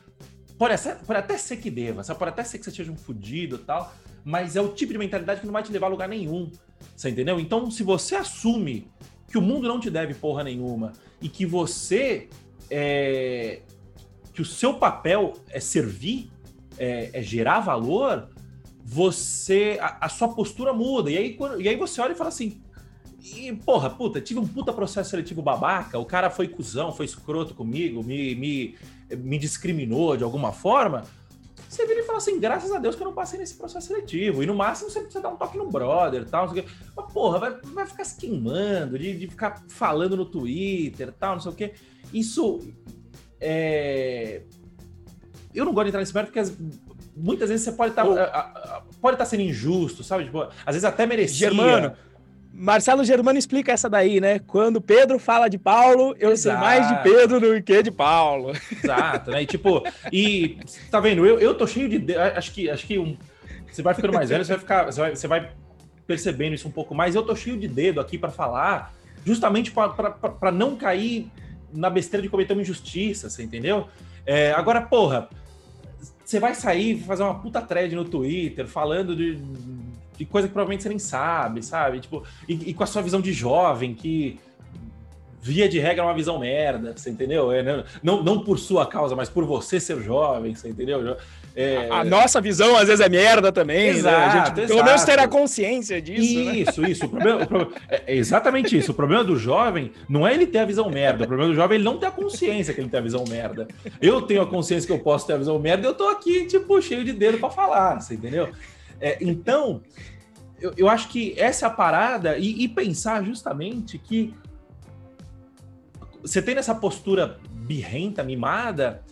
pode, 0.58 0.74
pode 1.06 1.20
até 1.20 1.38
ser 1.38 1.58
que 1.58 1.70
deva, 1.70 2.04
sabe? 2.04 2.18
pode 2.18 2.32
até 2.32 2.44
ser 2.44 2.58
que 2.58 2.66
você 2.66 2.72
seja 2.72 2.92
um 2.92 2.98
fudido 2.98 3.58
e 3.58 3.60
tal, 3.60 3.94
mas 4.26 4.56
é 4.56 4.62
o 4.62 4.70
tipo 4.70 4.92
de 4.92 4.98
mentalidade 4.98 5.40
que 5.40 5.46
não 5.46 5.54
vai 5.54 5.62
te 5.62 5.72
levar 5.72 5.88
a 5.88 5.90
lugar 5.90 6.10
nenhum. 6.10 6.52
Você 6.96 7.10
entendeu? 7.10 7.40
Então, 7.40 7.70
se 7.70 7.84
você 7.84 8.16
assume 8.16 8.90
que 9.30 9.38
o 9.38 9.42
mundo 9.42 9.68
não 9.68 9.80
te 9.80 9.92
deve 9.92 10.16
porra 10.16 10.44
nenhuma 10.44 10.94
e 11.22 11.30
que 11.30 11.46
você 11.46 12.28
é, 12.72 13.62
que 14.34 14.42
o 14.42 14.46
seu 14.46 14.74
papel 14.74 15.34
é 15.50 15.60
servir 15.60 16.32
é, 16.78 17.10
é 17.14 17.22
gerar 17.22 17.60
valor, 17.60 18.30
você 18.84 19.78
a, 19.82 20.06
a, 20.06 20.10
sua 20.10 20.30
postura 20.30 20.74
muda. 20.74 21.12
E 21.12 21.18
aí, 21.18 21.34
quando, 21.34 21.62
e 21.62 21.68
aí 21.68 21.76
você 21.76 22.00
olha 22.00 22.14
e 22.14 22.16
fala 22.16 22.30
assim: 22.30 22.62
e, 23.36 23.52
porra, 23.54 23.90
puta, 23.90 24.22
tive 24.22 24.40
um 24.40 24.48
puta 24.48 24.72
processo 24.72 25.10
seletivo 25.10 25.42
babaca, 25.42 26.00
o 26.00 26.06
cara 26.06 26.30
foi 26.30 26.48
cuzão, 26.48 26.94
foi 26.94 27.06
escroto 27.06 27.54
comigo, 27.54 28.04
me, 28.04 28.36
me, 28.36 28.76
me 29.18 29.38
discriminou 29.38 30.16
de 30.16 30.24
alguma 30.24 30.52
forma. 30.52 31.04
Você 31.68 31.86
vira 31.86 32.00
e 32.00 32.04
fala 32.04 32.20
assim, 32.20 32.40
graças 32.40 32.72
a 32.72 32.80
Deus 32.80 32.96
que 32.96 33.02
eu 33.02 33.08
não 33.08 33.14
passei 33.14 33.38
nesse 33.38 33.56
processo 33.56 33.88
seletivo. 33.88 34.42
E 34.42 34.46
no 34.46 34.56
máximo 34.56 34.90
você 34.90 35.02
precisa 35.02 35.22
dar 35.22 35.30
um 35.30 35.36
toque 35.36 35.58
no 35.58 35.70
brother 35.70 36.22
e 36.22 36.26
tal. 36.26 36.48
Mas, 36.96 37.14
porra, 37.14 37.40
vai, 37.40 37.60
vai 37.62 37.86
ficar 37.86 38.06
se 38.06 38.16
queimando, 38.16 38.98
de, 38.98 39.18
de 39.18 39.28
ficar 39.28 39.64
falando 39.68 40.16
no 40.16 40.26
Twitter 40.26 41.12
tal, 41.12 41.34
não 41.34 41.42
sei 41.42 41.52
o 41.52 41.56
quê. 41.56 41.74
Isso 42.14 42.62
é, 43.40 44.44
eu 45.58 45.66
não 45.66 45.74
gosto 45.74 45.86
de 45.86 45.90
entrar 45.90 46.00
nesse 46.00 46.14
mérito 46.14 46.32
porque 46.32 46.52
muitas 47.16 47.50
vezes 47.50 47.66
você 47.66 47.72
pode 47.72 47.92
estar 47.92 48.06
tá, 48.06 48.84
pode 49.02 49.16
estar 49.16 49.26
tá 49.26 49.26
sendo 49.26 49.42
injusto, 49.42 50.04
sabe? 50.04 50.26
Tipo, 50.26 50.44
às 50.44 50.76
vezes 50.76 50.84
até 50.84 51.06
merecia. 51.06 51.50
Germano, 51.50 51.94
Marcelo 52.54 53.04
Germano 53.04 53.38
explica 53.38 53.72
essa 53.72 53.90
daí, 53.90 54.20
né? 54.20 54.40
Quando 54.40 54.82
Pedro 54.82 55.20
fala 55.20 55.48
de 55.48 55.58
Paulo, 55.58 56.16
eu 56.20 56.32
Exato. 56.32 56.58
sei 56.58 56.68
mais 56.68 56.88
de 56.88 57.04
Pedro 57.04 57.40
do 57.40 57.62
que 57.62 57.84
de 57.84 57.92
Paulo. 57.92 58.52
Exato, 58.84 59.32
né? 59.32 59.44
E 59.44 59.46
tipo, 59.46 59.84
e 60.12 60.58
tá 60.90 61.00
vendo? 61.00 61.26
Eu, 61.26 61.40
eu 61.40 61.56
tô 61.56 61.68
cheio 61.68 61.88
de. 61.88 62.16
Acho 62.16 62.52
que, 62.52 62.70
acho 62.70 62.86
que 62.88 62.98
um, 62.98 63.16
você 63.70 63.82
vai 63.82 63.94
ficando 63.94 64.14
mais 64.14 64.30
velho, 64.30 64.44
você 64.44 64.54
vai 64.54 64.60
ficar. 64.60 64.86
Você 64.86 65.00
vai, 65.00 65.16
você 65.16 65.28
vai 65.28 65.52
percebendo 66.08 66.56
isso 66.56 66.68
um 66.68 66.72
pouco 66.72 66.96
mais. 66.96 67.14
Eu 67.14 67.24
tô 67.24 67.36
cheio 67.36 67.58
de 67.58 67.68
dedo 67.68 68.00
aqui 68.00 68.18
para 68.18 68.32
falar, 68.32 68.94
justamente 69.24 69.72
para 69.72 70.52
não 70.52 70.76
cair 70.76 71.30
na 71.72 71.90
besteira 71.90 72.24
de 72.24 72.30
cometer 72.30 72.54
uma 72.54 72.62
injustiça, 72.62 73.30
você 73.30 73.44
entendeu? 73.44 73.88
É, 74.26 74.52
agora, 74.54 74.82
porra, 74.82 75.30
você 76.28 76.42
vai 76.42 76.54
sair 76.54 77.00
fazer 77.00 77.24
uma 77.24 77.36
puta 77.36 77.62
thread 77.62 77.96
no 77.96 78.04
Twitter 78.04 78.68
falando 78.68 79.16
de, 79.16 79.40
de 80.18 80.26
coisa 80.26 80.46
que 80.46 80.54
provavelmente 80.54 80.84
você 80.84 80.90
nem 80.90 81.00
sabe, 81.00 81.64
sabe? 81.64 82.02
Tipo, 82.02 82.22
e, 82.50 82.70
e, 82.70 82.74
com 82.74 82.84
a 82.84 82.86
sua 82.86 83.02
visão 83.02 83.22
de 83.22 83.32
jovem, 83.32 83.96
que 83.96 84.38
via 85.42 85.70
de 85.70 85.80
regra 85.80 86.04
é 86.04 86.06
uma 86.06 86.14
visão 86.14 86.40
merda, 86.40 86.94
você 86.96 87.10
entendeu? 87.10 87.52
É, 87.52 87.64
não, 87.64 87.84
não, 88.04 88.24
não 88.24 88.40
por 88.44 88.58
sua 88.60 88.86
causa, 88.86 89.16
mas 89.16 89.30
por 89.30 89.46
você 89.46 89.80
ser 89.80 90.02
jovem, 90.02 90.56
você 90.56 90.70
entendeu? 90.70 91.18
É... 91.56 91.90
A, 91.90 92.04
nossa 92.04 92.40
visão 92.40 92.78
às 92.78 92.88
vezes 92.88 93.04
é 93.04 93.10
merda 93.10 93.52
também, 93.52 93.88
exato, 93.88 94.16
né? 94.16 94.26
A 94.26 94.30
gente, 94.30 94.54
pelo 94.54 94.66
exato. 94.74 94.86
menos 94.86 95.04
ter 95.04 95.18
a 95.18 95.28
consciência 95.28 96.00
disso. 96.00 96.46
Né? 96.46 96.58
Isso, 96.58 96.82
né? 96.82 96.92
isso. 96.92 97.06
O 97.06 97.10
problema, 97.10 97.44
o 97.44 97.48
problema, 97.48 97.72
é, 97.90 98.04
é 98.14 98.16
exatamente 98.16 98.78
isso. 98.78 98.92
O 98.92 98.94
problema 98.94 99.24
do 99.24 99.36
jovem 99.38 99.92
não 100.08 100.28
é 100.28 100.36
ele 100.36 100.46
ter 100.46 100.60
a 100.60 100.66
visão 100.66 100.88
merda. 100.88 101.24
O 101.24 101.28
problema 101.28 101.52
do 101.52 101.56
jovem 101.56 101.78
é 101.78 101.78
ele 101.80 101.84
não 101.84 101.98
ter 101.98 102.06
a 102.06 102.12
consciência 102.12 102.76
que 102.76 102.80
ele 102.80 102.90
tem 102.90 103.00
a 103.00 103.04
visão 103.04 103.24
merda. 103.28 103.68
Eu 104.00 104.22
tenho 104.22 104.44
a 104.44 104.46
consciência 104.46 104.86
que 104.86 104.94
eu 104.94 105.00
posso 105.00 105.26
ter 105.26 105.34
a 105.34 105.38
visão 105.38 105.58
merda 105.58 105.88
e 105.88 105.90
eu 105.90 105.96
tô 105.96 106.10
aqui, 106.10 106.46
tipo, 106.46 106.80
cheio 106.80 107.04
de 107.04 107.12
dedo 107.12 107.40
para 107.40 107.50
falar, 107.50 108.02
você 108.02 108.14
entendeu? 108.14 108.50
É, 109.02 109.18
então, 109.20 109.82
eu, 110.62 110.74
eu, 110.78 110.88
acho 110.88 111.10
que 111.10 111.34
essa 111.38 111.66
é 111.66 111.68
a 111.68 111.72
parada 111.72 112.38
e, 112.38 112.66
e 112.66 112.68
pensar 112.68 113.24
justamente 113.24 113.98
que 113.98 114.32
você 116.28 116.42
tem 116.42 116.58
essa 116.58 116.76
postura 116.76 117.40
birrenta, 117.50 118.24
mimada, 118.24 119.04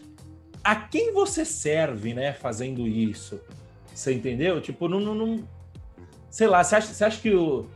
a 0.64 0.76
quem 0.76 1.14
você 1.14 1.46
serve, 1.46 2.14
né, 2.14 2.34
fazendo 2.34 2.88
isso? 2.88 3.40
Você 3.94 4.14
entendeu? 4.14 4.60
Tipo, 4.60 4.90
não. 4.90 5.00
não, 5.00 5.16
não 5.16 5.48
sei 6.30 6.48
lá, 6.48 6.64
você 6.64 6.76
acha, 6.76 6.94
você 6.94 7.06
acha 7.06 7.22
que 7.22 7.34
o. 7.34 7.68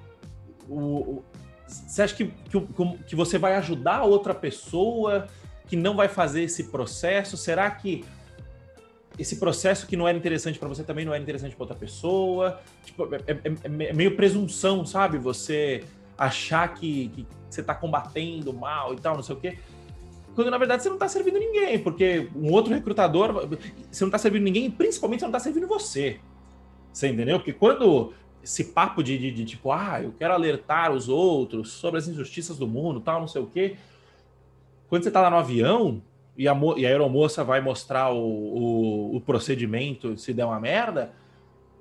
o, 0.68 1.24
você 1.66 2.02
acha 2.02 2.16
que, 2.16 2.26
que, 2.26 2.60
que 3.08 3.16
você 3.16 3.38
vai 3.38 3.56
ajudar 3.56 4.04
outra 4.04 4.34
pessoa 4.34 5.28
que 5.68 5.76
não 5.76 5.96
vai 5.96 6.08
fazer 6.08 6.44
esse 6.44 6.66
processo? 6.66 7.38
Será 7.38 7.70
que 7.70 8.04
esse 9.20 9.38
processo 9.38 9.86
que 9.86 9.96
não 9.96 10.08
era 10.08 10.18
interessante 10.18 10.58
para 10.58 10.68
você 10.68 10.84
também 10.84 11.06
não 11.06 11.14
era 11.14 11.22
interessante 11.22 11.56
para 11.56 11.64
outra 11.64 11.78
pessoa? 11.78 12.60
Tipo, 12.84 13.08
é, 13.14 13.20
é, 13.28 13.88
é, 13.88 13.94
meio 13.94 14.16
presunção, 14.16 14.86
sabe? 14.86 15.20
Você 15.20 15.84
achar 16.20 16.68
que, 16.74 17.08
que 17.10 17.28
você 17.50 17.62
está 17.62 17.74
combatendo 17.74 18.54
mal 18.54 18.94
e 18.94 18.98
tal, 18.98 19.16
não 19.16 19.24
sei 19.24 19.36
o 19.36 19.40
quê 19.40 19.58
quando 20.40 20.52
na 20.52 20.58
verdade 20.58 20.82
você 20.82 20.88
não 20.88 20.96
está 20.96 21.10
servindo 21.10 21.38
ninguém, 21.38 21.78
porque 21.80 22.30
um 22.34 22.50
outro 22.54 22.74
recrutador, 22.74 23.46
você 23.92 24.06
não 24.06 24.08
está 24.08 24.18
servindo 24.18 24.44
ninguém 24.44 24.68
e 24.68 24.70
principalmente 24.70 25.20
você 25.20 25.26
não 25.26 25.32
está 25.32 25.40
servindo 25.40 25.68
você. 25.68 26.18
Você 26.94 27.10
entendeu? 27.10 27.40
Porque 27.40 27.52
quando 27.52 28.14
esse 28.42 28.66
papo 28.66 29.04
de, 29.04 29.18
de, 29.18 29.32
de, 29.32 29.44
tipo, 29.44 29.70
ah, 29.70 30.00
eu 30.02 30.14
quero 30.18 30.34
alertar 30.34 30.94
os 30.94 31.10
outros 31.10 31.74
sobre 31.74 31.98
as 31.98 32.08
injustiças 32.08 32.58
do 32.58 32.66
mundo, 32.66 33.02
tal, 33.02 33.20
não 33.20 33.28
sei 33.28 33.42
o 33.42 33.48
quê. 33.48 33.76
Quando 34.88 35.04
você 35.04 35.10
está 35.10 35.20
lá 35.20 35.30
no 35.30 35.36
avião 35.36 36.02
e 36.38 36.48
a, 36.48 36.58
e 36.78 36.86
a 36.86 36.90
aeromoça 36.90 37.44
vai 37.44 37.60
mostrar 37.60 38.12
o, 38.14 38.18
o, 38.18 39.16
o 39.18 39.22
procedimento 39.22 40.18
se 40.18 40.34
der 40.34 40.46
uma 40.46 40.60
merda, 40.60 41.12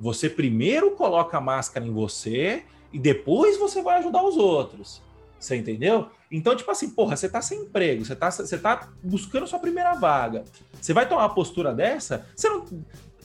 você 0.00 0.28
primeiro 0.28 0.90
coloca 0.92 1.38
a 1.38 1.40
máscara 1.40 1.86
em 1.86 1.92
você 1.92 2.64
e 2.92 2.98
depois 2.98 3.58
você 3.58 3.82
vai 3.82 3.98
ajudar 3.98 4.22
os 4.22 4.36
outros. 4.36 5.02
Você 5.38 5.56
entendeu? 5.56 6.08
Então, 6.30 6.56
tipo 6.56 6.70
assim, 6.70 6.90
porra, 6.90 7.16
você 7.16 7.28
tá 7.28 7.40
sem 7.40 7.60
emprego, 7.60 8.04
você 8.04 8.16
tá, 8.16 8.30
você 8.30 8.58
tá 8.58 8.88
buscando 9.02 9.46
sua 9.46 9.58
primeira 9.58 9.94
vaga. 9.94 10.44
Você 10.80 10.92
vai 10.92 11.08
tomar 11.08 11.22
uma 11.22 11.34
postura 11.34 11.72
dessa? 11.72 12.26
Você 12.34 12.48
não. 12.48 12.66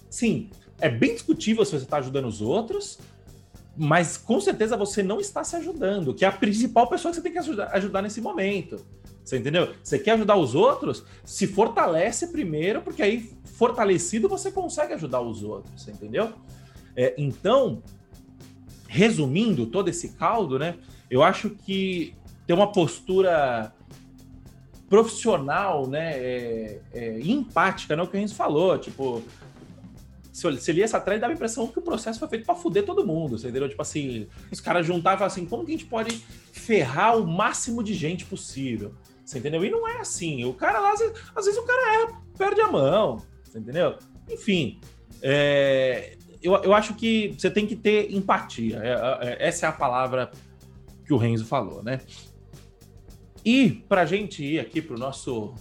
Sim, 0.09 0.49
é 0.79 0.89
bem 0.89 1.13
discutível 1.13 1.65
se 1.65 1.77
você 1.77 1.85
tá 1.85 1.97
ajudando 1.97 2.25
os 2.25 2.41
outros, 2.41 2.99
mas 3.75 4.15
com 4.15 4.39
certeza 4.39 4.77
você 4.77 5.01
não 5.01 5.19
está 5.19 5.43
se 5.43 5.55
ajudando, 5.55 6.13
que 6.13 6.23
é 6.23 6.27
a 6.27 6.31
principal 6.31 6.87
pessoa 6.87 7.11
que 7.11 7.15
você 7.15 7.23
tem 7.23 7.31
que 7.31 7.39
ajudar, 7.39 7.69
ajudar 7.73 8.01
nesse 8.03 8.21
momento. 8.21 8.85
Você 9.23 9.37
entendeu? 9.37 9.73
Você 9.81 9.97
quer 9.97 10.11
ajudar 10.11 10.35
os 10.35 10.53
outros? 10.53 11.03
Se 11.23 11.47
fortalece 11.47 12.27
primeiro, 12.27 12.81
porque 12.81 13.01
aí, 13.01 13.31
fortalecido, 13.45 14.27
você 14.27 14.51
consegue 14.51 14.93
ajudar 14.93 15.21
os 15.21 15.43
outros, 15.43 15.81
você 15.81 15.91
entendeu? 15.91 16.33
É, 16.95 17.15
então, 17.17 17.81
resumindo 18.93 19.65
todo 19.65 19.89
esse 19.89 20.09
caldo, 20.09 20.59
né? 20.59 20.75
Eu 21.09 21.23
acho 21.23 21.49
que 21.49 22.13
ter 22.45 22.53
uma 22.53 22.71
postura 22.71 23.73
profissional, 24.87 25.87
né, 25.87 26.13
é, 26.15 26.79
é, 26.93 27.19
empática, 27.21 27.95
né, 27.95 28.03
o 28.03 28.07
que 28.07 28.15
a 28.15 28.19
gente 28.19 28.35
falou, 28.35 28.77
tipo, 28.77 29.23
se 30.31 30.43
você 30.43 30.71
lia 30.71 30.83
essa 30.83 30.99
thread, 30.99 31.19
dava 31.19 31.33
a 31.33 31.35
impressão 31.35 31.65
que 31.65 31.79
o 31.79 31.81
processo 31.81 32.19
foi 32.19 32.27
feito 32.27 32.45
para 32.45 32.53
fuder 32.53 32.85
todo 32.85 33.05
mundo, 33.05 33.35
entendeu? 33.35 33.67
Tipo 33.67 33.81
assim, 33.81 34.27
os 34.51 34.61
caras 34.61 34.85
juntavam 34.85 35.25
assim, 35.25 35.47
como 35.47 35.65
que 35.65 35.71
a 35.71 35.75
gente 35.75 35.87
pode 35.87 36.15
ferrar 36.51 37.17
o 37.17 37.25
máximo 37.25 37.81
de 37.81 37.95
gente 37.95 38.25
possível, 38.25 38.93
você 39.25 39.39
entendeu? 39.39 39.65
E 39.65 39.71
não 39.71 39.87
é 39.87 39.97
assim, 39.97 40.45
o 40.45 40.53
cara 40.53 40.79
lá, 40.79 40.93
às 40.93 40.99
vezes, 40.99 41.17
às 41.35 41.45
vezes 41.45 41.59
o 41.59 41.65
cara 41.65 42.03
é, 42.03 42.37
perde 42.37 42.61
a 42.61 42.71
mão, 42.71 43.23
entendeu? 43.55 43.97
Enfim, 44.29 44.79
é, 45.23 46.17
eu, 46.43 46.55
eu 46.63 46.73
acho 46.73 46.93
que 46.95 47.33
você 47.37 47.49
tem 47.49 47.65
que 47.65 47.75
ter 47.75 48.13
empatia, 48.13 48.79
é, 48.83 49.29
é, 49.29 49.47
essa 49.47 49.65
é 49.65 49.69
a 49.69 49.71
palavra 49.71 50.29
que 51.05 51.13
o 51.13 51.17
Renzo 51.17 51.45
falou, 51.45 51.81
né? 51.81 52.01
E 53.45 53.69
para 53.89 54.01
a 54.01 54.05
gente 54.05 54.43
ir 54.43 54.59
aqui 54.59 54.81
para 54.81 54.97
nosso 54.97 55.53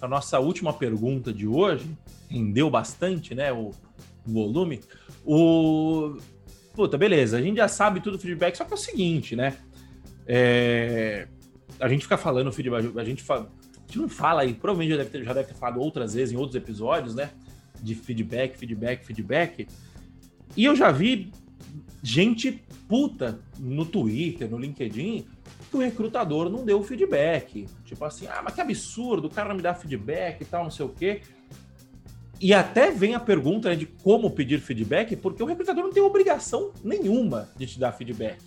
a 0.00 0.06
nossa 0.06 0.38
última 0.38 0.72
pergunta 0.72 1.32
de 1.32 1.46
hoje, 1.46 1.90
rendeu 2.28 2.70
bastante, 2.70 3.34
né? 3.34 3.52
O, 3.52 3.70
o 4.26 4.32
volume. 4.32 4.80
O 5.24 6.16
puta, 6.74 6.96
beleza, 6.96 7.38
a 7.38 7.42
gente 7.42 7.56
já 7.56 7.66
sabe 7.66 8.00
tudo 8.00 8.16
do 8.16 8.22
feedback, 8.22 8.56
só 8.56 8.64
que 8.64 8.72
é 8.72 8.74
o 8.74 8.78
seguinte, 8.78 9.34
né? 9.34 9.56
É, 10.26 11.26
a 11.80 11.88
gente 11.88 12.02
fica 12.02 12.16
falando 12.16 12.52
feedback, 12.52 12.96
a 12.96 13.02
gente, 13.02 13.22
fala, 13.22 13.50
a 13.76 13.80
gente 13.80 13.98
não 13.98 14.08
fala 14.08 14.42
aí, 14.42 14.54
provavelmente 14.54 14.90
já 14.90 14.96
deve, 14.98 15.10
ter, 15.10 15.24
já 15.24 15.32
deve 15.32 15.48
ter 15.48 15.54
falado 15.54 15.80
outras 15.80 16.14
vezes 16.14 16.32
em 16.32 16.36
outros 16.36 16.54
episódios, 16.54 17.16
né? 17.16 17.30
De 17.82 17.96
feedback, 17.96 18.56
feedback, 18.56 19.04
feedback. 19.04 19.66
E 20.56 20.64
eu 20.64 20.74
já 20.74 20.90
vi 20.90 21.32
gente 22.02 22.62
puta 22.88 23.40
no 23.58 23.84
Twitter, 23.84 24.48
no 24.48 24.58
LinkedIn, 24.58 25.26
que 25.70 25.76
o 25.76 25.80
recrutador 25.80 26.48
não 26.48 26.64
deu 26.64 26.82
feedback. 26.82 27.66
Tipo 27.84 28.04
assim, 28.04 28.26
ah, 28.26 28.40
mas 28.42 28.54
que 28.54 28.60
absurdo, 28.60 29.26
o 29.26 29.30
cara 29.30 29.50
não 29.50 29.56
me 29.56 29.62
dá 29.62 29.74
feedback 29.74 30.40
e 30.40 30.44
tal, 30.44 30.64
não 30.64 30.70
sei 30.70 30.86
o 30.86 30.88
quê. 30.88 31.20
E 32.40 32.54
até 32.54 32.90
vem 32.90 33.14
a 33.14 33.20
pergunta 33.20 33.68
né, 33.68 33.76
de 33.76 33.84
como 33.84 34.30
pedir 34.30 34.60
feedback, 34.60 35.16
porque 35.16 35.42
o 35.42 35.46
recrutador 35.46 35.84
não 35.84 35.92
tem 35.92 36.02
obrigação 36.02 36.72
nenhuma 36.84 37.48
de 37.56 37.66
te 37.66 37.78
dar 37.78 37.92
feedback. 37.92 38.38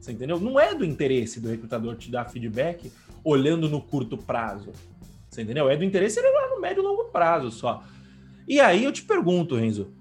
Você 0.00 0.12
entendeu? 0.12 0.38
Não 0.40 0.58
é 0.58 0.74
do 0.74 0.84
interesse 0.84 1.40
do 1.40 1.48
recrutador 1.48 1.96
te 1.96 2.10
dar 2.10 2.26
feedback 2.26 2.90
olhando 3.24 3.68
no 3.68 3.82
curto 3.82 4.16
prazo. 4.16 4.72
Você 5.28 5.42
entendeu? 5.42 5.68
É 5.68 5.76
do 5.76 5.84
interesse 5.84 6.18
ele 6.18 6.30
lá 6.30 6.48
no 6.48 6.60
médio 6.60 6.80
e 6.80 6.84
longo 6.84 7.04
prazo 7.04 7.50
só. 7.50 7.84
E 8.48 8.60
aí 8.60 8.84
eu 8.84 8.92
te 8.92 9.02
pergunto, 9.02 9.56
Renzo, 9.56 9.92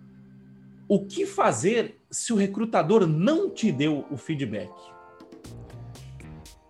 o 0.90 1.06
que 1.06 1.24
fazer 1.24 2.02
se 2.10 2.34
o 2.34 2.36
recrutador 2.36 3.06
não 3.06 3.52
te 3.52 3.72
deu 3.72 4.06
o 4.10 4.18
feedback? 4.18 4.72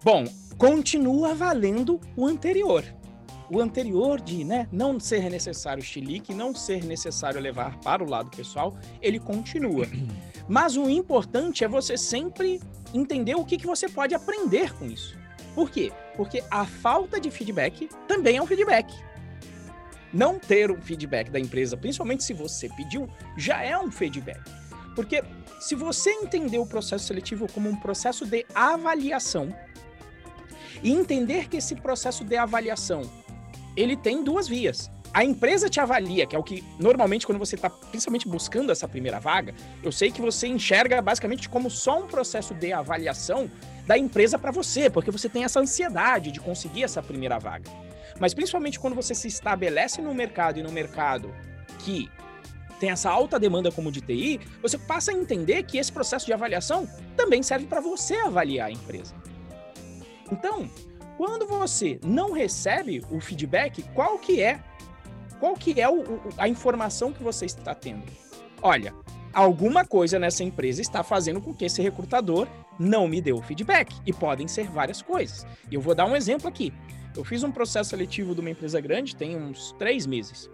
Bom, 0.03 0.25
continua 0.57 1.33
valendo 1.33 2.01
o 2.17 2.27
anterior. 2.27 2.83
O 3.49 3.61
anterior 3.61 4.19
de 4.19 4.43
né, 4.43 4.67
não 4.71 4.99
ser 4.99 5.29
necessário 5.29 5.81
chilique, 5.81 6.33
não 6.33 6.53
ser 6.53 6.83
necessário 6.83 7.39
levar 7.39 7.79
para 7.79 8.03
o 8.03 8.09
lado 8.09 8.29
pessoal, 8.29 8.77
ele 9.01 9.19
continua. 9.19 9.87
Mas 10.49 10.75
o 10.75 10.89
importante 10.89 11.63
é 11.63 11.67
você 11.67 11.97
sempre 11.97 12.59
entender 12.93 13.35
o 13.35 13.45
que, 13.45 13.57
que 13.57 13.65
você 13.65 13.87
pode 13.87 14.13
aprender 14.13 14.73
com 14.73 14.85
isso. 14.85 15.17
Por 15.55 15.71
quê? 15.71 15.93
Porque 16.17 16.43
a 16.51 16.65
falta 16.65 17.19
de 17.19 17.31
feedback 17.31 17.87
também 18.07 18.37
é 18.37 18.41
um 18.41 18.45
feedback. 18.45 18.93
Não 20.11 20.39
ter 20.39 20.71
um 20.71 20.81
feedback 20.81 21.29
da 21.29 21.39
empresa, 21.39 21.77
principalmente 21.77 22.23
se 22.23 22.33
você 22.33 22.69
pediu, 22.69 23.07
já 23.37 23.63
é 23.63 23.77
um 23.77 23.91
feedback. 23.91 24.41
Porque 24.95 25.23
se 25.59 25.75
você 25.75 26.09
entender 26.11 26.57
o 26.57 26.65
processo 26.65 27.05
seletivo 27.05 27.47
como 27.51 27.69
um 27.69 27.75
processo 27.75 28.25
de 28.25 28.45
avaliação, 28.53 29.53
e 30.83 30.91
entender 30.91 31.47
que 31.47 31.57
esse 31.57 31.75
processo 31.75 32.23
de 32.23 32.35
avaliação 32.35 33.01
ele 33.75 33.95
tem 33.95 34.23
duas 34.23 34.47
vias. 34.47 34.91
A 35.11 35.23
empresa 35.23 35.69
te 35.69 35.79
avalia, 35.79 36.27
que 36.27 36.35
é 36.35 36.39
o 36.39 36.43
que 36.43 36.63
normalmente 36.79 37.25
quando 37.25 37.39
você 37.39 37.55
está 37.55 37.69
principalmente 37.69 38.27
buscando 38.27 38.71
essa 38.71 38.87
primeira 38.87 39.19
vaga, 39.19 39.55
eu 39.81 39.91
sei 39.91 40.11
que 40.11 40.21
você 40.21 40.47
enxerga 40.47 41.01
basicamente 41.01 41.49
como 41.49 41.69
só 41.69 41.99
um 41.99 42.07
processo 42.07 42.53
de 42.53 42.71
avaliação 42.71 43.49
da 43.87 43.97
empresa 43.97 44.37
para 44.37 44.51
você, 44.51 44.87
porque 44.89 45.09
você 45.09 45.27
tem 45.27 45.43
essa 45.43 45.59
ansiedade 45.59 46.31
de 46.31 46.39
conseguir 46.39 46.83
essa 46.83 47.01
primeira 47.01 47.39
vaga. 47.39 47.69
Mas 48.19 48.33
principalmente 48.33 48.79
quando 48.79 48.95
você 48.95 49.15
se 49.15 49.27
estabelece 49.27 50.01
no 50.01 50.13
mercado 50.13 50.59
e 50.59 50.63
no 50.63 50.71
mercado 50.71 51.33
que 51.79 52.09
tem 52.79 52.91
essa 52.91 53.09
alta 53.09 53.39
demanda 53.39 53.71
como 53.71 53.91
de 53.91 54.01
TI, 54.01 54.39
você 54.61 54.77
passa 54.77 55.11
a 55.11 55.13
entender 55.13 55.63
que 55.63 55.77
esse 55.77 55.91
processo 55.91 56.25
de 56.25 56.33
avaliação 56.33 56.87
também 57.15 57.43
serve 57.43 57.65
para 57.65 57.81
você 57.81 58.15
avaliar 58.15 58.69
a 58.69 58.71
empresa. 58.71 59.13
Então, 60.31 60.69
quando 61.17 61.45
você 61.45 61.99
não 62.03 62.31
recebe 62.31 63.03
o 63.11 63.19
feedback, 63.19 63.83
qual 63.93 64.17
que 64.17 64.41
é 64.41 64.61
qual 65.39 65.53
que 65.55 65.79
é 65.79 65.89
o, 65.89 66.03
a 66.37 66.47
informação 66.47 67.13
que 67.13 67.23
você 67.23 67.45
está 67.45 67.73
tendo? 67.73 68.03
Olha, 68.61 68.93
alguma 69.33 69.85
coisa 69.85 70.19
nessa 70.19 70.43
empresa 70.43 70.81
está 70.81 71.01
fazendo 71.01 71.39
com 71.41 71.53
que 71.53 71.65
esse 71.65 71.81
recrutador 71.81 72.47
não 72.77 73.07
me 73.07 73.21
dê 73.21 73.31
o 73.31 73.41
feedback. 73.41 73.95
E 74.05 74.11
podem 74.11 74.47
ser 74.47 74.67
várias 74.67 75.01
coisas. 75.01 75.45
Eu 75.71 75.81
vou 75.81 75.95
dar 75.95 76.05
um 76.05 76.15
exemplo 76.15 76.47
aqui. 76.47 76.73
Eu 77.15 77.23
fiz 77.23 77.43
um 77.43 77.51
processo 77.51 77.89
seletivo 77.89 78.33
de 78.33 78.41
uma 78.41 78.49
empresa 78.49 78.79
grande 78.79 79.15
tem 79.15 79.35
uns 79.35 79.73
três 79.73 80.05
meses. 80.05 80.49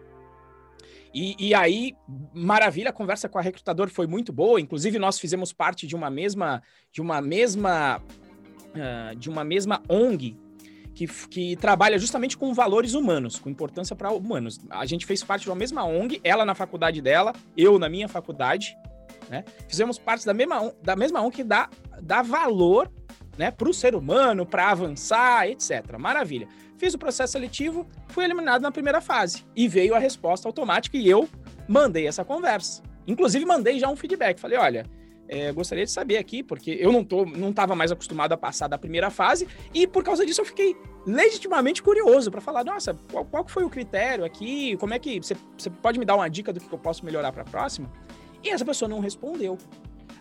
E, 1.14 1.36
e, 1.40 1.54
aí, 1.54 1.96
maravilha, 2.34 2.90
a 2.90 2.94
conversa 2.94 3.30
com 3.30 3.40
a 3.40 3.42
recrutador 3.42 3.90
foi 3.90 4.06
muito 4.06 4.34
boa. 4.34 4.60
Inclusive, 4.60 5.00
nós 5.00 5.18
fizemos 5.18 5.54
parte 5.54 5.88
de 5.88 5.96
uma 5.96 6.10
mesma, 6.10 6.62
de 6.92 7.02
uma 7.02 7.22
mesma 7.22 8.02
uh, 8.76 9.16
de 9.16 9.30
uma 9.30 9.44
mesma 9.44 9.82
ONG 9.88 10.38
que, 10.94 11.08
que, 11.08 11.56
trabalha 11.58 11.98
justamente 11.98 12.38
com 12.38 12.54
valores 12.54 12.94
humanos, 12.94 13.40
com 13.40 13.50
importância 13.50 13.96
para 13.96 14.12
humanos. 14.12 14.60
A 14.70 14.86
gente 14.86 15.06
fez 15.06 15.24
parte 15.24 15.44
de 15.44 15.50
uma 15.50 15.56
mesma 15.56 15.86
ONG, 15.86 16.20
ela 16.24 16.46
na 16.46 16.56
faculdade 16.56 17.02
dela, 17.02 17.34
eu 17.56 17.80
na 17.80 17.90
minha 17.90 18.08
faculdade, 18.08 18.78
né? 19.30 19.44
Fizemos 19.68 19.98
parte 19.98 20.26
da 20.26 20.34
mesma, 20.34 20.74
da 20.82 20.96
mesma 20.96 21.22
ONG 21.22 21.36
que 21.36 21.44
dá, 21.44 21.70
dá 22.02 22.22
valor 22.22 22.92
né, 23.38 23.52
para 23.52 23.70
o 23.70 23.74
ser 23.74 23.96
humano, 23.96 24.46
para 24.46 24.70
avançar, 24.70 25.48
etc. 25.48 25.98
Maravilha. 25.98 26.48
Fiz 26.78 26.94
o 26.94 26.98
processo 26.98 27.34
seletivo, 27.34 27.88
fui 28.08 28.26
eliminado 28.26 28.62
na 28.62 28.72
primeira 28.72 29.00
fase 29.00 29.46
e 29.56 29.68
veio 29.68 29.96
a 29.96 30.00
resposta 30.00 30.48
automática 30.48 30.98
e 30.98 31.10
eu 31.10 31.28
mandei 31.68 32.08
essa 32.08 32.26
conversa. 32.26 32.84
Inclusive, 33.08 33.46
mandei 33.46 33.80
já 33.80 33.90
um 33.90 33.96
feedback. 33.96 34.40
Falei: 34.40 34.58
olha, 34.58 34.86
é, 35.28 35.52
gostaria 35.52 35.86
de 35.86 35.92
saber 35.92 36.18
aqui, 36.18 36.44
porque 36.44 36.72
eu 36.72 36.92
não 36.92 37.04
tô, 37.04 37.26
não 37.26 37.50
estava 37.50 37.76
mais 37.76 37.92
acostumado 37.92 38.34
a 38.34 38.38
passar 38.38 38.68
da 38.68 38.78
primeira 38.78 39.10
fase, 39.10 39.48
e 39.74 39.88
por 39.88 40.04
causa 40.04 40.26
disso 40.26 40.42
eu 40.42 40.46
fiquei 40.46 40.76
legitimamente 41.06 41.82
curioso 41.82 42.30
para 42.30 42.42
falar, 42.42 42.64
nossa, 42.64 42.94
qual, 43.12 43.26
qual 43.26 43.48
foi 43.48 43.64
o 43.64 43.70
critério 43.70 44.26
aqui? 44.26 44.76
Como 44.78 44.94
é 44.94 45.00
que 45.00 45.20
você 45.20 45.70
pode 45.82 46.00
me 46.00 46.06
dar 46.06 46.16
uma 46.16 46.30
dica 46.30 46.52
do 46.52 46.60
que 46.60 46.72
eu 46.72 46.80
posso 46.80 47.06
melhorar 47.06 47.32
para 47.32 47.44
a 47.44 47.46
próxima? 47.46 47.92
E 48.44 48.50
essa 48.50 48.66
pessoa 48.66 48.88
não 48.88 49.00
respondeu. 49.00 49.58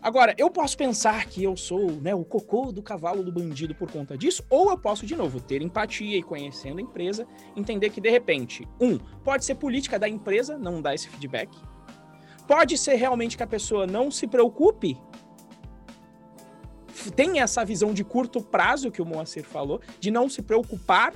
Agora, 0.05 0.35
eu 0.37 0.51
posso 0.51 0.77
pensar 0.77 1.25
que 1.25 1.43
eu 1.43 1.57
sou 1.57 1.91
né, 1.93 2.15
o 2.15 2.25
cocô 2.25 2.71
do 2.71 2.83
cavalo 2.83 3.25
do 3.25 3.33
bandido 3.33 3.75
por 3.75 3.91
conta 3.91 4.17
disso, 4.19 4.45
ou 4.51 4.71
eu 4.71 4.77
posso, 4.77 5.07
de 5.07 5.17
novo, 5.17 5.41
ter 5.41 5.63
empatia 5.63 6.19
e 6.19 6.23
conhecendo 6.23 6.79
a 6.79 6.83
empresa, 6.83 7.27
entender 7.57 7.89
que, 7.89 8.03
de 8.03 8.11
repente, 8.11 8.69
um, 8.79 8.99
pode 8.99 9.47
ser 9.47 9.55
política 9.55 9.99
da 9.99 10.07
empresa 10.07 10.59
não 10.59 10.83
dar 10.83 10.95
esse 10.95 11.09
feedback, 11.09 11.49
Pode 12.47 12.77
ser 12.77 12.95
realmente 12.97 13.37
que 13.37 13.43
a 13.43 13.47
pessoa 13.47 13.87
não 13.87 14.11
se 14.11 14.27
preocupe, 14.27 14.99
tem 17.17 17.41
essa 17.41 17.65
visão 17.65 17.93
de 17.93 18.05
curto 18.05 18.43
prazo 18.43 18.91
que 18.91 19.01
o 19.01 19.07
Moacir 19.07 19.45
falou, 19.45 19.81
de 19.99 20.11
não 20.11 20.29
se 20.29 20.43
preocupar 20.43 21.13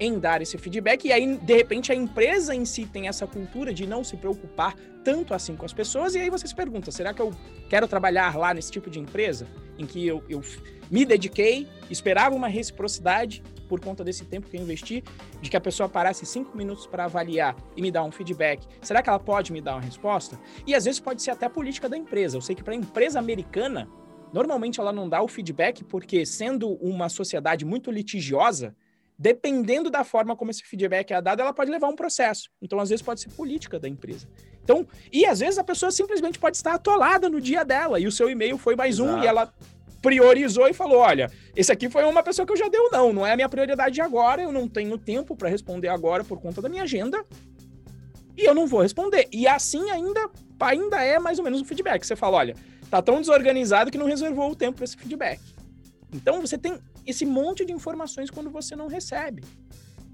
em 0.00 0.18
dar 0.18 0.40
esse 0.42 0.56
feedback, 0.58 1.06
e 1.06 1.12
aí, 1.12 1.36
de 1.36 1.56
repente, 1.56 1.90
a 1.90 1.94
empresa 1.94 2.54
em 2.54 2.64
si 2.64 2.86
tem 2.86 3.08
essa 3.08 3.26
cultura 3.26 3.72
de 3.72 3.86
não 3.86 4.04
se 4.04 4.16
preocupar 4.16 4.74
tanto 5.04 5.32
assim 5.34 5.56
com 5.56 5.64
as 5.64 5.72
pessoas, 5.72 6.14
e 6.14 6.18
aí 6.18 6.30
você 6.30 6.46
se 6.46 6.54
pergunta: 6.54 6.90
será 6.90 7.14
que 7.14 7.20
eu 7.20 7.32
quero 7.68 7.88
trabalhar 7.88 8.36
lá 8.36 8.52
nesse 8.52 8.70
tipo 8.70 8.90
de 8.90 8.98
empresa 8.98 9.46
em 9.78 9.86
que 9.86 10.06
eu, 10.06 10.22
eu 10.28 10.42
me 10.90 11.04
dediquei, 11.04 11.68
esperava 11.90 12.34
uma 12.34 12.48
reciprocidade 12.48 13.42
por 13.68 13.80
conta 13.80 14.02
desse 14.02 14.24
tempo 14.24 14.48
que 14.48 14.56
eu 14.56 14.62
investi, 14.62 15.04
de 15.40 15.50
que 15.50 15.56
a 15.56 15.60
pessoa 15.60 15.88
parasse 15.88 16.24
cinco 16.24 16.56
minutos 16.56 16.86
para 16.86 17.04
avaliar 17.04 17.54
e 17.76 17.82
me 17.82 17.90
dar 17.90 18.02
um 18.02 18.10
feedback, 18.10 18.66
será 18.80 19.02
que 19.02 19.08
ela 19.08 19.18
pode 19.18 19.52
me 19.52 19.60
dar 19.60 19.74
uma 19.74 19.82
resposta? 19.82 20.40
E 20.66 20.74
às 20.74 20.86
vezes 20.86 20.98
pode 20.98 21.22
ser 21.22 21.30
até 21.30 21.48
política 21.48 21.88
da 21.88 21.96
empresa. 21.96 22.36
Eu 22.36 22.40
sei 22.40 22.54
que 22.56 22.62
para 22.64 22.72
a 22.72 22.76
empresa 22.76 23.18
americana, 23.18 23.88
normalmente 24.32 24.80
ela 24.80 24.92
não 24.92 25.08
dá 25.08 25.22
o 25.22 25.28
feedback 25.28 25.84
porque, 25.84 26.24
sendo 26.24 26.72
uma 26.82 27.08
sociedade 27.08 27.64
muito 27.64 27.90
litigiosa, 27.90 28.74
dependendo 29.18 29.90
da 29.90 30.04
forma 30.04 30.36
como 30.36 30.50
esse 30.50 30.62
feedback 30.62 31.12
é 31.12 31.20
dado, 31.20 31.40
ela 31.40 31.52
pode 31.52 31.70
levar 31.70 31.88
um 31.88 31.96
processo. 31.96 32.48
Então, 32.62 32.78
às 32.78 32.88
vezes, 32.88 33.02
pode 33.02 33.20
ser 33.20 33.30
política 33.30 33.78
da 33.78 33.88
empresa. 33.88 34.28
Então, 34.62 34.86
e 35.12 35.24
às 35.26 35.40
vezes 35.40 35.58
a 35.58 35.64
pessoa 35.64 35.90
simplesmente 35.90 36.38
pode 36.38 36.56
estar 36.56 36.74
atolada 36.74 37.28
no 37.28 37.40
dia 37.40 37.64
dela 37.64 37.98
e 37.98 38.06
o 38.06 38.12
seu 38.12 38.30
e-mail 38.30 38.58
foi 38.58 38.76
mais 38.76 38.98
Exato. 38.98 39.10
um 39.10 39.22
e 39.22 39.26
ela 39.26 39.52
priorizou 40.00 40.68
e 40.68 40.74
falou: 40.74 40.98
olha, 40.98 41.30
esse 41.56 41.72
aqui 41.72 41.88
foi 41.88 42.04
uma 42.04 42.22
pessoa 42.22 42.44
que 42.46 42.52
eu 42.52 42.56
já 42.56 42.68
deu 42.68 42.90
não, 42.90 43.12
não 43.12 43.26
é 43.26 43.32
a 43.32 43.36
minha 43.36 43.48
prioridade 43.48 44.00
agora, 44.00 44.42
eu 44.42 44.52
não 44.52 44.68
tenho 44.68 44.96
tempo 44.98 45.34
para 45.34 45.48
responder 45.48 45.88
agora 45.88 46.22
por 46.22 46.40
conta 46.40 46.60
da 46.60 46.68
minha 46.68 46.82
agenda 46.82 47.24
e 48.36 48.44
eu 48.44 48.54
não 48.54 48.66
vou 48.66 48.82
responder. 48.82 49.26
E 49.32 49.48
assim 49.48 49.90
ainda, 49.90 50.30
ainda 50.60 51.02
é 51.02 51.18
mais 51.18 51.38
ou 51.38 51.44
menos 51.44 51.60
o 51.60 51.64
feedback. 51.64 52.04
Você 52.04 52.14
fala: 52.14 52.36
olha, 52.36 52.54
tá 52.90 53.02
tão 53.02 53.20
desorganizado 53.20 53.90
que 53.90 53.98
não 53.98 54.06
reservou 54.06 54.50
o 54.50 54.54
tempo 54.54 54.76
para 54.76 54.84
esse 54.84 54.96
feedback. 54.96 55.40
Então 56.12 56.40
você 56.40 56.56
tem 56.56 56.78
esse 57.08 57.24
monte 57.24 57.64
de 57.64 57.72
informações 57.72 58.30
quando 58.30 58.50
você 58.50 58.76
não 58.76 58.86
recebe. 58.86 59.42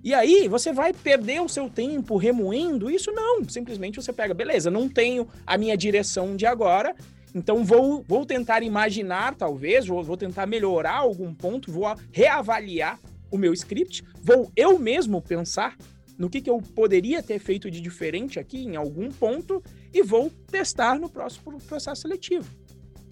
E 0.03 0.15
aí 0.15 0.49
você 0.49 0.73
vai 0.73 0.93
perder 0.93 1.41
o 1.41 1.49
seu 1.49 1.69
tempo 1.69 2.17
remoendo 2.17 2.91
isso? 2.91 3.11
Não. 3.11 3.43
Simplesmente 3.49 4.01
você 4.01 4.13
pega, 4.13 4.35
beleza, 4.35 4.71
não 4.71 4.89
tenho 4.89 5.27
a 5.47 5.59
minha 5.59 5.77
direção 5.77 6.37
de 6.37 6.47
agora, 6.47 6.95
então 7.35 7.65
vou, 7.65 8.05
vou 8.07 8.25
tentar 8.25 8.63
imaginar, 8.63 9.35
talvez, 9.35 9.87
vou, 9.87 10.05
vou 10.05 10.17
tentar 10.17 10.47
melhorar 10.47 10.99
algum 10.99 11.35
ponto, 11.35 11.73
vou 11.73 11.93
reavaliar 12.13 13.01
o 13.31 13.37
meu 13.37 13.53
script, 13.53 14.05
vou 14.23 14.53
eu 14.55 14.79
mesmo 14.79 15.21
pensar 15.21 15.77
no 16.17 16.31
que, 16.31 16.41
que 16.41 16.51
eu 16.51 16.59
poderia 16.59 17.23
ter 17.23 17.41
feito 17.41 17.71
de 17.71 17.81
diferente 17.81 18.39
aqui 18.39 18.63
em 18.63 18.77
algum 18.77 19.11
ponto 19.11 19.61
e 19.93 20.03
vou 20.03 20.31
testar 20.49 20.99
no 20.99 21.09
próximo 21.09 21.59
processo 21.61 22.03
seletivo. 22.03 22.49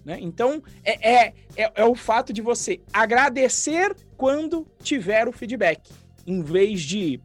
Né? 0.05 0.17
Então, 0.21 0.61
é, 0.83 1.09
é, 1.09 1.33
é, 1.55 1.71
é, 1.75 1.85
o 1.85 1.95
fato 1.95 2.33
de 2.33 2.41
você 2.41 2.81
agradecer 2.91 3.95
quando 4.17 4.67
tiver 4.81 5.27
o 5.27 5.31
feedback, 5.31 5.89
em 6.27 6.41
vez 6.41 6.81
de, 6.81 7.21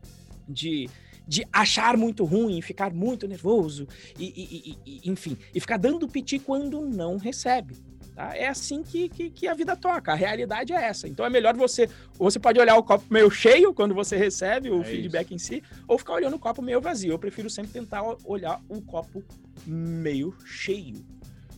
de, 0.48 0.88
de 1.26 1.44
achar 1.52 1.96
muito 1.96 2.24
ruim, 2.24 2.60
ficar 2.62 2.92
muito 2.92 3.26
nervoso, 3.26 3.86
e, 4.18 4.26
e, 4.26 4.78
e 4.86 5.10
enfim, 5.10 5.36
e 5.54 5.60
ficar 5.60 5.76
dando 5.76 6.08
piti 6.08 6.38
quando 6.38 6.80
não 6.80 7.16
recebe. 7.16 7.76
Tá? 8.18 8.36
É 8.36 8.48
assim 8.48 8.82
que, 8.82 9.08
que, 9.08 9.30
que, 9.30 9.46
a 9.46 9.54
vida 9.54 9.76
toca, 9.76 10.10
a 10.10 10.16
realidade 10.16 10.72
é 10.72 10.82
essa. 10.82 11.06
Então 11.06 11.24
é 11.24 11.30
melhor 11.30 11.56
você. 11.56 11.88
Você 12.14 12.36
pode 12.36 12.58
olhar 12.58 12.76
o 12.76 12.82
copo 12.82 13.04
meio 13.08 13.30
cheio 13.30 13.72
quando 13.72 13.94
você 13.94 14.16
recebe 14.16 14.70
o 14.70 14.80
é 14.80 14.84
feedback 14.84 15.26
isso. 15.26 15.34
em 15.34 15.38
si, 15.38 15.62
ou 15.86 15.96
ficar 15.96 16.14
olhando 16.14 16.34
o 16.34 16.38
copo 16.38 16.60
meio 16.60 16.80
vazio. 16.80 17.12
Eu 17.12 17.18
prefiro 17.18 17.48
sempre 17.48 17.70
tentar 17.70 18.02
olhar 18.24 18.60
o 18.68 18.82
copo 18.82 19.22
meio 19.64 20.34
cheio. 20.44 21.06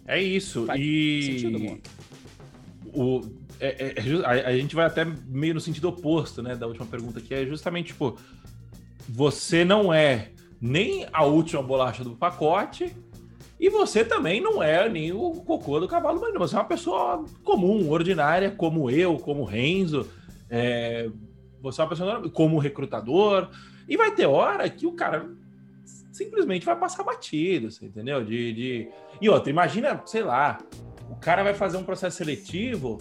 É 0.06 0.20
isso. 0.20 0.66
Faz 0.66 0.80
e. 0.80 1.38
Sentido, 1.40 1.80
o, 2.92 3.20
é, 3.60 3.68
é, 3.68 3.94
é 3.96 4.26
a, 4.26 4.48
a, 4.48 4.56
gente 4.56 4.74
vai 4.74 4.86
até 4.86 5.04
meio 5.04 5.54
no 5.54 5.60
sentido 5.60 5.88
oposto, 5.88 6.42
né, 6.42 6.56
da 6.56 6.66
última 6.66 6.86
pergunta, 6.86 7.20
que 7.20 7.34
é 7.34 7.46
justamente, 7.46 7.88
tipo, 7.88 8.18
você 9.08 9.64
não 9.64 9.92
é 9.92 10.30
nem 10.60 11.06
a 11.12 11.24
última 11.24 11.62
bolacha 11.62 12.02
do 12.02 12.16
pacote, 12.16 12.94
e 13.60 13.68
você 13.68 14.02
também 14.02 14.40
não 14.40 14.62
é 14.62 14.88
nem 14.88 15.12
o 15.12 15.32
cocô 15.32 15.78
do 15.78 15.86
cavalo 15.86 16.18
marinho. 16.18 16.38
Você 16.38 16.56
é 16.56 16.58
uma 16.58 16.64
pessoa 16.64 17.26
comum, 17.44 17.90
ordinária, 17.90 18.50
como 18.50 18.90
eu, 18.90 19.18
como 19.18 19.44
Renzo. 19.44 20.08
É... 20.48 21.10
Você 21.60 21.78
é 21.78 21.84
uma 21.84 21.90
pessoa 21.90 22.30
como 22.30 22.58
recrutador. 22.58 23.50
E 23.86 23.98
vai 23.98 24.12
ter 24.12 24.24
hora 24.24 24.66
que 24.70 24.86
o 24.86 24.92
cara 24.92 25.28
simplesmente 26.20 26.66
vai 26.66 26.76
passar 26.76 27.02
batido, 27.02 27.70
você 27.70 27.86
entendeu? 27.86 28.22
De, 28.22 28.52
de... 28.52 28.88
E 29.20 29.28
outra, 29.30 29.48
imagina, 29.48 30.02
sei 30.04 30.22
lá, 30.22 30.58
o 31.08 31.16
cara 31.16 31.42
vai 31.42 31.54
fazer 31.54 31.78
um 31.78 31.82
processo 31.82 32.18
seletivo, 32.18 32.98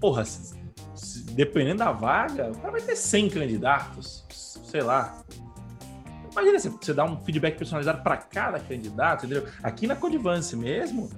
porra, 0.00 0.24
se, 0.24 0.54
se, 0.94 1.22
dependendo 1.34 1.80
da 1.80 1.92
vaga, 1.92 2.50
o 2.50 2.58
cara 2.58 2.72
vai 2.72 2.80
ter 2.80 2.96
100 2.96 3.28
candidatos, 3.28 4.24
sei 4.64 4.80
lá. 4.80 5.22
Imagina 6.32 6.58
você, 6.58 6.70
você 6.70 6.94
dar 6.94 7.04
um 7.04 7.20
feedback 7.20 7.58
personalizado 7.58 8.02
para 8.02 8.16
cada 8.16 8.58
candidato, 8.58 9.26
entendeu? 9.26 9.46
Aqui 9.62 9.86
na 9.86 9.94
Codivance 9.94 10.56
mesmo, 10.56 11.10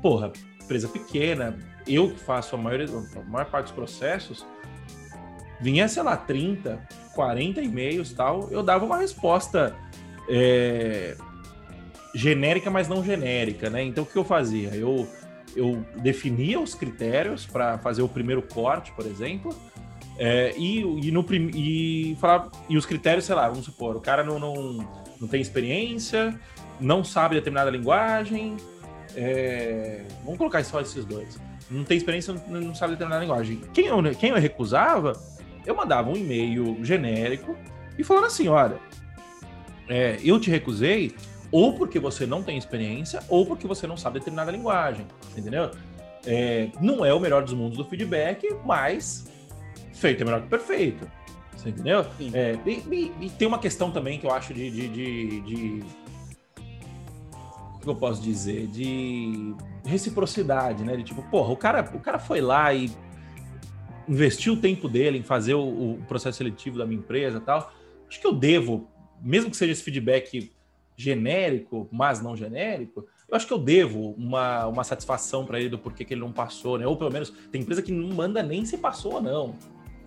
porra, 0.00 0.32
empresa 0.62 0.86
pequena, 0.86 1.58
eu 1.84 2.12
que 2.12 2.20
faço 2.20 2.54
a 2.54 2.58
maior, 2.58 2.80
a 3.16 3.28
maior 3.28 3.50
parte 3.50 3.66
dos 3.66 3.72
processos, 3.72 4.46
vinha, 5.60 5.88
sei 5.88 6.04
lá, 6.04 6.16
30, 6.16 6.80
40 7.16 7.60
e-mails 7.60 8.12
tal, 8.12 8.48
eu 8.52 8.62
dava 8.62 8.84
uma 8.84 8.98
resposta 8.98 9.76
é, 10.30 11.16
genérica, 12.14 12.70
mas 12.70 12.88
não 12.88 13.04
genérica, 13.04 13.68
né? 13.68 13.82
Então 13.82 14.04
o 14.04 14.06
que 14.06 14.16
eu 14.16 14.24
fazia? 14.24 14.70
Eu, 14.70 15.08
eu 15.56 15.84
definia 15.96 16.60
os 16.60 16.74
critérios 16.74 17.44
para 17.46 17.78
fazer 17.78 18.02
o 18.02 18.08
primeiro 18.08 18.40
corte, 18.40 18.92
por 18.92 19.04
exemplo, 19.04 19.54
é, 20.16 20.54
e, 20.56 20.80
e, 20.80 21.10
no, 21.10 21.26
e, 21.32 22.16
falar, 22.20 22.48
e 22.68 22.76
os 22.76 22.86
critérios, 22.86 23.24
sei 23.24 23.34
lá, 23.34 23.48
vamos 23.48 23.64
supor, 23.64 23.96
o 23.96 24.00
cara 24.00 24.22
não, 24.22 24.38
não, 24.38 24.86
não 25.20 25.26
tem 25.26 25.40
experiência, 25.40 26.38
não 26.78 27.02
sabe 27.02 27.34
determinada 27.34 27.70
linguagem. 27.70 28.56
É, 29.16 30.04
vamos 30.22 30.38
colocar 30.38 30.62
só 30.62 30.80
esses 30.80 31.04
dois. 31.04 31.38
Não 31.70 31.84
tem 31.84 31.96
experiência, 31.96 32.34
não, 32.48 32.60
não 32.60 32.74
sabe 32.74 32.92
determinada 32.92 33.24
linguagem. 33.24 33.60
Quem 33.72 33.86
eu, 33.86 34.02
quem 34.14 34.30
eu 34.30 34.36
recusava, 34.36 35.12
eu 35.66 35.74
mandava 35.74 36.10
um 36.10 36.16
e-mail 36.16 36.78
genérico 36.84 37.56
e 37.98 38.04
falando 38.04 38.26
assim: 38.26 38.48
olha, 38.48 38.78
é, 39.90 40.18
eu 40.22 40.38
te 40.40 40.48
recusei 40.50 41.14
ou 41.50 41.74
porque 41.74 41.98
você 41.98 42.24
não 42.24 42.42
tem 42.42 42.56
experiência 42.56 43.20
ou 43.28 43.44
porque 43.44 43.66
você 43.66 43.86
não 43.86 43.96
sabe 43.96 44.20
determinada 44.20 44.52
linguagem, 44.52 45.04
entendeu? 45.36 45.70
É, 46.24 46.68
não 46.80 47.04
é 47.04 47.12
o 47.12 47.18
melhor 47.18 47.42
dos 47.42 47.52
mundos 47.52 47.76
do 47.76 47.84
feedback, 47.84 48.46
mas 48.64 49.28
feito 49.92 50.22
é 50.22 50.24
melhor 50.24 50.42
que 50.42 50.48
perfeito. 50.48 51.10
Você 51.56 51.70
entendeu? 51.70 52.06
É, 52.32 52.56
e, 52.64 53.12
e, 53.20 53.30
tem 53.30 53.46
uma 53.46 53.58
questão 53.58 53.90
também 53.90 54.18
que 54.18 54.26
eu 54.26 54.32
acho 54.32 54.54
de. 54.54 54.70
de, 54.70 54.88
de, 54.88 55.40
de 55.42 55.84
o 57.74 57.80
que 57.80 57.86
eu 57.88 57.96
posso 57.96 58.22
dizer? 58.22 58.66
De 58.68 59.54
reciprocidade, 59.84 60.84
né? 60.84 60.96
De 60.96 61.02
tipo, 61.02 61.22
porra, 61.30 61.52
o 61.52 61.56
cara, 61.56 61.90
o 61.94 62.00
cara 62.00 62.18
foi 62.18 62.40
lá 62.40 62.72
e 62.72 62.90
investiu 64.08 64.54
o 64.54 64.56
tempo 64.56 64.88
dele 64.88 65.18
em 65.18 65.22
fazer 65.22 65.54
o, 65.54 65.92
o 65.92 65.98
processo 66.08 66.38
seletivo 66.38 66.78
da 66.78 66.86
minha 66.86 66.98
empresa 66.98 67.38
e 67.38 67.40
tal. 67.40 67.70
Acho 68.08 68.20
que 68.20 68.26
eu 68.26 68.32
devo, 68.32 68.88
mesmo 69.22 69.50
que 69.50 69.56
seja 69.56 69.72
esse 69.72 69.82
feedback 69.82 70.52
genérico, 70.96 71.88
mas 71.90 72.20
não 72.20 72.36
genérico, 72.36 73.06
eu 73.28 73.36
acho 73.36 73.46
que 73.46 73.52
eu 73.52 73.58
devo 73.58 74.10
uma, 74.18 74.66
uma 74.66 74.84
satisfação 74.84 75.46
para 75.46 75.58
ele 75.58 75.68
do 75.68 75.78
porquê 75.78 76.04
que 76.04 76.12
ele 76.12 76.20
não 76.20 76.32
passou, 76.32 76.78
né? 76.78 76.86
Ou 76.86 76.96
pelo 76.96 77.12
menos 77.12 77.30
tem 77.50 77.62
empresa 77.62 77.80
que 77.80 77.92
não 77.92 78.14
manda 78.14 78.42
nem 78.42 78.64
se 78.64 78.76
passou 78.76 79.14
ou 79.14 79.22
não 79.22 79.54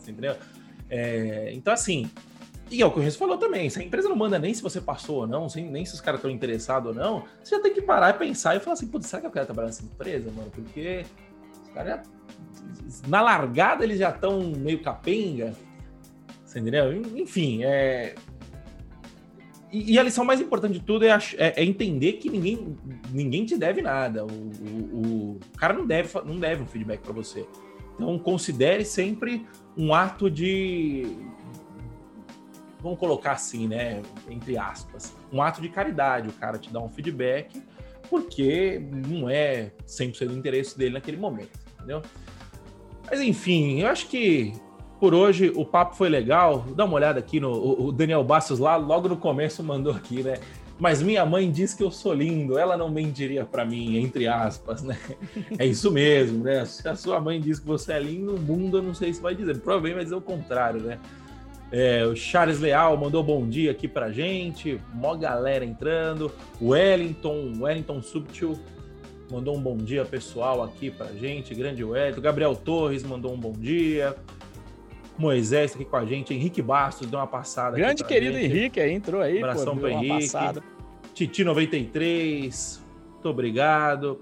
entendeu? 0.10 0.36
É, 0.90 1.52
então, 1.54 1.74
assim, 1.74 2.10
e 2.70 2.82
é 2.82 2.86
o 2.86 2.92
que 2.92 3.00
o 3.00 3.02
Renzo 3.02 3.18
falou 3.18 3.38
também, 3.38 3.70
se 3.70 3.80
a 3.80 3.84
empresa 3.84 4.10
não 4.10 4.16
manda 4.16 4.38
nem 4.38 4.54
se 4.54 4.62
você 4.62 4.82
passou 4.82 5.22
ou 5.22 5.28
não, 5.28 5.48
nem 5.56 5.86
se 5.86 5.94
os 5.94 6.02
caras 6.02 6.20
estão 6.20 6.32
interessados 6.32 6.90
ou 6.90 6.96
não, 6.96 7.26
você 7.44 7.56
já 7.56 7.62
tem 7.62 7.74
que 7.74 7.82
parar 7.82 8.16
e 8.16 8.18
pensar 8.18 8.56
e 8.56 8.60
falar 8.60 8.74
assim, 8.74 8.90
será 9.02 9.22
que 9.22 9.28
eu 9.28 9.32
quero 9.32 9.46
trabalhar 9.46 9.68
nessa 9.68 9.84
empresa, 9.84 10.32
mano? 10.32 10.52
Porque 10.52 11.06
os 11.64 11.70
caras 11.70 12.08
na 13.08 13.22
largada 13.22 13.84
eles 13.84 14.00
já 14.00 14.10
estão 14.10 14.42
meio 14.42 14.82
capenga, 14.82 15.54
você 16.46 16.60
entendeu? 16.60 16.94
Enfim, 17.18 17.64
é... 17.64 18.16
E, 19.74 19.98
a 19.98 20.04
lição 20.04 20.24
mais 20.24 20.40
importante 20.40 20.74
de 20.74 20.82
tudo 20.82 21.04
é, 21.04 21.10
é, 21.10 21.62
é, 21.62 21.66
entender 21.66 22.14
que 22.14 22.30
ninguém, 22.30 22.78
ninguém 23.12 23.44
te 23.44 23.58
deve 23.58 23.82
nada. 23.82 24.24
O, 24.24 24.30
o, 24.30 25.32
o 25.32 25.40
cara 25.58 25.74
não 25.74 25.88
deve, 25.88 26.10
não 26.26 26.40
deve 26.40 26.62
um 26.62 26.68
feedback 26.68 27.02
para 27.02 27.12
você. 27.12 27.44
Então, 27.96 28.20
considere 28.20 28.86
sempre 28.86 29.48
um 29.76 29.92
ato 29.92 30.30
de. 30.30 31.18
Vamos 32.82 33.00
colocar 33.00 33.32
assim, 33.32 33.68
né? 33.68 34.04
Entre 34.30 34.56
aspas. 34.58 35.16
Um 35.32 35.42
ato 35.42 35.60
de 35.60 35.70
caridade. 35.70 36.30
O 36.30 36.34
cara 36.34 36.60
te 36.60 36.72
dá 36.72 36.80
um 36.80 36.90
feedback 36.90 37.60
porque 38.12 38.80
não 39.08 39.28
é 39.28 39.72
100% 39.88 40.28
do 40.28 40.38
interesse 40.38 40.78
dele 40.78 40.94
naquele 40.94 41.18
momento, 41.18 41.58
entendeu? 41.76 42.04
Mas 43.10 43.22
enfim, 43.22 43.82
eu 43.82 43.88
acho 43.88 44.08
que 44.08 44.54
por 45.04 45.14
hoje 45.14 45.52
o 45.54 45.66
papo 45.66 45.98
foi 45.98 46.08
legal. 46.08 46.66
Dá 46.78 46.86
uma 46.86 46.94
olhada 46.94 47.20
aqui 47.20 47.38
no 47.38 47.52
o 47.52 47.92
Daniel 47.92 48.24
Bastos 48.24 48.58
lá, 48.58 48.78
logo 48.78 49.10
no 49.10 49.18
começo 49.18 49.62
mandou 49.62 49.92
aqui, 49.92 50.24
né? 50.24 50.36
mas 50.80 51.02
minha 51.02 51.26
mãe 51.26 51.52
diz 51.52 51.74
que 51.74 51.84
eu 51.84 51.92
sou 51.92 52.14
lindo, 52.14 52.58
ela 52.58 52.78
não 52.78 52.90
mentiria 52.90 53.44
para 53.44 53.66
mim, 53.66 53.98
entre 53.98 54.28
aspas, 54.28 54.82
né? 54.82 54.98
É 55.60 55.66
isso 55.66 55.92
mesmo, 55.92 56.46
né? 56.46 56.64
Se 56.64 56.88
a 56.88 56.96
sua 56.96 57.20
mãe 57.20 57.42
diz 57.42 57.60
que 57.60 57.68
você 57.68 57.92
é 57.92 58.00
lindo, 58.00 58.36
o 58.36 58.40
mundo 58.40 58.78
eu 58.78 58.82
não 58.82 58.94
sei 58.94 59.14
se 59.14 59.22
vai 59.22 59.36
dizer, 59.36 59.58
provavelmente 59.60 59.96
vai 59.96 60.04
dizer 60.06 60.16
o 60.16 60.22
contrário, 60.22 60.80
né? 60.82 60.98
É, 61.70 62.06
o 62.06 62.16
Charles 62.16 62.62
Leal 62.62 62.96
mandou 62.96 63.22
bom 63.22 63.46
dia 63.46 63.72
aqui 63.72 63.90
pra 63.90 64.10
gente, 64.10 64.80
mó 64.94 65.16
galera 65.16 65.66
entrando, 65.66 66.32
o 66.62 66.70
Wellington, 66.70 67.56
Wellington 67.60 68.02
Subtil 68.02 68.58
mandou 69.30 69.58
um 69.58 69.62
bom 69.62 69.76
dia 69.76 70.06
pessoal 70.06 70.64
aqui 70.64 70.90
pra 70.90 71.08
gente, 71.08 71.54
grande 71.54 71.84
Wellington, 71.84 72.22
Gabriel 72.22 72.56
Torres 72.56 73.04
mandou 73.04 73.34
um 73.34 73.38
bom 73.38 73.52
dia, 73.52 74.16
Moisés 75.18 75.72
tá 75.72 75.80
aqui 75.80 75.86
com 75.86 75.96
a 75.96 76.06
gente, 76.06 76.34
Henrique 76.34 76.62
Bastos 76.62 77.08
deu 77.08 77.20
uma 77.20 77.28
passada. 77.28 77.78
Grande 77.78 78.04
querido 78.04 78.38
gente. 78.38 78.46
Henrique 78.46 78.80
aí, 78.80 78.92
entrou 78.92 79.22
aí. 79.22 79.38
Abração 79.38 79.78
para 79.78 79.92
Henrique. 79.92 80.28
Titi 81.14 81.44
93, 81.44 82.84
muito 83.14 83.30
obrigado. 83.30 84.22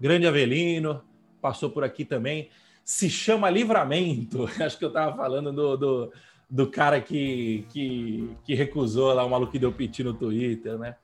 Grande 0.00 0.26
Avelino, 0.26 1.02
passou 1.40 1.70
por 1.70 1.84
aqui 1.84 2.04
também. 2.04 2.48
Se 2.82 3.10
chama 3.10 3.50
Livramento. 3.50 4.48
Acho 4.58 4.78
que 4.78 4.84
eu 4.84 4.92
tava 4.92 5.14
falando 5.14 5.52
do, 5.52 5.76
do, 5.76 6.12
do 6.48 6.66
cara 6.70 7.00
que, 7.00 7.66
que, 7.68 8.30
que, 8.42 8.54
recusou 8.54 9.12
lá, 9.12 9.24
o 9.24 9.30
maluco 9.30 9.52
que 9.52 9.58
deu 9.58 9.70
piti 9.70 10.02
no 10.02 10.14
Twitter, 10.14 10.78
né? 10.78 10.96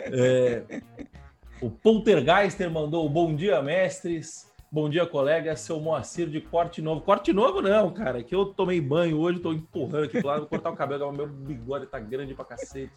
É, 0.00 0.82
o 1.60 1.70
Poltergeister 1.70 2.70
mandou 2.70 3.08
bom 3.08 3.34
dia, 3.34 3.62
mestres. 3.62 4.45
Bom 4.76 4.90
dia, 4.90 5.06
colega. 5.06 5.56
Seu 5.56 5.80
Moacir 5.80 6.28
de 6.28 6.38
corte 6.38 6.82
novo. 6.82 7.00
Corte 7.00 7.32
novo 7.32 7.62
não, 7.62 7.90
cara, 7.94 8.22
que 8.22 8.34
eu 8.34 8.44
tomei 8.44 8.78
banho 8.78 9.18
hoje, 9.18 9.38
tô 9.38 9.54
empurrando 9.54 10.04
aqui 10.04 10.18
pro 10.18 10.28
lado, 10.28 10.40
vou 10.40 10.48
cortar 10.50 10.68
o 10.68 10.76
cabelo, 10.76 11.10
meu 11.14 11.26
bigode 11.26 11.86
tá 11.86 11.98
grande 11.98 12.34
pra 12.34 12.44
cacete. 12.44 12.92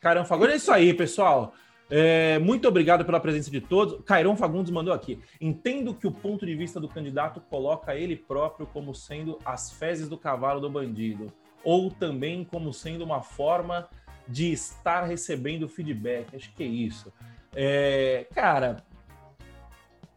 Caramba, 0.00 0.26
Fagundes, 0.26 0.54
é 0.54 0.56
isso 0.56 0.72
aí, 0.72 0.92
pessoal. 0.92 1.54
É, 1.88 2.40
muito 2.40 2.66
obrigado 2.66 3.04
pela 3.04 3.20
presença 3.20 3.48
de 3.48 3.60
todos. 3.60 4.04
Cairão 4.04 4.36
Fagundes 4.36 4.72
mandou 4.72 4.92
aqui. 4.92 5.20
Entendo 5.40 5.94
que 5.94 6.08
o 6.08 6.10
ponto 6.10 6.44
de 6.44 6.56
vista 6.56 6.80
do 6.80 6.88
candidato 6.88 7.40
coloca 7.42 7.94
ele 7.94 8.16
próprio 8.16 8.66
como 8.66 8.92
sendo 8.92 9.38
as 9.44 9.70
fezes 9.70 10.08
do 10.08 10.18
cavalo 10.18 10.60
do 10.60 10.68
bandido, 10.68 11.32
ou 11.62 11.92
também 11.92 12.44
como 12.44 12.72
sendo 12.72 13.04
uma 13.04 13.22
forma 13.22 13.88
de 14.26 14.50
estar 14.50 15.04
recebendo 15.04 15.68
feedback. 15.68 16.34
Acho 16.34 16.52
que 16.52 16.64
é 16.64 16.66
isso. 16.66 17.12
É, 17.54 18.26
cara, 18.34 18.84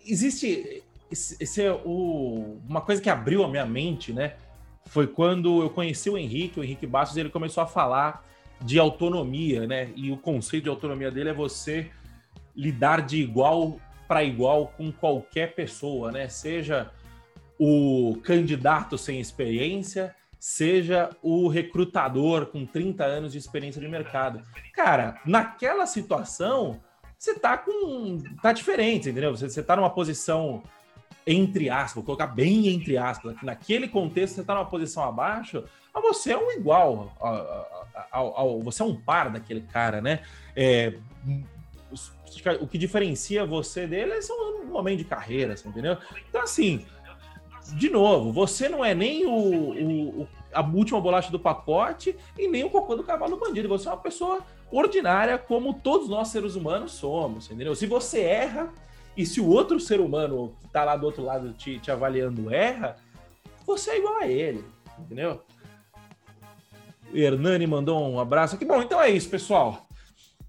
existe 0.03 0.83
esse 1.11 1.63
é 1.63 1.71
o, 1.71 2.59
uma 2.67 2.81
coisa 2.81 3.01
que 3.01 3.09
abriu 3.09 3.43
a 3.43 3.47
minha 3.47 3.65
mente, 3.65 4.11
né? 4.11 4.35
Foi 4.85 5.07
quando 5.07 5.61
eu 5.61 5.69
conheci 5.69 6.09
o 6.09 6.17
Henrique, 6.17 6.59
o 6.59 6.63
Henrique 6.63 6.87
Bastos, 6.87 7.17
ele 7.17 7.29
começou 7.29 7.63
a 7.63 7.67
falar 7.67 8.23
de 8.61 8.79
autonomia, 8.79 9.67
né? 9.67 9.89
E 9.95 10.11
o 10.11 10.17
conceito 10.17 10.63
de 10.63 10.69
autonomia 10.69 11.11
dele 11.11 11.29
é 11.29 11.33
você 11.33 11.89
lidar 12.55 13.01
de 13.01 13.21
igual 13.21 13.79
para 14.07 14.23
igual 14.23 14.73
com 14.77 14.91
qualquer 14.91 15.53
pessoa, 15.53 16.11
né? 16.11 16.27
Seja 16.27 16.91
o 17.59 18.17
candidato 18.23 18.97
sem 18.97 19.19
experiência, 19.19 20.15
seja 20.39 21.09
o 21.21 21.47
recrutador 21.47 22.47
com 22.47 22.65
30 22.65 23.03
anos 23.03 23.31
de 23.31 23.37
experiência 23.37 23.81
de 23.81 23.87
mercado. 23.87 24.41
Cara, 24.73 25.19
naquela 25.25 25.85
situação, 25.85 26.79
você 27.17 27.37
tá 27.37 27.57
com. 27.57 28.21
tá 28.41 28.53
diferente, 28.53 29.09
entendeu? 29.09 29.35
Você, 29.35 29.49
você 29.49 29.63
tá 29.63 29.75
numa 29.75 29.89
posição 29.89 30.63
entre 31.27 31.69
aspas, 31.69 31.95
vou 31.95 32.03
colocar 32.03 32.27
bem 32.27 32.69
entre 32.69 32.97
aspas, 32.97 33.35
naquele 33.43 33.89
contexto 33.89 34.35
você 34.35 34.43
tá 34.43 34.55
numa 34.55 34.65
posição 34.65 35.03
abaixo, 35.03 35.63
mas 35.93 36.01
você 36.01 36.31
é 36.31 36.37
um 36.37 36.51
igual 36.51 37.13
ao, 38.09 38.61
você 38.61 38.81
é 38.81 38.85
um 38.85 38.95
par 38.95 39.29
daquele 39.29 39.61
cara, 39.61 39.99
né? 39.99 40.21
É, 40.55 40.93
o 42.61 42.67
que 42.67 42.77
diferencia 42.77 43.45
você 43.45 43.85
dele 43.85 44.13
é 44.13 44.19
um 44.33 44.67
momento 44.67 44.99
de 44.99 45.03
carreira, 45.03 45.53
entendeu? 45.65 45.97
Então, 46.29 46.41
assim, 46.41 46.85
de 47.75 47.89
novo, 47.89 48.31
você 48.31 48.69
não 48.69 48.83
é 48.83 48.95
nem 48.95 49.25
o, 49.25 50.21
o, 50.21 50.27
a 50.53 50.61
última 50.61 51.01
bolacha 51.01 51.31
do 51.31 51.39
pacote 51.39 52.15
e 52.37 52.47
nem 52.47 52.63
o 52.63 52.69
cocô 52.69 52.95
do 52.95 53.03
cavalo 53.03 53.37
bandido. 53.37 53.67
Você 53.69 53.87
é 53.87 53.91
uma 53.91 53.97
pessoa 53.97 54.39
ordinária, 54.71 55.37
como 55.37 55.73
todos 55.73 56.07
nós 56.07 56.29
seres 56.29 56.55
humanos 56.55 56.93
somos, 56.93 57.49
entendeu? 57.51 57.75
Se 57.75 57.85
você 57.85 58.21
erra 58.21 58.69
e 59.17 59.25
se 59.25 59.41
o 59.41 59.47
outro 59.47 59.79
ser 59.79 59.99
humano 59.99 60.55
que 60.61 60.67
tá 60.67 60.83
lá 60.83 60.95
do 60.95 61.05
outro 61.07 61.23
lado 61.23 61.51
te, 61.53 61.79
te 61.79 61.89
avaliando 61.89 62.53
erra, 62.53 62.95
você 63.65 63.91
é 63.91 63.97
igual 63.97 64.17
a 64.17 64.27
ele, 64.27 64.63
entendeu? 64.99 65.41
O 67.11 67.17
Hernani 67.17 67.65
mandou 67.65 67.99
um 68.07 68.19
abraço 68.19 68.55
aqui. 68.55 68.63
Bom, 68.63 68.81
então 68.81 69.01
é 69.01 69.09
isso, 69.09 69.27
pessoal. 69.27 69.87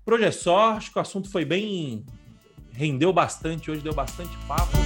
Por 0.05 0.15
hoje 0.15 0.25
é 0.25 0.31
só. 0.31 0.73
Acho 0.73 0.93
que 0.93 0.99
o 0.99 1.03
assunto 1.03 1.31
foi 1.31 1.45
bem. 1.45 2.05
rendeu 2.73 3.13
bastante 3.13 3.71
hoje, 3.71 3.81
deu 3.81 3.95
bastante 3.95 4.37
papo. 4.47 4.77